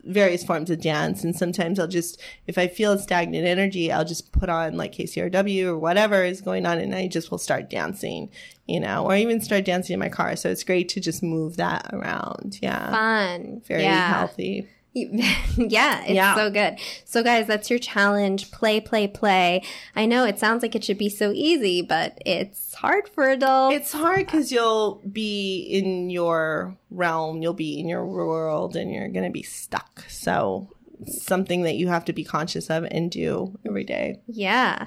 various 0.04 0.44
forms 0.44 0.68
of 0.70 0.80
dance. 0.80 1.24
And 1.24 1.34
sometimes 1.34 1.78
I'll 1.78 1.86
just, 1.86 2.20
if 2.46 2.58
I 2.58 2.68
feel 2.68 2.98
stagnant 2.98 3.46
energy, 3.46 3.90
I'll 3.92 4.04
just 4.04 4.32
put 4.32 4.48
on 4.48 4.76
like 4.76 4.92
KCRW 4.92 5.66
or 5.66 5.78
whatever 5.78 6.24
is 6.24 6.40
going 6.40 6.66
on 6.66 6.78
and 6.78 6.94
I 6.94 7.06
just 7.06 7.30
will 7.30 7.38
start 7.38 7.70
dancing, 7.70 8.30
you 8.66 8.80
know, 8.80 9.06
or 9.06 9.14
even 9.14 9.40
start 9.40 9.64
dancing 9.64 9.94
in 9.94 10.00
my 10.00 10.08
car. 10.08 10.36
So 10.36 10.50
it's 10.50 10.64
great 10.64 10.88
to 10.90 11.00
just 11.00 11.22
move 11.22 11.56
that 11.56 11.88
around. 11.92 12.58
Yeah 12.60 12.90
Fun. 12.90 13.62
very 13.66 13.84
yeah. 13.84 14.18
healthy. 14.18 14.68
yeah, 14.94 16.02
it's 16.02 16.10
Yeah. 16.10 16.34
so 16.34 16.50
good. 16.50 16.78
So 17.04 17.22
guys, 17.22 17.46
that's 17.46 17.70
your 17.70 17.78
challenge. 17.78 18.50
Play, 18.50 18.80
play, 18.80 19.06
play. 19.06 19.62
I 19.94 20.06
know 20.06 20.24
it 20.24 20.38
sounds 20.38 20.62
like 20.62 20.74
it 20.74 20.82
should 20.84 20.98
be 20.98 21.08
so 21.08 21.30
easy, 21.32 21.80
but 21.82 22.18
it's 22.26 22.74
hard 22.74 23.08
for 23.08 23.28
adults. 23.28 23.76
It's 23.76 23.92
hard 23.92 24.26
because 24.26 24.50
you'll 24.50 25.00
be 25.10 25.60
in 25.60 26.10
your 26.10 26.76
realm, 26.90 27.40
you'll 27.42 27.54
be 27.54 27.78
in 27.78 27.88
your 27.88 28.04
world, 28.04 28.74
and 28.74 28.92
you're 28.92 29.08
going 29.08 29.24
to 29.24 29.30
be 29.30 29.42
stuck. 29.44 30.04
So, 30.08 30.68
something 31.06 31.62
that 31.62 31.76
you 31.76 31.88
have 31.88 32.04
to 32.06 32.12
be 32.12 32.24
conscious 32.24 32.68
of 32.68 32.84
and 32.90 33.10
do 33.10 33.58
every 33.64 33.84
day. 33.84 34.20
Yeah. 34.26 34.86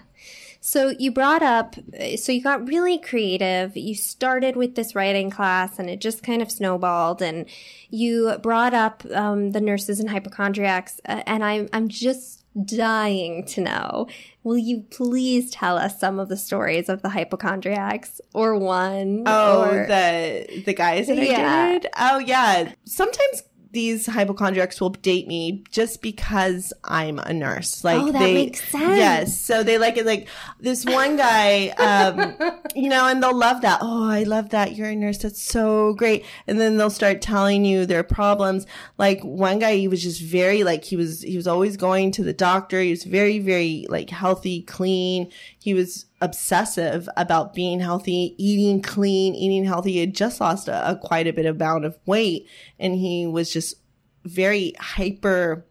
So 0.66 0.94
you 0.98 1.12
brought 1.12 1.44
up, 1.44 1.76
so 2.16 2.32
you 2.32 2.42
got 2.42 2.70
really 2.70 2.98
creative. 2.98 3.76
You 3.76 3.96
started 3.96 4.56
with 4.56 4.76
this 4.76 4.96
writing 4.96 5.30
class 5.30 5.78
and 5.78 5.90
it 5.90 6.00
just 6.00 6.24
kind 6.24 6.42
of 6.42 6.50
snowballed 6.50 7.22
and 7.22 7.48
you 7.90 8.38
brought 8.42 8.74
up 8.74 9.04
um, 9.14 9.52
the 9.52 9.60
nurses 9.60 10.00
and 10.00 10.10
hypochondriacs. 10.10 11.02
Uh, 11.06 11.22
and 11.28 11.44
I'm, 11.44 11.68
I'm 11.74 11.90
just 11.90 12.46
dying 12.66 13.46
to 13.48 13.60
know. 13.60 14.08
Will 14.44 14.58
you 14.58 14.86
please 14.90 15.52
tell 15.52 15.78
us 15.78 16.00
some 16.00 16.18
of 16.18 16.30
the 16.30 16.38
stories 16.38 16.88
of 16.88 17.02
the 17.02 17.10
hypochondriacs 17.10 18.22
or 18.34 18.58
one? 18.58 19.24
Oh, 19.26 19.70
or, 19.70 19.86
the 19.86 20.64
the 20.66 20.74
guys 20.74 21.08
that 21.08 21.18
Yeah. 21.18 21.66
I 21.66 21.74
dated. 21.74 21.92
Oh 22.00 22.20
yeah. 22.20 22.72
Sometimes 22.86 23.44
these 23.74 24.06
hypochondriacs 24.06 24.80
will 24.80 24.92
date 24.92 25.28
me 25.28 25.64
just 25.72 26.04
because 26.04 26.72
I'm 26.84 27.18
a 27.18 27.34
nurse. 27.34 27.84
Like 27.84 28.02
Oh, 28.02 28.12
that 28.12 28.20
they, 28.20 28.34
makes 28.34 28.64
sense. 28.70 28.98
Yes. 28.98 29.42
So 29.42 29.64
they 29.64 29.80
like 29.80 29.98
it. 29.98 30.06
Like 30.06 30.28
this 30.60 30.86
one 30.86 31.18
guy, 31.18 31.70
um, 31.70 32.36
you 32.76 32.88
know, 32.88 33.08
and 33.08 33.22
they'll 33.22 33.36
love 33.36 33.62
that. 33.62 33.80
Oh, 33.82 34.08
I 34.08 34.24
love 34.24 34.50
that. 34.50 34.76
You're 34.76 34.90
a 34.90 34.96
nurse. 34.96 35.18
That's 35.18 35.42
so 35.42 35.94
great. 35.96 36.24
And 36.46 36.62
then 36.62 36.78
they'll 36.78 36.92
start 36.92 37.22
telling 37.22 37.66
you 37.66 37.88
their 37.88 38.04
problems. 38.04 38.68
Like 39.00 39.22
one 39.24 39.58
guy, 39.58 39.76
he 39.76 39.88
was 39.88 40.04
just 40.04 40.22
very 40.22 40.64
like 40.64 40.84
he 40.84 40.96
was 40.96 41.24
he 41.24 41.36
was 41.36 41.48
always 41.48 41.76
going 41.76 42.12
to 42.12 42.24
the 42.24 42.34
doctor. 42.34 42.80
He 42.80 42.92
was 42.92 43.04
very 43.04 43.40
very 43.40 43.88
like 43.90 44.12
healthy, 44.12 44.62
clean. 44.62 45.32
He 45.60 45.74
was 45.74 46.06
obsessive 46.24 47.10
about 47.18 47.54
being 47.54 47.82
healthy, 47.82 48.34
eating 48.38 48.82
clean, 48.82 49.36
eating 49.36 49.66
healthy. 49.66 49.92
He 49.92 50.00
had 50.00 50.16
just 50.16 50.40
lost 50.40 50.70
a, 50.70 50.92
a 50.92 50.96
quite 50.96 51.28
a 51.28 51.34
bit 51.34 51.46
of 51.46 51.58
amount 51.58 51.84
of 51.84 52.00
weight, 52.06 52.48
and 52.80 52.96
he 52.96 53.28
was 53.28 53.52
just 53.52 53.76
very 54.24 54.74
hyper 54.80 55.66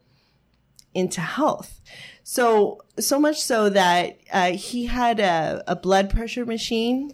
into 0.93 1.21
health. 1.21 1.81
So 2.23 2.81
so 2.99 3.19
much 3.19 3.41
so 3.41 3.67
that 3.69 4.19
uh, 4.31 4.51
he 4.51 4.85
had 4.85 5.19
a, 5.19 5.63
a 5.67 5.75
blood 5.75 6.09
pressure 6.09 6.45
machine. 6.45 7.13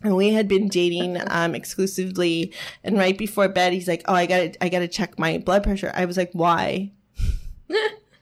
And 0.00 0.14
we 0.14 0.32
had 0.32 0.46
been 0.46 0.68
dating 0.68 1.20
um, 1.26 1.56
exclusively, 1.56 2.52
and 2.84 2.96
right 2.96 3.18
before 3.18 3.48
bed, 3.48 3.72
he's 3.72 3.88
like, 3.88 4.02
"Oh, 4.06 4.14
I 4.14 4.26
got 4.26 4.52
to, 4.52 4.64
I 4.64 4.68
got 4.68 4.78
to 4.78 4.86
check 4.86 5.18
my 5.18 5.38
blood 5.38 5.64
pressure." 5.64 5.90
I 5.92 6.04
was 6.04 6.16
like, 6.16 6.30
"Why?" 6.34 6.92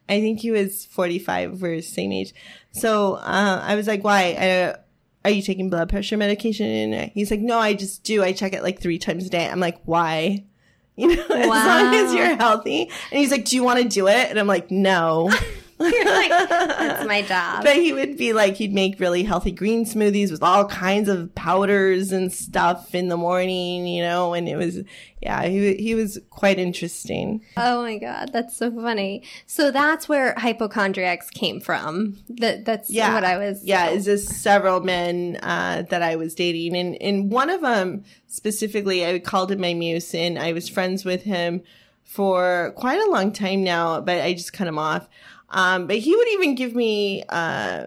I 0.08 0.20
think 0.20 0.40
he 0.40 0.50
was 0.50 0.86
forty-five. 0.86 1.60
We're 1.60 1.76
the 1.76 1.82
same 1.82 2.12
age, 2.12 2.32
so 2.76 3.14
uh, 3.14 3.62
I 3.64 3.74
was 3.74 3.86
like, 3.86 4.04
"Why?" 4.04 4.36
I, 4.38 4.76
are 5.24 5.30
you 5.30 5.42
taking 5.42 5.70
blood 5.70 5.88
pressure 5.88 6.16
medication? 6.16 6.66
And 6.66 7.10
he's 7.12 7.30
like, 7.30 7.40
"No, 7.40 7.58
I 7.58 7.74
just 7.74 8.04
do. 8.04 8.22
I 8.22 8.32
check 8.32 8.52
it 8.52 8.62
like 8.62 8.80
three 8.80 8.98
times 8.98 9.26
a 9.26 9.30
day." 9.30 9.48
I'm 9.48 9.60
like, 9.60 9.80
"Why?" 9.84 10.44
You 10.98 11.14
know, 11.14 11.26
as 11.28 11.46
long 11.46 11.94
as 11.94 12.14
you're 12.14 12.36
healthy. 12.36 12.84
And 12.84 13.20
he's 13.20 13.30
like, 13.30 13.44
"Do 13.44 13.54
you 13.54 13.62
want 13.62 13.82
to 13.82 13.86
do 13.86 14.08
it?" 14.08 14.30
And 14.30 14.38
I'm 14.38 14.46
like, 14.46 14.70
"No." 14.70 15.30
You're 15.80 16.04
like, 16.06 16.30
that's 16.48 17.06
my 17.06 17.20
job. 17.22 17.62
But 17.62 17.76
he 17.76 17.92
would 17.92 18.16
be 18.16 18.32
like, 18.32 18.54
he'd 18.56 18.72
make 18.72 18.98
really 18.98 19.22
healthy 19.24 19.50
green 19.52 19.84
smoothies 19.84 20.30
with 20.30 20.42
all 20.42 20.64
kinds 20.66 21.08
of 21.08 21.34
powders 21.34 22.12
and 22.12 22.32
stuff 22.32 22.94
in 22.94 23.08
the 23.08 23.16
morning, 23.18 23.86
you 23.86 24.02
know, 24.02 24.32
and 24.32 24.48
it 24.48 24.56
was, 24.56 24.80
yeah, 25.20 25.44
he, 25.44 25.74
he 25.74 25.94
was 25.94 26.18
quite 26.30 26.58
interesting. 26.58 27.42
Oh 27.58 27.82
my 27.82 27.98
god, 27.98 28.30
that's 28.32 28.56
so 28.56 28.70
funny. 28.70 29.22
So 29.46 29.70
that's 29.70 30.08
where 30.08 30.32
hypochondriacs 30.38 31.28
came 31.30 31.60
from. 31.60 32.16
That 32.30 32.64
that's 32.64 32.88
Yeah. 32.88 33.12
what 33.12 33.24
I 33.24 33.36
was. 33.36 33.62
Yeah, 33.62 33.90
is 33.90 34.06
this 34.06 34.26
several 34.26 34.80
men, 34.80 35.38
uh, 35.42 35.82
that 35.90 36.00
I 36.02 36.16
was 36.16 36.34
dating. 36.34 36.74
And, 36.76 36.94
and 37.02 37.30
one 37.30 37.50
of 37.50 37.60
them 37.60 38.04
specifically, 38.28 39.04
I 39.04 39.18
called 39.18 39.50
him 39.52 39.60
my 39.60 39.74
muse 39.74 40.14
and 40.14 40.38
I 40.38 40.52
was 40.52 40.68
friends 40.70 41.04
with 41.04 41.24
him 41.24 41.62
for 42.04 42.72
quite 42.76 43.00
a 43.00 43.10
long 43.10 43.32
time 43.32 43.64
now, 43.64 44.00
but 44.00 44.22
I 44.22 44.32
just 44.32 44.52
cut 44.52 44.68
him 44.68 44.78
off. 44.78 45.08
Um, 45.50 45.86
but 45.86 45.98
he 45.98 46.14
would 46.16 46.28
even 46.28 46.54
give 46.54 46.74
me, 46.74 47.22
uh, 47.28 47.84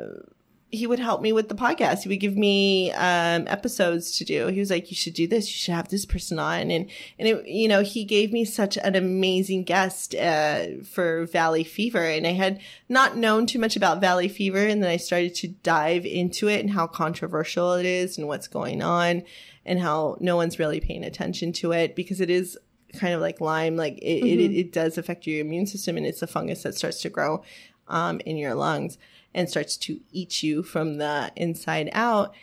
he 0.71 0.85
would 0.85 0.99
help 0.99 1.21
me 1.21 1.33
with 1.33 1.49
the 1.49 1.55
podcast. 1.55 2.03
He 2.03 2.09
would 2.09 2.19
give 2.19 2.37
me 2.37 2.91
um, 2.91 3.47
episodes 3.47 4.17
to 4.17 4.25
do. 4.25 4.47
He 4.47 4.59
was 4.59 4.69
like, 4.69 4.91
"You 4.91 4.95
should 4.95 5.15
do 5.15 5.27
this. 5.27 5.47
You 5.47 5.53
should 5.53 5.73
have 5.73 5.89
this 5.89 6.05
person 6.05 6.37
on." 6.37 6.69
And 6.69 6.89
and 7.17 7.27
it, 7.27 7.47
you 7.47 7.67
know, 7.67 7.81
he 7.81 8.03
gave 8.05 8.31
me 8.31 8.45
such 8.45 8.77
an 8.77 8.95
amazing 8.95 9.63
guest 9.63 10.13
uh, 10.13 10.83
for 10.83 11.25
Valley 11.25 11.63
Fever, 11.63 12.05
and 12.05 12.27
I 12.27 12.33
had 12.33 12.61
not 12.87 13.17
known 13.17 13.47
too 13.47 13.59
much 13.59 13.75
about 13.75 13.99
Valley 13.99 14.27
Fever, 14.27 14.65
and 14.65 14.83
then 14.83 14.91
I 14.91 14.97
started 14.97 15.33
to 15.35 15.47
dive 15.47 16.05
into 16.05 16.47
it 16.47 16.59
and 16.59 16.69
how 16.69 16.85
controversial 16.85 17.73
it 17.73 17.85
is 17.85 18.17
and 18.17 18.27
what's 18.27 18.47
going 18.47 18.83
on, 18.83 19.23
and 19.65 19.79
how 19.79 20.17
no 20.19 20.35
one's 20.35 20.59
really 20.59 20.79
paying 20.79 21.03
attention 21.03 21.51
to 21.53 21.71
it 21.71 21.95
because 21.95 22.21
it 22.21 22.29
is 22.29 22.57
kind 22.97 23.13
of 23.13 23.21
like 23.21 23.41
Lyme, 23.41 23.75
like 23.75 23.97
it, 23.99 24.23
it, 24.25 24.51
it 24.57 24.71
does 24.71 24.97
affect 24.97 25.27
your 25.27 25.39
immune 25.41 25.67
system 25.67 25.97
and 25.97 26.05
it's 26.05 26.21
a 26.21 26.27
fungus 26.27 26.63
that 26.63 26.75
starts 26.75 27.01
to 27.01 27.09
grow 27.09 27.43
um, 27.87 28.19
in 28.25 28.37
your 28.37 28.53
lungs 28.55 28.97
and 29.33 29.49
starts 29.49 29.77
to 29.77 29.99
eat 30.11 30.41
you 30.43 30.63
from 30.63 30.97
the 30.97 31.31
inside 31.35 31.89
out. 31.93 32.33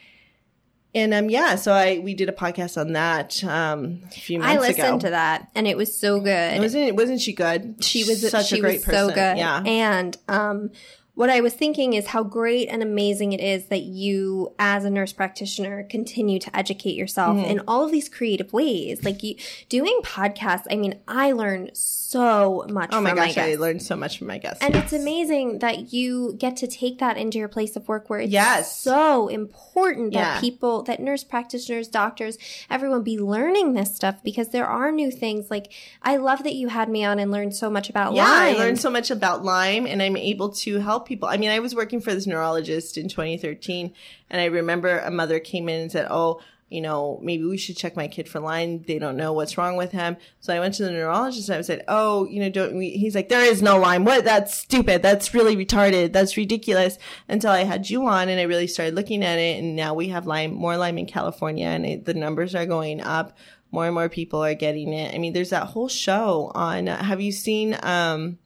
And 0.95 1.13
um, 1.13 1.29
yeah, 1.29 1.57
so 1.57 1.73
I 1.73 1.99
we 1.99 2.15
did 2.15 2.29
a 2.31 2.33
podcast 2.33 2.81
on 2.81 2.93
that 2.95 3.45
um, 3.45 4.01
a 4.07 4.11
few 4.11 4.39
months 4.39 4.55
ago. 4.55 4.63
I 4.65 4.67
listened 4.69 4.89
ago. 4.89 4.99
to 5.01 5.11
that 5.11 5.49
and 5.55 5.67
it 5.67 5.77
was 5.77 5.95
so 5.95 6.21
good. 6.21 6.59
Wasn't 6.59 6.95
wasn't 6.97 7.21
she 7.21 7.35
good? 7.35 7.85
she 7.85 8.05
was 8.05 8.29
such 8.31 8.47
she 8.47 8.59
a 8.59 8.61
great 8.61 8.77
was 8.79 8.85
person. 8.87 9.09
so 9.09 9.15
good. 9.15 9.37
Yeah, 9.37 9.63
And 9.67 10.17
um 10.29 10.71
what 11.17 11.31
I 11.31 11.41
was 11.41 11.55
thinking 11.55 11.95
is 11.95 12.07
how 12.09 12.23
great 12.23 12.69
and 12.69 12.83
amazing 12.83 13.33
it 13.33 13.41
is 13.41 13.67
that 13.67 13.83
you, 13.83 14.55
as 14.59 14.85
a 14.85 14.91
nurse 14.91 15.13
practitioner, 15.13 15.83
continue 15.83 16.39
to 16.39 16.55
educate 16.57 16.95
yourself 16.95 17.37
Mm-hmm. 17.39 17.51
in 17.51 17.61
all 17.67 17.85
of 17.85 17.91
these 17.91 18.09
creative 18.09 18.53
ways. 18.53 19.03
Like 19.03 19.23
you 19.23 19.35
doing 19.69 19.99
podcasts. 20.05 20.67
I 20.71 20.77
mean, 20.77 21.01
I 21.09 21.33
learn 21.33 21.71
so 21.73 22.06
much 22.15 22.91
Oh 22.93 23.01
my 23.01 23.15
gosh, 23.15 23.37
my 23.37 23.43
I 23.43 23.55
learned 23.57 23.83
so 23.83 23.97
much 23.97 24.19
from 24.19 24.27
my 24.29 24.39
guests. 24.39 24.63
and 24.63 24.75
it's 24.75 24.93
amazing 24.93 25.59
that 25.59 25.93
you 25.93 26.35
get 26.39 26.57
to 26.59 26.67
take 26.67 26.99
that 26.99 27.17
into 27.17 27.39
your 27.39 27.49
place 27.49 27.77
of 27.77 27.89
work 27.89 28.09
where 28.09 28.21
it's 28.21 28.33
Yes. 28.33 28.77
so 28.81 29.29
important 29.29 30.13
that 30.13 30.19
Yeah. 30.37 30.41
people, 30.41 30.83
that 30.85 31.01
nurse 31.01 31.25
practitioners, 31.25 31.89
doctors, 31.89 32.39
everyone 32.71 33.03
be 33.03 33.19
learning 33.19 33.75
this 33.75 33.95
stuff 33.95 34.23
because 34.23 34.49
there 34.49 34.67
are 34.67 34.93
new 34.93 35.11
things. 35.11 35.51
Like, 35.51 35.73
I 36.03 36.17
love 36.17 36.45
that 36.45 36.55
you 36.55 36.69
had 36.69 36.89
me 36.89 37.05
on 37.05 37.19
and 37.19 37.31
learned 37.31 37.55
so 37.57 37.69
much 37.71 37.91
about 37.91 38.15
Yeah, 38.15 38.25
Lyme. 38.25 38.55
I 38.55 38.59
learned 38.59 38.79
so 38.81 38.91
much 38.91 39.11
about 39.11 39.45
Lyme 39.45 39.87
and 39.87 40.03
I'm 40.03 40.17
able 40.17 40.51
to 40.51 40.79
help 40.79 41.07
people. 41.07 41.29
I 41.29 41.37
mean, 41.37 41.51
I 41.51 41.59
was 41.61 41.75
working 41.75 42.01
for 42.01 42.13
this 42.15 42.27
neurologist 42.27 42.97
in 42.97 43.09
2013 43.09 43.93
and 44.31 44.41
I 44.41 44.47
remember 44.47 44.99
a 44.99 45.11
mother 45.11 45.39
came 45.39 45.69
in 45.69 45.81
and 45.83 45.93
said, 45.93 46.07
"Oh, 46.11 46.41
you 46.69 46.81
know, 46.81 47.21
maybe 47.23 47.45
we 47.45 47.57
should 47.57 47.77
check 47.77 47.97
my 47.97 48.09
kid 48.09 48.29
for 48.29 48.41
Lyme. 48.41 48.83
They 48.83 48.99
don't 48.99 49.17
know 49.17 49.33
what's 49.33 49.57
wrong 49.57 49.77
with 49.77 49.93
him." 49.93 50.17
So 50.41 50.55
I 50.55 50.61
went 50.61 50.75
to 50.75 50.85
the 50.85 50.91
neurologist 50.91 51.49
and 51.49 51.59
I 51.59 51.63
said, 51.63 51.85
"Oh, 51.89 52.27
you 52.27 52.41
know, 52.41 52.51
don't 52.51 52.77
we?" 52.77 52.91
He's 52.91 53.15
like, 53.15 53.29
"There 53.29 53.45
is 53.45 53.63
no 53.63 53.79
Lyme. 53.79 54.05
What? 54.05 54.25
That's 54.25 54.55
stupid. 54.57 55.03
That's 55.03 55.35
really 55.35 55.57
retarded. 55.57 56.13
That's 56.13 56.37
ridiculous." 56.37 56.99
Until 57.29 57.51
I 57.51 57.65
had 57.65 57.89
you 57.89 58.07
on 58.07 58.29
and 58.29 58.41
I 58.41 58.45
really 58.45 58.67
started 58.67 58.95
looking 58.95 59.25
at 59.25 59.39
it, 59.39 59.59
and 59.59 59.77
now 59.77 59.95
we 59.95 60.09
have 60.09 60.27
Lyme, 60.27 60.55
more 60.55 60.77
Lyme 60.77 60.99
in 60.99 61.07
California, 61.07 61.67
and 61.67 61.87
it, 61.87 62.05
the 62.05 62.15
numbers 62.15 62.55
are 62.55 62.67
going 62.67 63.01
up. 63.01 63.37
More 63.73 63.87
and 63.87 63.95
more 63.95 64.09
people 64.09 64.43
are 64.45 64.55
getting 64.55 64.93
it. 64.93 65.15
I 65.15 65.19
mean, 65.19 65.33
there's 65.33 65.51
that 65.51 65.67
whole 65.67 65.89
show 65.89 66.53
on. 66.55 66.87
Have 66.87 67.21
you 67.21 67.33
seen 67.33 67.77
um, 67.83 68.39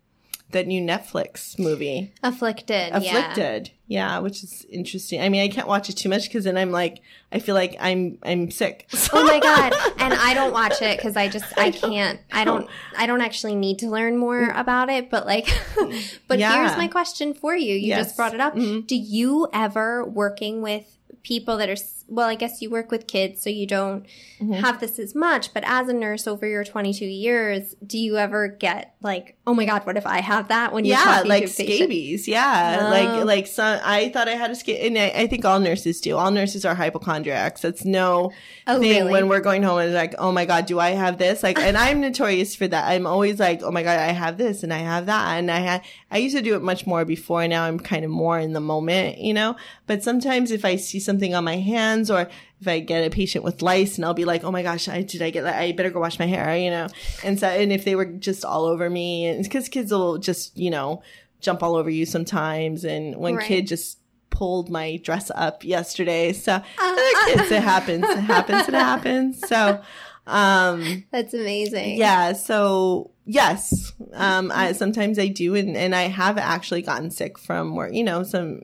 that 0.53 0.67
new 0.67 0.81
Netflix 0.83 1.59
movie? 1.59 2.13
Afflicted. 2.23 2.91
Yeah. 2.91 2.97
Afflicted. 2.99 3.71
Yeah. 3.87 4.19
which 4.21 4.43
is 4.45 4.65
interesting. 4.71 5.21
I 5.21 5.29
mean, 5.29 5.43
I 5.43 5.49
can't 5.49 5.67
watch 5.67 5.89
it 5.89 5.95
too 5.95 6.09
much 6.09 6.25
because 6.29 6.45
then 6.45 6.57
I'm 6.57 6.71
like, 6.71 7.01
I 7.33 7.39
feel 7.41 7.55
like 7.55 7.77
I'm 7.81 8.19
I'm 8.23 8.51
sick. 8.51 8.87
So- 8.91 9.11
Oh 9.21 9.25
my 9.25 9.39
god! 9.41 9.73
And 9.99 10.15
I 10.15 10.35
don't 10.35 10.53
watch 10.53 10.81
it 10.83 10.97
because 10.99 11.17
I 11.17 11.29
just 11.29 11.45
I 11.59 11.71
can't. 11.71 12.21
I 12.33 12.45
don't. 12.45 12.69
I 12.97 13.07
don't 13.07 13.21
actually 13.21 13.55
need 13.55 13.79
to 13.81 13.89
learn 13.89 14.17
more 14.17 14.51
about 14.51 14.89
it. 14.91 15.11
But 15.11 15.27
like, 15.27 15.49
but 16.29 16.39
Yeah. 16.39 16.55
here's 16.67 16.77
my 16.77 16.89
question 16.89 17.35
for 17.35 17.55
you. 17.57 17.75
You 17.75 17.89
Yes. 17.89 18.07
just 18.07 18.17
brought 18.17 18.35
it 18.35 18.41
up. 18.41 18.55
Mm-hmm. 18.55 18.87
Do 18.87 18.97
you 18.97 19.49
ever 19.53 20.05
working 20.05 20.63
with 20.63 20.97
people 21.23 21.59
that 21.59 21.69
are 21.69 21.77
well? 22.11 22.29
I 22.29 22.35
guess 22.35 22.61
you 22.61 22.69
work 22.71 22.91
with 22.91 23.07
kids, 23.07 23.41
so 23.43 23.49
you 23.51 23.67
don't 23.67 24.07
Mm-hmm. 24.41 24.55
have 24.55 24.81
this 24.81 24.99
as 24.99 25.15
much. 25.15 25.53
But 25.53 25.65
as 25.67 25.89
a 25.89 25.93
nurse 25.93 26.27
over 26.27 26.47
your 26.47 26.65
22 26.65 27.05
years, 27.05 27.75
do 27.87 27.99
you 27.99 28.17
ever 28.17 28.49
get 28.49 28.95
like, 29.03 29.37
oh 29.47 29.53
my 29.53 29.67
god, 29.67 29.85
what 29.85 29.99
if 29.99 30.07
I 30.07 30.21
have 30.23 30.49
that? 30.49 30.73
When 30.73 30.87
you're 30.87 30.97
yeah, 30.97 31.23
like 31.27 31.47
scabies. 31.49 32.27
Yeah, 32.27 32.79
Oh. 32.81 32.89
like 32.91 33.25
like 33.27 33.47
some. 33.47 33.81
I 33.85 34.09
thought 34.09 34.29
I 34.29 34.33
had 34.37 34.51
a 34.51 34.55
scab, 34.55 34.79
and 34.81 34.97
I, 34.99 35.09
I 35.15 35.27
think 35.27 35.45
all 35.45 35.61
nurses 35.61 36.01
do. 36.01 36.17
All 36.17 36.31
nurses 36.31 36.65
are 36.65 36.75
hypochondriacs. 36.75 37.65
It's 37.65 37.85
no 37.85 38.33
Oh, 38.67 38.81
thing 38.81 38.91
really? 39.01 39.13
when 39.13 39.29
we're 39.29 39.41
going 39.41 39.63
home. 39.63 39.79
And 39.79 39.89
it's 39.91 39.95
like, 39.97 40.15
oh 40.19 40.33
my 40.33 40.47
god, 40.47 40.65
do 40.67 40.79
I 40.81 40.91
have 40.91 41.19
this? 41.19 41.43
Like, 41.43 41.59
and 41.59 41.77
I'm 41.77 42.01
notorious 42.01 42.57
for 42.57 42.67
that. 42.67 42.89
I'm 42.89 43.07
always 43.07 43.39
like, 43.39 43.63
oh 43.63 43.71
my 43.71 43.83
god, 43.83 43.99
I 43.99 44.13
have 44.13 44.39
this 44.39 44.63
and 44.63 44.73
I 44.73 44.79
have 44.79 45.07
that, 45.07 45.37
and 45.39 45.51
I 45.51 45.59
had. 45.59 45.83
I 46.11 46.19
used 46.19 46.35
to 46.37 46.43
do 46.43 46.57
it 46.57 46.63
much 46.63 46.87
more 46.87 47.05
before. 47.05 47.47
Now 47.47 47.65
I'm 47.65 47.79
kind 47.79 48.05
of 48.05 48.11
more 48.11 48.39
in 48.39 48.53
the 48.55 48.61
moment, 48.61 49.19
you 49.19 49.35
know. 49.35 49.57
But 49.87 50.03
sometimes 50.03 50.51
if 50.51 50.65
I 50.65 50.77
see 50.77 50.99
something 50.99 51.35
on 51.35 51.45
my 51.45 51.57
hands 52.01 52.11
or 52.11 52.29
if 52.61 52.69
I 52.69 52.81
get 52.81 53.07
a 53.07 53.11
patient 53.11 53.45
with 53.45 53.63
lice 53.63 53.97
and 53.97 54.05
I'll 54.05 54.15
be 54.15 54.25
like, 54.25 54.45
oh 54.45 54.51
my 54.51 54.63
gosh, 54.63 54.89
I, 54.89 55.03
did 55.03 55.23
I 55.23 55.31
get 55.31 55.43
that? 55.43 55.61
I 55.61 55.73
better 55.73 55.91
go 55.91 56.01
wash 56.01 56.19
my 56.19 56.27
hair, 56.27 56.57
you 56.57 56.71
know? 56.71 56.89
And 57.25 57.39
so, 57.39 57.47
and 57.49 57.73
if 57.73 57.85
they 57.85 57.95
were 57.95 58.05
just 58.07 58.45
all 58.45 58.65
over 58.67 58.89
me 58.91 59.27
and 59.27 59.49
cause 59.51 59.69
kids 59.69 59.93
will 59.93 60.19
just, 60.19 60.57
you 60.57 60.71
know, 60.71 61.03
jump 61.41 61.63
all 61.63 61.77
over 61.77 61.91
you 61.91 62.07
sometimes. 62.07 62.85
And 62.85 63.17
one 63.17 63.37
Right. 63.37 63.47
kid 63.47 63.67
just 63.67 63.99
pulled 64.31 64.71
my 64.71 64.97
dress 64.99 65.31
up 65.35 65.65
yesterday. 65.65 66.33
So 66.33 66.53
other 66.79 67.03
kids, 67.27 67.51
it 67.51 67.63
happens, 67.63 68.05
it 68.05 68.19
happens, 68.21 68.69
it 68.69 68.75
happens. 68.75 69.47
So, 69.49 69.81
um, 70.27 71.05
That's 71.11 71.35
amazing. 71.35 71.97
yeah. 71.97 72.33
So 72.35 73.11
yes, 73.27 73.93
um, 74.13 74.53
I, 74.55 74.73
sometimes 74.73 75.19
I 75.19 75.29
do, 75.29 75.55
and, 75.55 75.77
and 75.77 75.95
I 75.95 76.03
have 76.03 76.39
actually 76.39 76.83
gotten 76.83 77.11
sick 77.11 77.39
from 77.39 77.75
work. 77.75 77.93
You 77.95 78.05
know, 78.05 78.23
some 78.23 78.63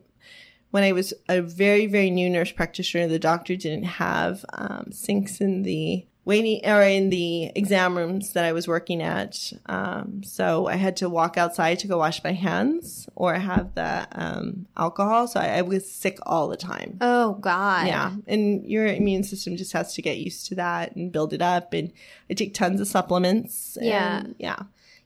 when 0.77 0.85
I 0.85 0.93
was 0.93 1.15
a 1.27 1.41
very 1.41 1.87
very 1.87 2.11
new 2.11 2.29
nurse 2.29 2.53
practitioner, 2.53 3.07
the 3.09 3.19
doctor 3.19 3.57
didn't 3.57 3.85
have 3.85 4.45
um, 4.53 4.93
sinks 4.93 5.41
in 5.41 5.63
the 5.63 6.07
waiting 6.27 6.61
or 6.69 6.83
in 6.83 7.09
the 7.09 7.51
exam 7.55 7.97
rooms 7.97 8.35
that 8.35 8.45
I 8.45 8.53
was 8.53 8.69
working 8.69 9.01
at. 9.01 9.55
Um, 9.65 10.23
so 10.23 10.67
I 10.67 10.77
had 10.77 10.99
to 10.99 11.09
walk 11.09 11.39
outside 11.39 11.79
to 11.79 11.87
go 11.87 11.97
wash 11.97 12.23
my 12.23 12.33
hands 12.33 13.09
or 13.15 13.33
have 13.33 13.75
the 13.75 14.07
um, 14.13 14.67
alcohol. 14.77 15.29
So 15.29 15.41
I, 15.41 15.59
I 15.59 15.63
was 15.63 15.91
sick 15.91 16.19
all 16.27 16.49
the 16.49 16.59
time. 16.59 16.99
Oh 17.01 17.35
god. 17.41 17.87
Yeah. 17.87 18.15
And 18.27 18.67
your 18.67 18.87
immune 18.87 19.25
system 19.25 19.57
just 19.57 19.73
has 19.73 19.95
to 19.95 20.03
get 20.03 20.19
used 20.19 20.45
to 20.49 20.57
that 20.57 20.95
and 20.95 21.11
build 21.11 21.33
it 21.33 21.41
up. 21.41 21.73
And 21.73 21.91
I 22.29 22.35
take 22.35 22.53
tons 22.53 22.83
of 22.83 22.87
supplements. 22.87 23.79
and, 23.79 23.87
Yeah. 23.87 24.25
yeah. 24.39 24.59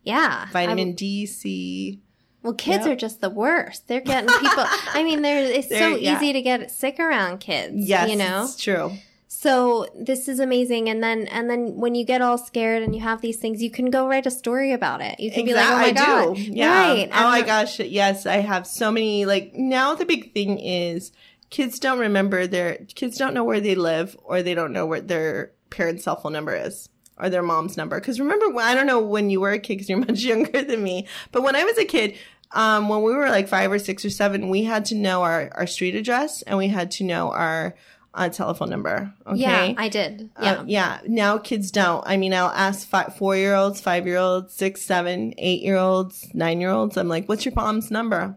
Yeah. 0.03 0.47
Vitamin 0.51 0.95
D, 0.95 1.27
C. 1.27 2.01
Well, 2.43 2.55
kids 2.55 2.87
Yep. 2.87 2.93
are 2.93 2.97
just 2.97 3.21
the 3.21 3.31
worst. 3.31 3.87
They're 3.89 4.01
getting 4.01 4.29
people. 4.29 4.65
I 4.95 5.03
mean, 5.05 5.23
they're, 5.23 5.45
it's 5.45 5.69
so 5.69 5.97
yeah. 5.97 6.17
easy 6.17 6.33
to 6.33 6.41
get 6.43 6.71
sick 6.71 6.99
around 6.99 7.39
kids. 7.41 7.75
Yes. 7.77 8.09
you 8.11 8.17
know. 8.17 8.45
It's 8.45 8.57
true. 8.57 8.93
So 9.29 9.87
this 9.95 10.29
is 10.29 10.41
amazing. 10.41 10.89
And 10.89 11.03
then, 11.03 11.27
and 11.29 11.49
then 11.49 11.77
when 11.77 11.95
you 11.95 12.05
get 12.05 12.21
all 12.21 12.37
scared 12.37 12.83
and 12.83 12.95
you 12.95 13.01
have 13.01 13.21
these 13.21 13.37
things, 13.39 13.63
you 13.63 13.71
can 13.71 13.91
go 13.91 14.07
write 14.09 14.27
a 14.27 14.31
story 14.31 14.73
about 14.73 15.01
it. 15.01 15.19
You 15.21 15.31
can 15.31 15.45
be 15.47 15.55
like, 15.55 15.67
"Oh 15.67 15.77
my 15.77 15.85
I 15.85 15.93
god, 15.93 16.37
do. 16.37 16.43
Yeah. 16.43 16.89
right? 16.89 17.09
Oh 17.13 17.31
my 17.31 17.43
gosh. 17.43 17.79
Yes. 17.81 18.27
I 18.27 18.39
have 18.39 18.67
so 18.67 18.91
many. 18.91 19.25
Like 19.27 19.55
now 19.55 19.95
the 19.95 20.05
big 20.05 20.35
thing 20.35 20.59
is 20.59 21.13
kids 21.49 21.79
don't 21.79 21.99
remember 21.99 22.47
their, 22.47 22.79
kids 22.95 23.17
don't 23.19 23.33
know 23.35 23.45
where 23.45 23.61
they 23.61 23.75
live 23.75 24.17
or 24.25 24.43
they 24.43 24.55
don't 24.55 24.73
know 24.73 24.85
where 24.87 25.01
their 25.01 25.53
parents' 25.71 26.05
cell 26.05 26.17
phone 26.17 26.33
number 26.33 26.55
is. 26.55 26.89
Or 27.21 27.29
their 27.29 27.43
mom's 27.43 27.77
number. 27.77 28.01
Because 28.01 28.19
remember, 28.19 28.49
when, 28.51 28.65
I 28.65 28.75
don't 28.75 28.87
know 28.87 29.01
when 29.01 29.31
you 29.31 29.41
were 29.41 29.53
a 29.53 29.59
kid, 29.59 29.75
because 29.75 29.89
you're 29.89 29.99
much 30.07 30.21
younger 30.21 30.63
than 30.63 30.83
me. 30.83 31.07
But 31.33 31.43
when 31.43 31.55
I 31.55 31.65
was 31.65 31.77
a 31.79 31.85
kid, 31.85 32.17
um, 32.53 32.89
when 32.89 33.03
we 33.03 33.15
were 33.15 33.29
like 33.29 33.49
five 33.49 33.71
or 33.71 33.79
six 33.79 34.05
or 34.05 34.11
seven, 34.11 34.49
we 34.49 34.65
had 34.65 34.87
to 34.87 34.95
know 34.95 35.23
our, 35.23 35.51
our 35.55 35.67
street 35.67 35.95
address 35.95 36.43
and 36.43 36.59
we 36.59 36.69
had 36.69 36.91
to 36.93 37.05
know 37.05 37.31
our 37.31 37.75
uh, 38.13 38.29
telephone 38.29 38.71
number. 38.71 39.13
Okay. 39.27 39.39
Yeah, 39.39 39.75
I 39.77 39.89
did. 39.89 40.31
Yeah. 40.41 40.53
Uh, 40.53 40.65
yeah. 40.67 41.01
Now 41.07 41.39
kids 41.39 41.71
don't. 41.71 42.03
I 42.07 42.17
mean, 42.17 42.35
I'll 42.35 42.49
ask 42.49 42.89
five, 42.89 43.17
four 43.17 43.37
year 43.37 43.55
olds, 43.55 43.81
five 43.81 44.07
year 44.07 44.17
olds, 44.17 44.53
six, 44.53 44.83
seven, 44.83 45.33
eight 45.39 45.63
year 45.63 45.77
olds, 45.77 46.29
nine 46.35 46.61
year 46.61 46.71
olds. 46.71 46.97
I'm 46.97 47.09
like, 47.09 47.29
what's 47.29 47.45
your 47.45 47.55
mom's 47.55 47.91
number? 47.91 48.37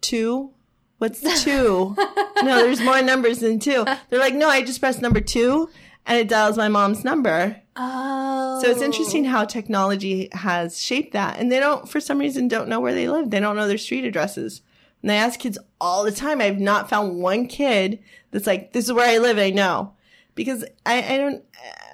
Two? 0.00 0.50
What's 0.98 1.20
two? 1.44 1.94
no, 2.42 2.62
there's 2.62 2.80
more 2.80 3.02
numbers 3.02 3.40
than 3.40 3.58
two. 3.58 3.84
They're 4.08 4.18
like, 4.18 4.34
no, 4.34 4.48
I 4.48 4.62
just 4.62 4.80
pressed 4.80 5.02
number 5.02 5.20
two 5.20 5.68
and 6.06 6.18
it 6.18 6.28
dials 6.28 6.56
my 6.56 6.68
mom's 6.68 7.04
number. 7.04 7.60
oh, 7.76 8.60
So 8.62 8.70
it's 8.70 8.82
interesting 8.82 9.24
how 9.24 9.44
technology 9.44 10.28
has 10.32 10.80
shaped 10.80 11.12
that. 11.12 11.38
And 11.38 11.50
they 11.50 11.60
don't, 11.60 11.88
for 11.88 12.00
some 12.00 12.18
reason, 12.18 12.48
don't 12.48 12.68
know 12.68 12.80
where 12.80 12.94
they 12.94 13.08
live. 13.08 13.30
They 13.30 13.40
don't 13.40 13.56
know 13.56 13.66
their 13.68 13.78
street 13.78 14.04
addresses. 14.04 14.62
And 15.02 15.12
I 15.12 15.16
ask 15.16 15.38
kids 15.38 15.58
all 15.80 16.04
the 16.04 16.12
time. 16.12 16.40
I've 16.40 16.58
not 16.58 16.88
found 16.88 17.18
one 17.18 17.46
kid 17.46 17.98
that's 18.30 18.46
like, 18.46 18.72
this 18.72 18.86
is 18.86 18.92
where 18.92 19.08
I 19.08 19.18
live. 19.18 19.38
I 19.38 19.50
know. 19.50 19.92
Because 20.34 20.64
I, 20.84 21.14
I 21.14 21.16
don't, 21.18 21.44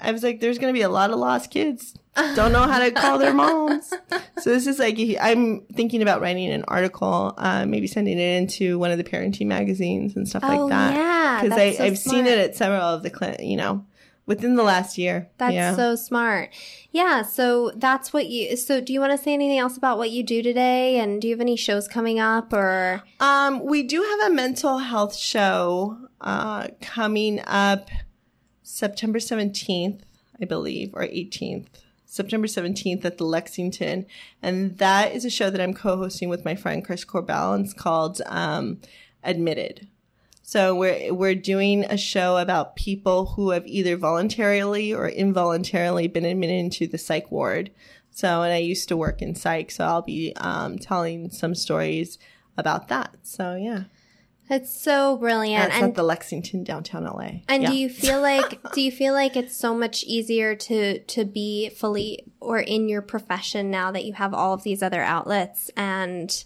I 0.01 0.11
was 0.13 0.23
like, 0.23 0.41
there's 0.41 0.59
going 0.59 0.73
to 0.73 0.77
be 0.79 0.83
a 0.83 0.89
lot 0.89 1.11
of 1.11 1.19
lost 1.19 1.51
kids. 1.51 1.95
Don't 2.35 2.53
know 2.53 2.63
how 2.63 2.79
to 2.81 2.91
call 2.91 3.19
their 3.19 3.33
moms. 3.35 3.93
So 4.41 4.51
this 4.51 4.67
is 4.67 4.81
like, 4.81 4.99
I'm 5.21 5.61
thinking 5.73 6.03
about 6.03 6.21
writing 6.21 6.51
an 6.51 6.65
article, 6.67 7.33
uh, 7.39 7.65
maybe 7.65 7.87
sending 7.87 8.19
it 8.19 8.39
into 8.39 8.77
one 8.77 8.91
of 8.91 8.99
the 8.99 9.05
parenting 9.05 9.47
magazines 9.47 10.17
and 10.17 10.29
stuff 10.29 10.43
Oh, 10.45 10.49
like 10.67 10.71
that. 10.71 10.95
yeah, 10.95 11.41
Because 11.43 11.57
that's 11.57 11.77
so 11.79 11.85
I've 11.85 11.99
seen 11.99 12.27
it 12.27 12.39
at 12.39 12.57
several 12.57 12.83
of 12.83 13.05
the, 13.05 13.11
cl- 13.11 13.37
you 13.41 13.57
know, 13.57 13.87
within 14.27 14.55
the 14.55 14.63
last 14.63 14.99
year. 14.99 15.31
That's 15.39 15.55
yeah. 15.55 15.75
so 15.75 15.95
smart. 15.97 16.51
Yeah. 16.91 17.23
So 17.23 17.73
that's 17.77 18.13
what 18.13 18.27
you. 18.27 18.57
So 18.57 18.81
do 18.81 18.93
you 18.93 19.01
want 19.01 19.13
to 19.13 19.19
say 19.19 19.33
anything 19.33 19.59
else 19.59 19.77
about 19.77 19.99
what 19.99 20.11
you 20.11 20.23
do 20.23 20.43
today? 20.43 20.99
And 20.99 21.21
do 21.21 21.29
you 21.29 21.35
have 21.35 21.41
any 21.41 21.57
shows 21.57 21.89
coming 21.89 22.21
up 22.21 22.53
or? 22.53 23.03
Um, 23.21 23.65
we 23.65 23.83
do 23.83 24.03
have 24.03 24.31
a 24.31 24.35
mental 24.35 24.79
health 24.79 25.17
show 25.17 25.99
uh, 26.21 26.69
coming 26.81 27.41
up 27.47 27.91
September 28.63 29.19
17th, 29.19 30.01
I 30.41 30.45
believe, 30.45 30.95
or 30.95 31.03
18th. 31.03 31.67
September 32.07 32.47
17th 32.47 33.07
at 33.07 33.17
the 33.17 33.25
Lexington. 33.25 34.05
And 34.43 34.77
that 34.77 35.15
is 35.15 35.25
a 35.25 35.31
show 35.31 35.49
that 35.49 35.63
I'm 35.63 35.73
co 35.73 35.97
hosting 35.97 36.29
with 36.29 36.45
my 36.45 36.55
friend 36.55 36.85
Chris 36.85 37.07
Corbell, 37.07 37.55
and 37.55 37.65
it's 37.65 37.75
called 37.75 38.21
um, 38.27 38.81
Admitted. 39.25 39.89
So 40.43 40.75
we're 40.75 41.15
we're 41.15 41.35
doing 41.35 41.85
a 41.85 41.97
show 41.97 42.37
about 42.37 42.77
people 42.77 43.27
who 43.27 43.51
have 43.51 43.67
either 43.67 43.97
voluntarily 43.97 44.93
or 44.93 45.09
involuntarily 45.09 46.09
been 46.09 46.25
admitted 46.25 46.57
into 46.57 46.87
the 46.87 46.99
psych 46.99 47.31
ward. 47.31 47.71
So, 48.11 48.43
and 48.43 48.53
I 48.53 48.59
used 48.59 48.89
to 48.89 48.97
work 48.97 49.23
in 49.23 49.35
psych, 49.35 49.71
so 49.71 49.87
I'll 49.87 50.03
be 50.03 50.35
um, 50.37 50.79
telling 50.79 51.31
some 51.31 51.55
stories 51.55 52.19
about 52.59 52.89
that. 52.89 53.17
So, 53.23 53.55
yeah. 53.55 53.85
That's 54.49 54.71
so 54.71 55.17
brilliant. 55.17 55.71
That's 55.71 55.83
at 55.83 55.95
the 55.95 56.03
Lexington 56.03 56.63
downtown 56.63 57.05
LA. 57.05 57.41
And 57.49 57.63
yeah. 57.63 57.71
do 57.71 57.75
you 57.75 57.89
feel 57.89 58.21
like 58.21 58.61
do 58.73 58.83
you 58.83 58.93
feel 58.93 59.15
like 59.15 59.35
it's 59.35 59.57
so 59.57 59.75
much 59.75 60.05
easier 60.05 60.55
to 60.55 60.99
to 60.99 61.25
be 61.25 61.71
fully 61.71 62.27
or 62.39 62.59
in 62.59 62.89
your 62.89 63.01
profession 63.01 63.71
now 63.71 63.91
that 63.93 64.05
you 64.05 64.13
have 64.13 64.35
all 64.35 64.53
of 64.53 64.63
these 64.63 64.83
other 64.83 65.01
outlets 65.01 65.71
and 65.75 66.45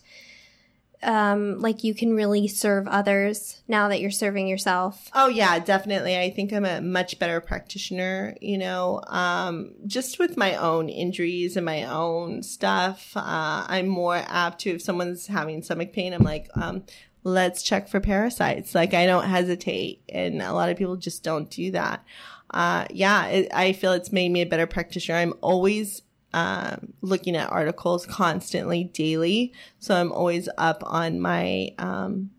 um 1.02 1.60
like 1.60 1.84
you 1.84 1.94
can 1.94 2.14
really 2.14 2.48
serve 2.48 2.86
others 2.88 3.62
now 3.68 3.88
that 3.88 4.00
you're 4.00 4.10
serving 4.10 4.48
yourself? 4.48 5.10
Oh 5.14 5.28
yeah, 5.28 5.58
definitely. 5.58 6.18
I 6.18 6.30
think 6.30 6.52
I'm 6.52 6.64
a 6.64 6.80
much 6.80 7.18
better 7.18 7.40
practitioner, 7.40 8.36
you 8.40 8.58
know, 8.58 9.02
um 9.08 9.72
just 9.86 10.18
with 10.18 10.36
my 10.36 10.56
own 10.56 10.88
injuries 10.88 11.56
and 11.56 11.66
my 11.66 11.84
own 11.84 12.42
stuff. 12.42 13.12
Uh 13.16 13.64
I'm 13.68 13.88
more 13.88 14.16
apt 14.16 14.60
to 14.62 14.70
if 14.70 14.82
someone's 14.82 15.26
having 15.26 15.62
stomach 15.62 15.92
pain, 15.92 16.12
I'm 16.12 16.22
like 16.22 16.48
um 16.54 16.84
let's 17.26 17.62
check 17.62 17.88
for 17.88 17.98
parasites. 17.98 18.74
Like 18.74 18.94
I 18.94 19.04
don't 19.04 19.24
hesitate. 19.24 20.02
And 20.08 20.40
a 20.40 20.52
lot 20.52 20.70
of 20.70 20.76
people 20.76 20.96
just 20.96 21.24
don't 21.24 21.50
do 21.50 21.72
that. 21.72 22.04
Uh, 22.50 22.86
yeah, 22.90 23.26
it, 23.26 23.48
I 23.52 23.72
feel 23.72 23.92
it's 23.92 24.12
made 24.12 24.30
me 24.30 24.42
a 24.42 24.46
better 24.46 24.66
practitioner. 24.66 25.18
I'm 25.18 25.34
always 25.40 26.02
um, 26.36 26.92
looking 27.00 27.34
at 27.34 27.50
articles 27.50 28.04
constantly, 28.04 28.84
daily. 28.84 29.54
So 29.78 29.96
I'm 29.96 30.12
always 30.12 30.50
up 30.58 30.82
on 30.84 31.18
my 31.18 31.70
um, 31.78 32.30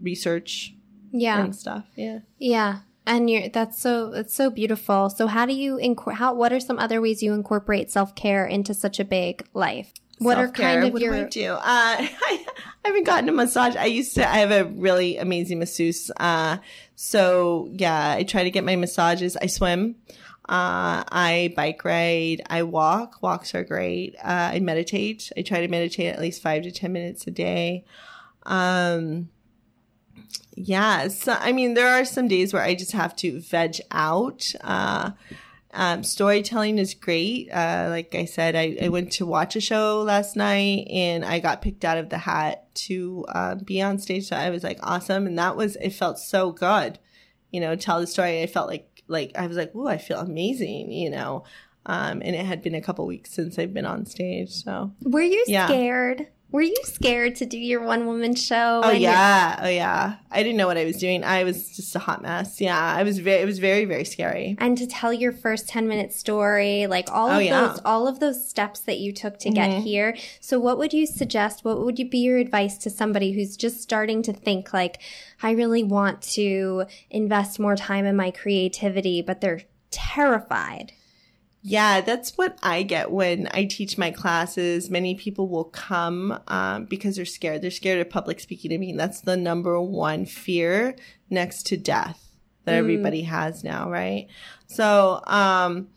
research 0.00 0.74
yeah. 1.12 1.44
and 1.44 1.54
stuff. 1.54 1.84
Yeah. 1.96 2.20
Yeah. 2.38 2.78
And 3.06 3.28
you're 3.28 3.50
that's 3.50 3.78
so 3.78 4.10
that's 4.10 4.34
so 4.34 4.48
beautiful. 4.48 5.10
So 5.10 5.26
how 5.26 5.44
do 5.44 5.52
you 5.52 5.76
inc- 5.76 6.14
how 6.14 6.32
what 6.32 6.50
are 6.54 6.60
some 6.60 6.78
other 6.78 7.02
ways 7.02 7.22
you 7.22 7.34
incorporate 7.34 7.90
self 7.90 8.14
care 8.14 8.46
into 8.46 8.72
such 8.72 8.98
a 8.98 9.04
big 9.04 9.46
life? 9.52 9.92
What 10.18 10.38
are 10.38 10.48
kind 10.48 10.84
of 10.84 10.94
what 10.94 11.02
your? 11.02 11.12
Do 11.12 11.26
I 11.26 11.28
do? 11.28 11.52
Uh, 11.52 11.60
I, 11.62 12.10
I 12.84 12.88
haven't 12.88 13.04
gotten 13.04 13.28
a 13.28 13.32
massage. 13.32 13.76
I 13.76 13.84
used 13.84 14.14
to. 14.14 14.26
I 14.26 14.38
have 14.38 14.50
a 14.50 14.64
really 14.64 15.18
amazing 15.18 15.58
masseuse. 15.58 16.10
Uh, 16.16 16.56
so 16.94 17.68
yeah, 17.72 18.12
I 18.12 18.22
try 18.22 18.44
to 18.44 18.50
get 18.50 18.64
my 18.64 18.76
massages. 18.76 19.36
I 19.36 19.48
swim. 19.48 19.96
Uh, 20.46 21.04
I 21.08 21.52
bike 21.56 21.84
ride. 21.84 22.42
I 22.48 22.62
walk. 22.64 23.22
Walks 23.22 23.54
are 23.54 23.64
great. 23.64 24.14
Uh, 24.16 24.50
I 24.52 24.60
meditate. 24.60 25.32
I 25.36 25.42
try 25.42 25.60
to 25.60 25.68
meditate 25.68 26.12
at 26.12 26.20
least 26.20 26.42
five 26.42 26.62
to 26.64 26.70
ten 26.70 26.92
minutes 26.92 27.26
a 27.26 27.30
day. 27.30 27.84
Um, 28.44 29.30
yeah. 30.54 31.08
So 31.08 31.36
I 31.38 31.52
mean, 31.52 31.74
there 31.74 31.88
are 31.88 32.04
some 32.04 32.28
days 32.28 32.52
where 32.52 32.62
I 32.62 32.74
just 32.74 32.92
have 32.92 33.16
to 33.16 33.40
veg 33.40 33.80
out. 33.90 34.52
Uh, 34.60 35.12
um, 35.74 36.04
storytelling 36.04 36.78
is 36.78 36.94
great. 36.94 37.50
Uh, 37.50 37.88
like 37.90 38.14
I 38.14 38.26
said, 38.26 38.54
I, 38.54 38.76
I, 38.80 38.88
went 38.90 39.10
to 39.12 39.26
watch 39.26 39.56
a 39.56 39.60
show 39.60 40.02
last 40.02 40.36
night 40.36 40.86
and 40.88 41.24
I 41.24 41.40
got 41.40 41.62
picked 41.62 41.84
out 41.84 41.98
of 41.98 42.10
the 42.10 42.18
hat 42.18 42.72
to 42.86 43.26
uh, 43.28 43.56
be 43.56 43.82
on 43.82 43.98
stage. 43.98 44.28
So 44.28 44.36
I 44.36 44.50
was 44.50 44.62
like, 44.62 44.78
awesome. 44.84 45.26
And 45.26 45.36
that 45.36 45.56
was, 45.56 45.74
it 45.76 45.90
felt 45.90 46.20
so 46.20 46.52
good, 46.52 47.00
you 47.50 47.60
know, 47.60 47.74
tell 47.74 48.00
the 48.00 48.06
story. 48.06 48.40
I 48.40 48.46
felt 48.46 48.68
like, 48.68 48.93
like, 49.08 49.32
I 49.36 49.46
was 49.46 49.56
like, 49.56 49.72
oh, 49.74 49.86
I 49.86 49.98
feel 49.98 50.18
amazing, 50.18 50.90
you 50.90 51.10
know. 51.10 51.44
Um, 51.86 52.22
and 52.24 52.34
it 52.34 52.44
had 52.44 52.62
been 52.62 52.74
a 52.74 52.80
couple 52.80 53.06
weeks 53.06 53.30
since 53.30 53.58
I've 53.58 53.74
been 53.74 53.86
on 53.86 54.06
stage. 54.06 54.50
So 54.50 54.92
were 55.02 55.20
you 55.20 55.44
yeah. 55.46 55.66
scared? 55.66 56.28
Were 56.54 56.62
you 56.62 56.76
scared 56.84 57.34
to 57.36 57.46
do 57.46 57.58
your 57.58 57.82
one 57.82 58.06
woman 58.06 58.36
show? 58.36 58.80
Oh 58.84 58.92
yeah, 58.92 59.58
oh 59.60 59.68
yeah. 59.68 60.18
I 60.30 60.44
didn't 60.44 60.56
know 60.56 60.68
what 60.68 60.76
I 60.76 60.84
was 60.84 60.98
doing. 60.98 61.24
I 61.24 61.42
was 61.42 61.74
just 61.74 61.96
a 61.96 61.98
hot 61.98 62.22
mess. 62.22 62.60
Yeah, 62.60 62.80
I 62.80 63.02
was 63.02 63.18
very. 63.18 63.42
It 63.42 63.44
was 63.44 63.58
very 63.58 63.86
very 63.86 64.04
scary. 64.04 64.54
And 64.60 64.78
to 64.78 64.86
tell 64.86 65.12
your 65.12 65.32
first 65.32 65.68
ten 65.68 65.88
minute 65.88 66.12
story, 66.12 66.86
like 66.86 67.10
all 67.10 67.28
oh, 67.28 67.38
of 67.38 67.42
yeah. 67.42 67.66
those, 67.66 67.80
all 67.84 68.06
of 68.06 68.20
those 68.20 68.48
steps 68.48 68.78
that 68.82 68.98
you 68.98 69.12
took 69.12 69.40
to 69.40 69.48
mm-hmm. 69.48 69.54
get 69.54 69.82
here. 69.82 70.16
So, 70.38 70.60
what 70.60 70.78
would 70.78 70.92
you 70.92 71.06
suggest? 71.06 71.64
What 71.64 71.84
would 71.84 71.98
you 71.98 72.08
be 72.08 72.18
your 72.18 72.38
advice 72.38 72.78
to 72.78 72.88
somebody 72.88 73.32
who's 73.32 73.56
just 73.56 73.82
starting 73.82 74.22
to 74.22 74.32
think 74.32 74.72
like, 74.72 75.02
I 75.42 75.50
really 75.50 75.82
want 75.82 76.22
to 76.34 76.84
invest 77.10 77.58
more 77.58 77.74
time 77.74 78.04
in 78.04 78.14
my 78.14 78.30
creativity, 78.30 79.22
but 79.22 79.40
they're 79.40 79.62
terrified? 79.90 80.92
Yeah, 81.66 82.02
that's 82.02 82.36
what 82.36 82.58
I 82.62 82.82
get 82.82 83.10
when 83.10 83.48
I 83.54 83.64
teach 83.64 83.96
my 83.96 84.10
classes. 84.10 84.90
Many 84.90 85.14
people 85.14 85.48
will 85.48 85.64
come 85.64 86.38
um, 86.46 86.84
because 86.84 87.16
they're 87.16 87.24
scared. 87.24 87.62
They're 87.62 87.70
scared 87.70 88.00
of 88.00 88.10
public 88.10 88.38
speaking. 88.38 88.74
I 88.74 88.76
mean, 88.76 88.98
that's 88.98 89.22
the 89.22 89.34
number 89.34 89.80
one 89.80 90.26
fear 90.26 90.94
next 91.30 91.62
to 91.68 91.78
death 91.78 92.22
that 92.66 92.72
mm. 92.72 92.78
everybody 92.78 93.22
has 93.22 93.64
now, 93.64 93.90
right? 93.90 94.28
So, 94.66 95.22
um, 95.26 95.88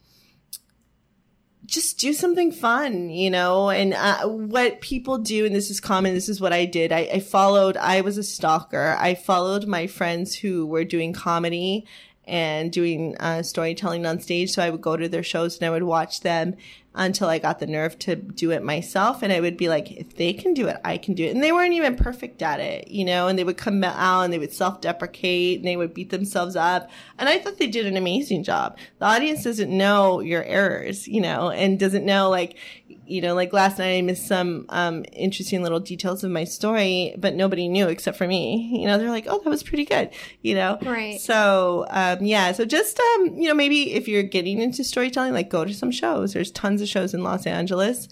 just 1.66 2.00
do 2.00 2.14
something 2.14 2.54
fun, 2.54 3.10
you 3.10 3.30
know, 3.30 3.70
and 3.70 3.94
uh, 3.94 4.26
what 4.26 4.80
people 4.80 5.18
do, 5.18 5.46
and 5.46 5.54
this 5.54 5.70
is 5.70 5.82
common, 5.82 6.14
this 6.14 6.30
is 6.30 6.40
what 6.40 6.54
I 6.54 6.64
did. 6.64 6.94
I, 6.94 7.10
I 7.16 7.20
followed, 7.20 7.76
I 7.76 8.00
was 8.00 8.18
a 8.18 8.24
stalker. 8.24 8.96
I 8.98 9.16
followed 9.16 9.68
my 9.68 9.86
friends 9.86 10.34
who 10.34 10.66
were 10.66 10.86
doing 10.86 11.12
comedy 11.12 11.86
and 12.28 12.72
doing 12.72 13.16
uh, 13.20 13.44
storytelling 13.44 14.06
on 14.06 14.20
stage. 14.20 14.52
So 14.52 14.62
I 14.62 14.70
would 14.70 14.82
go 14.82 14.98
to 14.98 15.10
their 15.10 15.24
shows 15.24 15.58
and 15.58 15.66
I 15.66 15.70
would 15.70 15.84
watch 15.84 16.22
them 16.22 16.56
until 16.98 17.30
I 17.30 17.38
got 17.38 17.60
the 17.60 17.68
nerve 17.68 17.98
to 18.00 18.16
do 18.16 18.52
it 18.52 18.64
myself. 18.64 19.22
And 19.22 19.32
I 19.32 19.40
would 19.40 19.56
be 19.56 19.70
like, 19.70 19.92
if 19.92 20.16
they 20.16 20.34
can 20.34 20.54
do 20.56 20.68
it, 20.68 20.78
I 20.84 20.98
can 20.98 21.14
do 21.14 21.26
it. 21.26 21.34
And 21.34 21.44
they 21.44 21.52
weren't 21.52 21.74
even 21.74 21.96
perfect 21.96 22.42
at 22.42 22.60
it, 22.60 22.88
you 22.88 23.06
know, 23.06 23.28
and 23.28 23.38
they 23.38 23.44
would 23.44 23.58
come 23.58 23.84
out 23.84 24.24
and 24.24 24.34
they 24.34 24.40
would 24.40 24.52
self 24.52 24.82
deprecate 24.82 25.60
and 25.60 25.68
they 25.68 25.78
would 25.78 25.94
beat 25.94 26.10
themselves 26.10 26.56
up. 26.56 26.90
And 27.20 27.30
I 27.30 27.38
thought 27.38 27.60
they 27.60 27.68
did 27.68 27.86
an 27.86 27.98
amazing 27.98 28.44
job. 28.44 28.78
The 28.98 29.06
audience 29.06 29.44
doesn't 29.44 29.70
know 29.70 30.20
your 30.22 30.44
errors, 30.44 31.08
you 31.08 31.22
know, 31.22 31.52
and 31.52 31.80
doesn't 31.80 32.06
know 32.06 32.30
like, 32.30 32.58
you 33.06 33.22
know, 33.22 33.34
like 33.36 33.54
last 33.54 33.80
night 33.80 33.98
I 33.98 34.02
missed 34.02 34.28
some 34.28 34.66
um, 34.70 35.06
interesting 35.14 35.64
little 35.64 35.80
details 35.80 36.24
of 36.24 36.32
my 36.32 36.44
story, 36.44 37.14
but 37.18 37.36
nobody 37.36 37.68
knew 37.68 37.88
except 37.88 38.18
for 38.18 38.28
me. 38.28 38.80
You 38.80 38.88
know, 38.88 38.98
they're 38.98 39.10
like, 39.10 39.26
"Oh, 39.28 39.40
that 39.44 39.50
was 39.50 39.64
pretty 39.64 39.86
good," 39.86 40.10
you 40.42 40.56
know. 40.56 40.78
Right. 40.82 41.20
So, 41.20 41.86
um, 41.90 42.24
yeah. 42.24 42.52
So 42.52 42.66
just, 42.66 43.00
um, 43.00 43.36
you 43.36 43.48
know, 43.48 43.54
maybe 43.54 43.94
if 43.94 44.08
you're 44.08 44.24
getting 44.24 44.60
into 44.60 44.84
storytelling, 44.84 45.34
like 45.34 45.50
go 45.50 45.66
to 45.66 45.74
some 45.74 45.92
shows. 45.92 46.34
There's 46.34 46.52
tons 46.52 46.82
of 46.82 46.88
shows 46.88 47.14
in 47.14 47.24
Los 47.24 47.46
Angeles. 47.46 48.08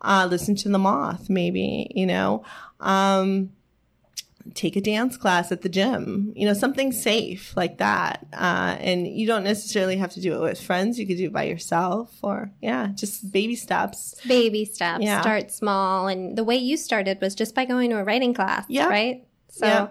Uh, 0.00 0.26
listen 0.30 0.54
to 0.56 0.68
the 0.68 0.78
Moth, 0.78 1.28
maybe. 1.28 1.90
You 1.94 2.06
know. 2.06 2.44
Um, 2.80 3.50
take 4.54 4.76
a 4.76 4.80
dance 4.80 5.16
class 5.16 5.52
at 5.52 5.62
the 5.62 5.68
gym, 5.68 6.32
you 6.34 6.46
know, 6.46 6.54
something 6.54 6.92
safe 6.92 7.56
like 7.56 7.78
that. 7.78 8.26
Uh, 8.32 8.76
and 8.78 9.06
you 9.06 9.26
don't 9.26 9.44
necessarily 9.44 9.96
have 9.96 10.12
to 10.12 10.20
do 10.20 10.34
it 10.34 10.40
with 10.40 10.60
friends. 10.60 10.98
You 10.98 11.06
could 11.06 11.16
do 11.16 11.26
it 11.26 11.32
by 11.32 11.44
yourself 11.44 12.12
or, 12.22 12.50
yeah, 12.60 12.88
just 12.94 13.30
baby 13.32 13.56
steps. 13.56 14.20
Baby 14.26 14.64
steps. 14.64 15.04
Yeah. 15.04 15.20
Start 15.20 15.50
small. 15.50 16.08
And 16.08 16.36
the 16.36 16.44
way 16.44 16.56
you 16.56 16.76
started 16.76 17.20
was 17.20 17.34
just 17.34 17.54
by 17.54 17.64
going 17.64 17.90
to 17.90 17.98
a 17.98 18.04
writing 18.04 18.34
class, 18.34 18.64
yeah. 18.68 18.86
right? 18.86 19.24
So, 19.48 19.66
yeah. 19.66 19.88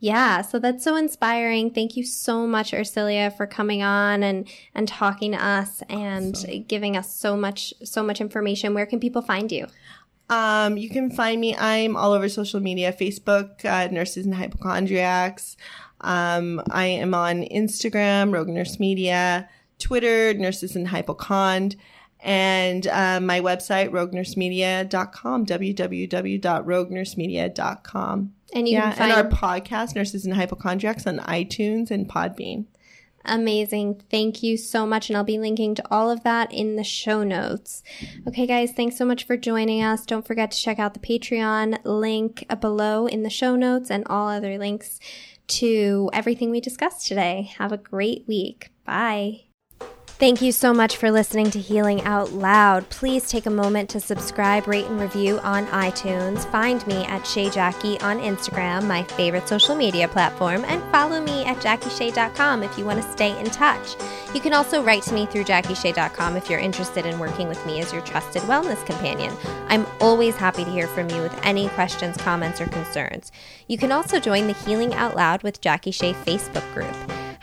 yeah. 0.00 0.42
so 0.42 0.58
that's 0.58 0.84
so 0.84 0.96
inspiring. 0.96 1.70
Thank 1.72 1.96
you 1.96 2.04
so 2.04 2.46
much, 2.46 2.72
Ursilia, 2.72 3.36
for 3.36 3.46
coming 3.46 3.82
on 3.82 4.22
and, 4.22 4.48
and 4.74 4.88
talking 4.88 5.32
to 5.32 5.44
us 5.44 5.82
and 5.88 6.34
awesome. 6.34 6.64
giving 6.64 6.96
us 6.96 7.14
so 7.14 7.36
much, 7.36 7.74
so 7.82 8.02
much 8.02 8.20
information. 8.20 8.74
Where 8.74 8.86
can 8.86 9.00
people 9.00 9.22
find 9.22 9.50
you? 9.50 9.66
Um, 10.30 10.76
you 10.76 10.88
can 10.88 11.10
find 11.10 11.40
me. 11.40 11.56
I'm 11.56 11.96
all 11.96 12.12
over 12.12 12.28
social 12.28 12.60
media, 12.60 12.92
Facebook, 12.92 13.64
uh, 13.64 13.88
Nurses 13.92 14.24
and 14.26 14.34
Hypochondriacs. 14.34 15.56
Um, 16.00 16.60
I 16.70 16.86
am 16.86 17.14
on 17.14 17.42
Instagram, 17.44 18.32
Rogue 18.32 18.48
Nurse 18.48 18.78
Media, 18.80 19.48
Twitter, 19.78 20.34
Nurses 20.34 20.76
and 20.76 20.88
Hypochond, 20.88 21.76
and 22.20 22.86
uh, 22.86 23.20
my 23.20 23.40
website, 23.40 23.90
roguenursemedia.com, 23.90 25.46
www.roguenursemedia.com. 25.46 28.32
And 28.54 28.68
you 28.68 28.74
yeah, 28.74 28.90
can 28.92 28.98
find- 28.98 29.12
and 29.12 29.32
our 29.32 29.38
podcast, 29.38 29.94
Nurses 29.96 30.24
and 30.24 30.34
Hypochondriacs, 30.34 31.06
on 31.06 31.18
iTunes 31.20 31.90
and 31.90 32.08
Podbean. 32.08 32.64
Amazing. 33.24 34.02
Thank 34.10 34.42
you 34.42 34.56
so 34.56 34.86
much. 34.86 35.08
And 35.08 35.16
I'll 35.16 35.24
be 35.24 35.38
linking 35.38 35.74
to 35.76 35.84
all 35.90 36.10
of 36.10 36.22
that 36.24 36.52
in 36.52 36.76
the 36.76 36.84
show 36.84 37.22
notes. 37.22 37.82
Okay, 38.28 38.46
guys, 38.46 38.72
thanks 38.72 38.96
so 38.96 39.04
much 39.04 39.24
for 39.24 39.36
joining 39.36 39.82
us. 39.82 40.04
Don't 40.04 40.26
forget 40.26 40.50
to 40.50 40.58
check 40.58 40.78
out 40.78 40.94
the 40.94 41.00
Patreon 41.00 41.78
link 41.84 42.44
below 42.60 43.06
in 43.06 43.22
the 43.22 43.30
show 43.30 43.56
notes 43.56 43.90
and 43.90 44.06
all 44.08 44.28
other 44.28 44.58
links 44.58 45.00
to 45.46 46.10
everything 46.12 46.50
we 46.50 46.60
discussed 46.60 47.06
today. 47.06 47.50
Have 47.58 47.72
a 47.72 47.78
great 47.78 48.24
week. 48.26 48.70
Bye. 48.84 49.44
Thank 50.16 50.40
you 50.40 50.52
so 50.52 50.72
much 50.72 50.96
for 50.96 51.10
listening 51.10 51.50
to 51.50 51.58
Healing 51.58 52.00
Out 52.02 52.32
Loud. 52.32 52.88
Please 52.88 53.28
take 53.28 53.46
a 53.46 53.50
moment 53.50 53.90
to 53.90 54.00
subscribe, 54.00 54.68
rate, 54.68 54.86
and 54.86 55.00
review 55.00 55.40
on 55.40 55.66
iTunes. 55.66 56.48
Find 56.52 56.86
me 56.86 57.04
at 57.06 57.22
SheaJackie 57.22 58.00
on 58.00 58.20
Instagram, 58.20 58.86
my 58.86 59.02
favorite 59.02 59.48
social 59.48 59.74
media 59.74 60.06
platform, 60.06 60.64
and 60.66 60.80
follow 60.92 61.20
me 61.20 61.44
at 61.44 61.56
JackieShea.com 61.56 62.62
if 62.62 62.78
you 62.78 62.84
want 62.84 63.02
to 63.02 63.12
stay 63.12 63.36
in 63.40 63.46
touch. 63.46 63.96
You 64.32 64.40
can 64.40 64.52
also 64.52 64.84
write 64.84 65.02
to 65.02 65.14
me 65.14 65.26
through 65.26 65.44
JackieShea.com 65.44 66.36
if 66.36 66.48
you're 66.48 66.60
interested 66.60 67.06
in 67.06 67.18
working 67.18 67.48
with 67.48 67.66
me 67.66 67.80
as 67.80 67.92
your 67.92 68.02
trusted 68.02 68.42
wellness 68.42 68.86
companion. 68.86 69.34
I'm 69.66 69.84
always 70.00 70.36
happy 70.36 70.64
to 70.64 70.70
hear 70.70 70.86
from 70.86 71.10
you 71.10 71.22
with 71.22 71.36
any 71.44 71.68
questions, 71.70 72.16
comments, 72.18 72.60
or 72.60 72.66
concerns. 72.66 73.32
You 73.66 73.78
can 73.78 73.90
also 73.90 74.20
join 74.20 74.46
the 74.46 74.52
Healing 74.52 74.94
Out 74.94 75.16
Loud 75.16 75.42
with 75.42 75.60
Jackie 75.60 75.90
Shea 75.90 76.12
Facebook 76.12 76.72
group. 76.72 76.94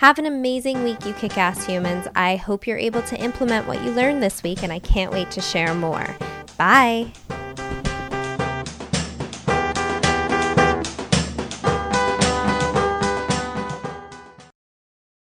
Have 0.02 0.18
an 0.18 0.26
amazing 0.26 0.84
week, 0.84 1.06
you 1.06 1.14
kick 1.14 1.38
ass 1.38 1.64
humans. 1.64 2.08
I 2.16 2.36
hope 2.36 2.66
you're 2.66 2.76
able 2.76 3.04
to 3.04 3.16
implement 3.22 3.68
what 3.68 3.84
you 3.84 3.92
learned 3.92 4.24
this 4.24 4.42
week, 4.42 4.64
and 4.64 4.74
I 4.74 4.80
can't 4.80 5.12
wait 5.12 5.30
to 5.30 5.42
share 5.42 5.76
more. 5.76 6.18
Bye. 6.58 7.12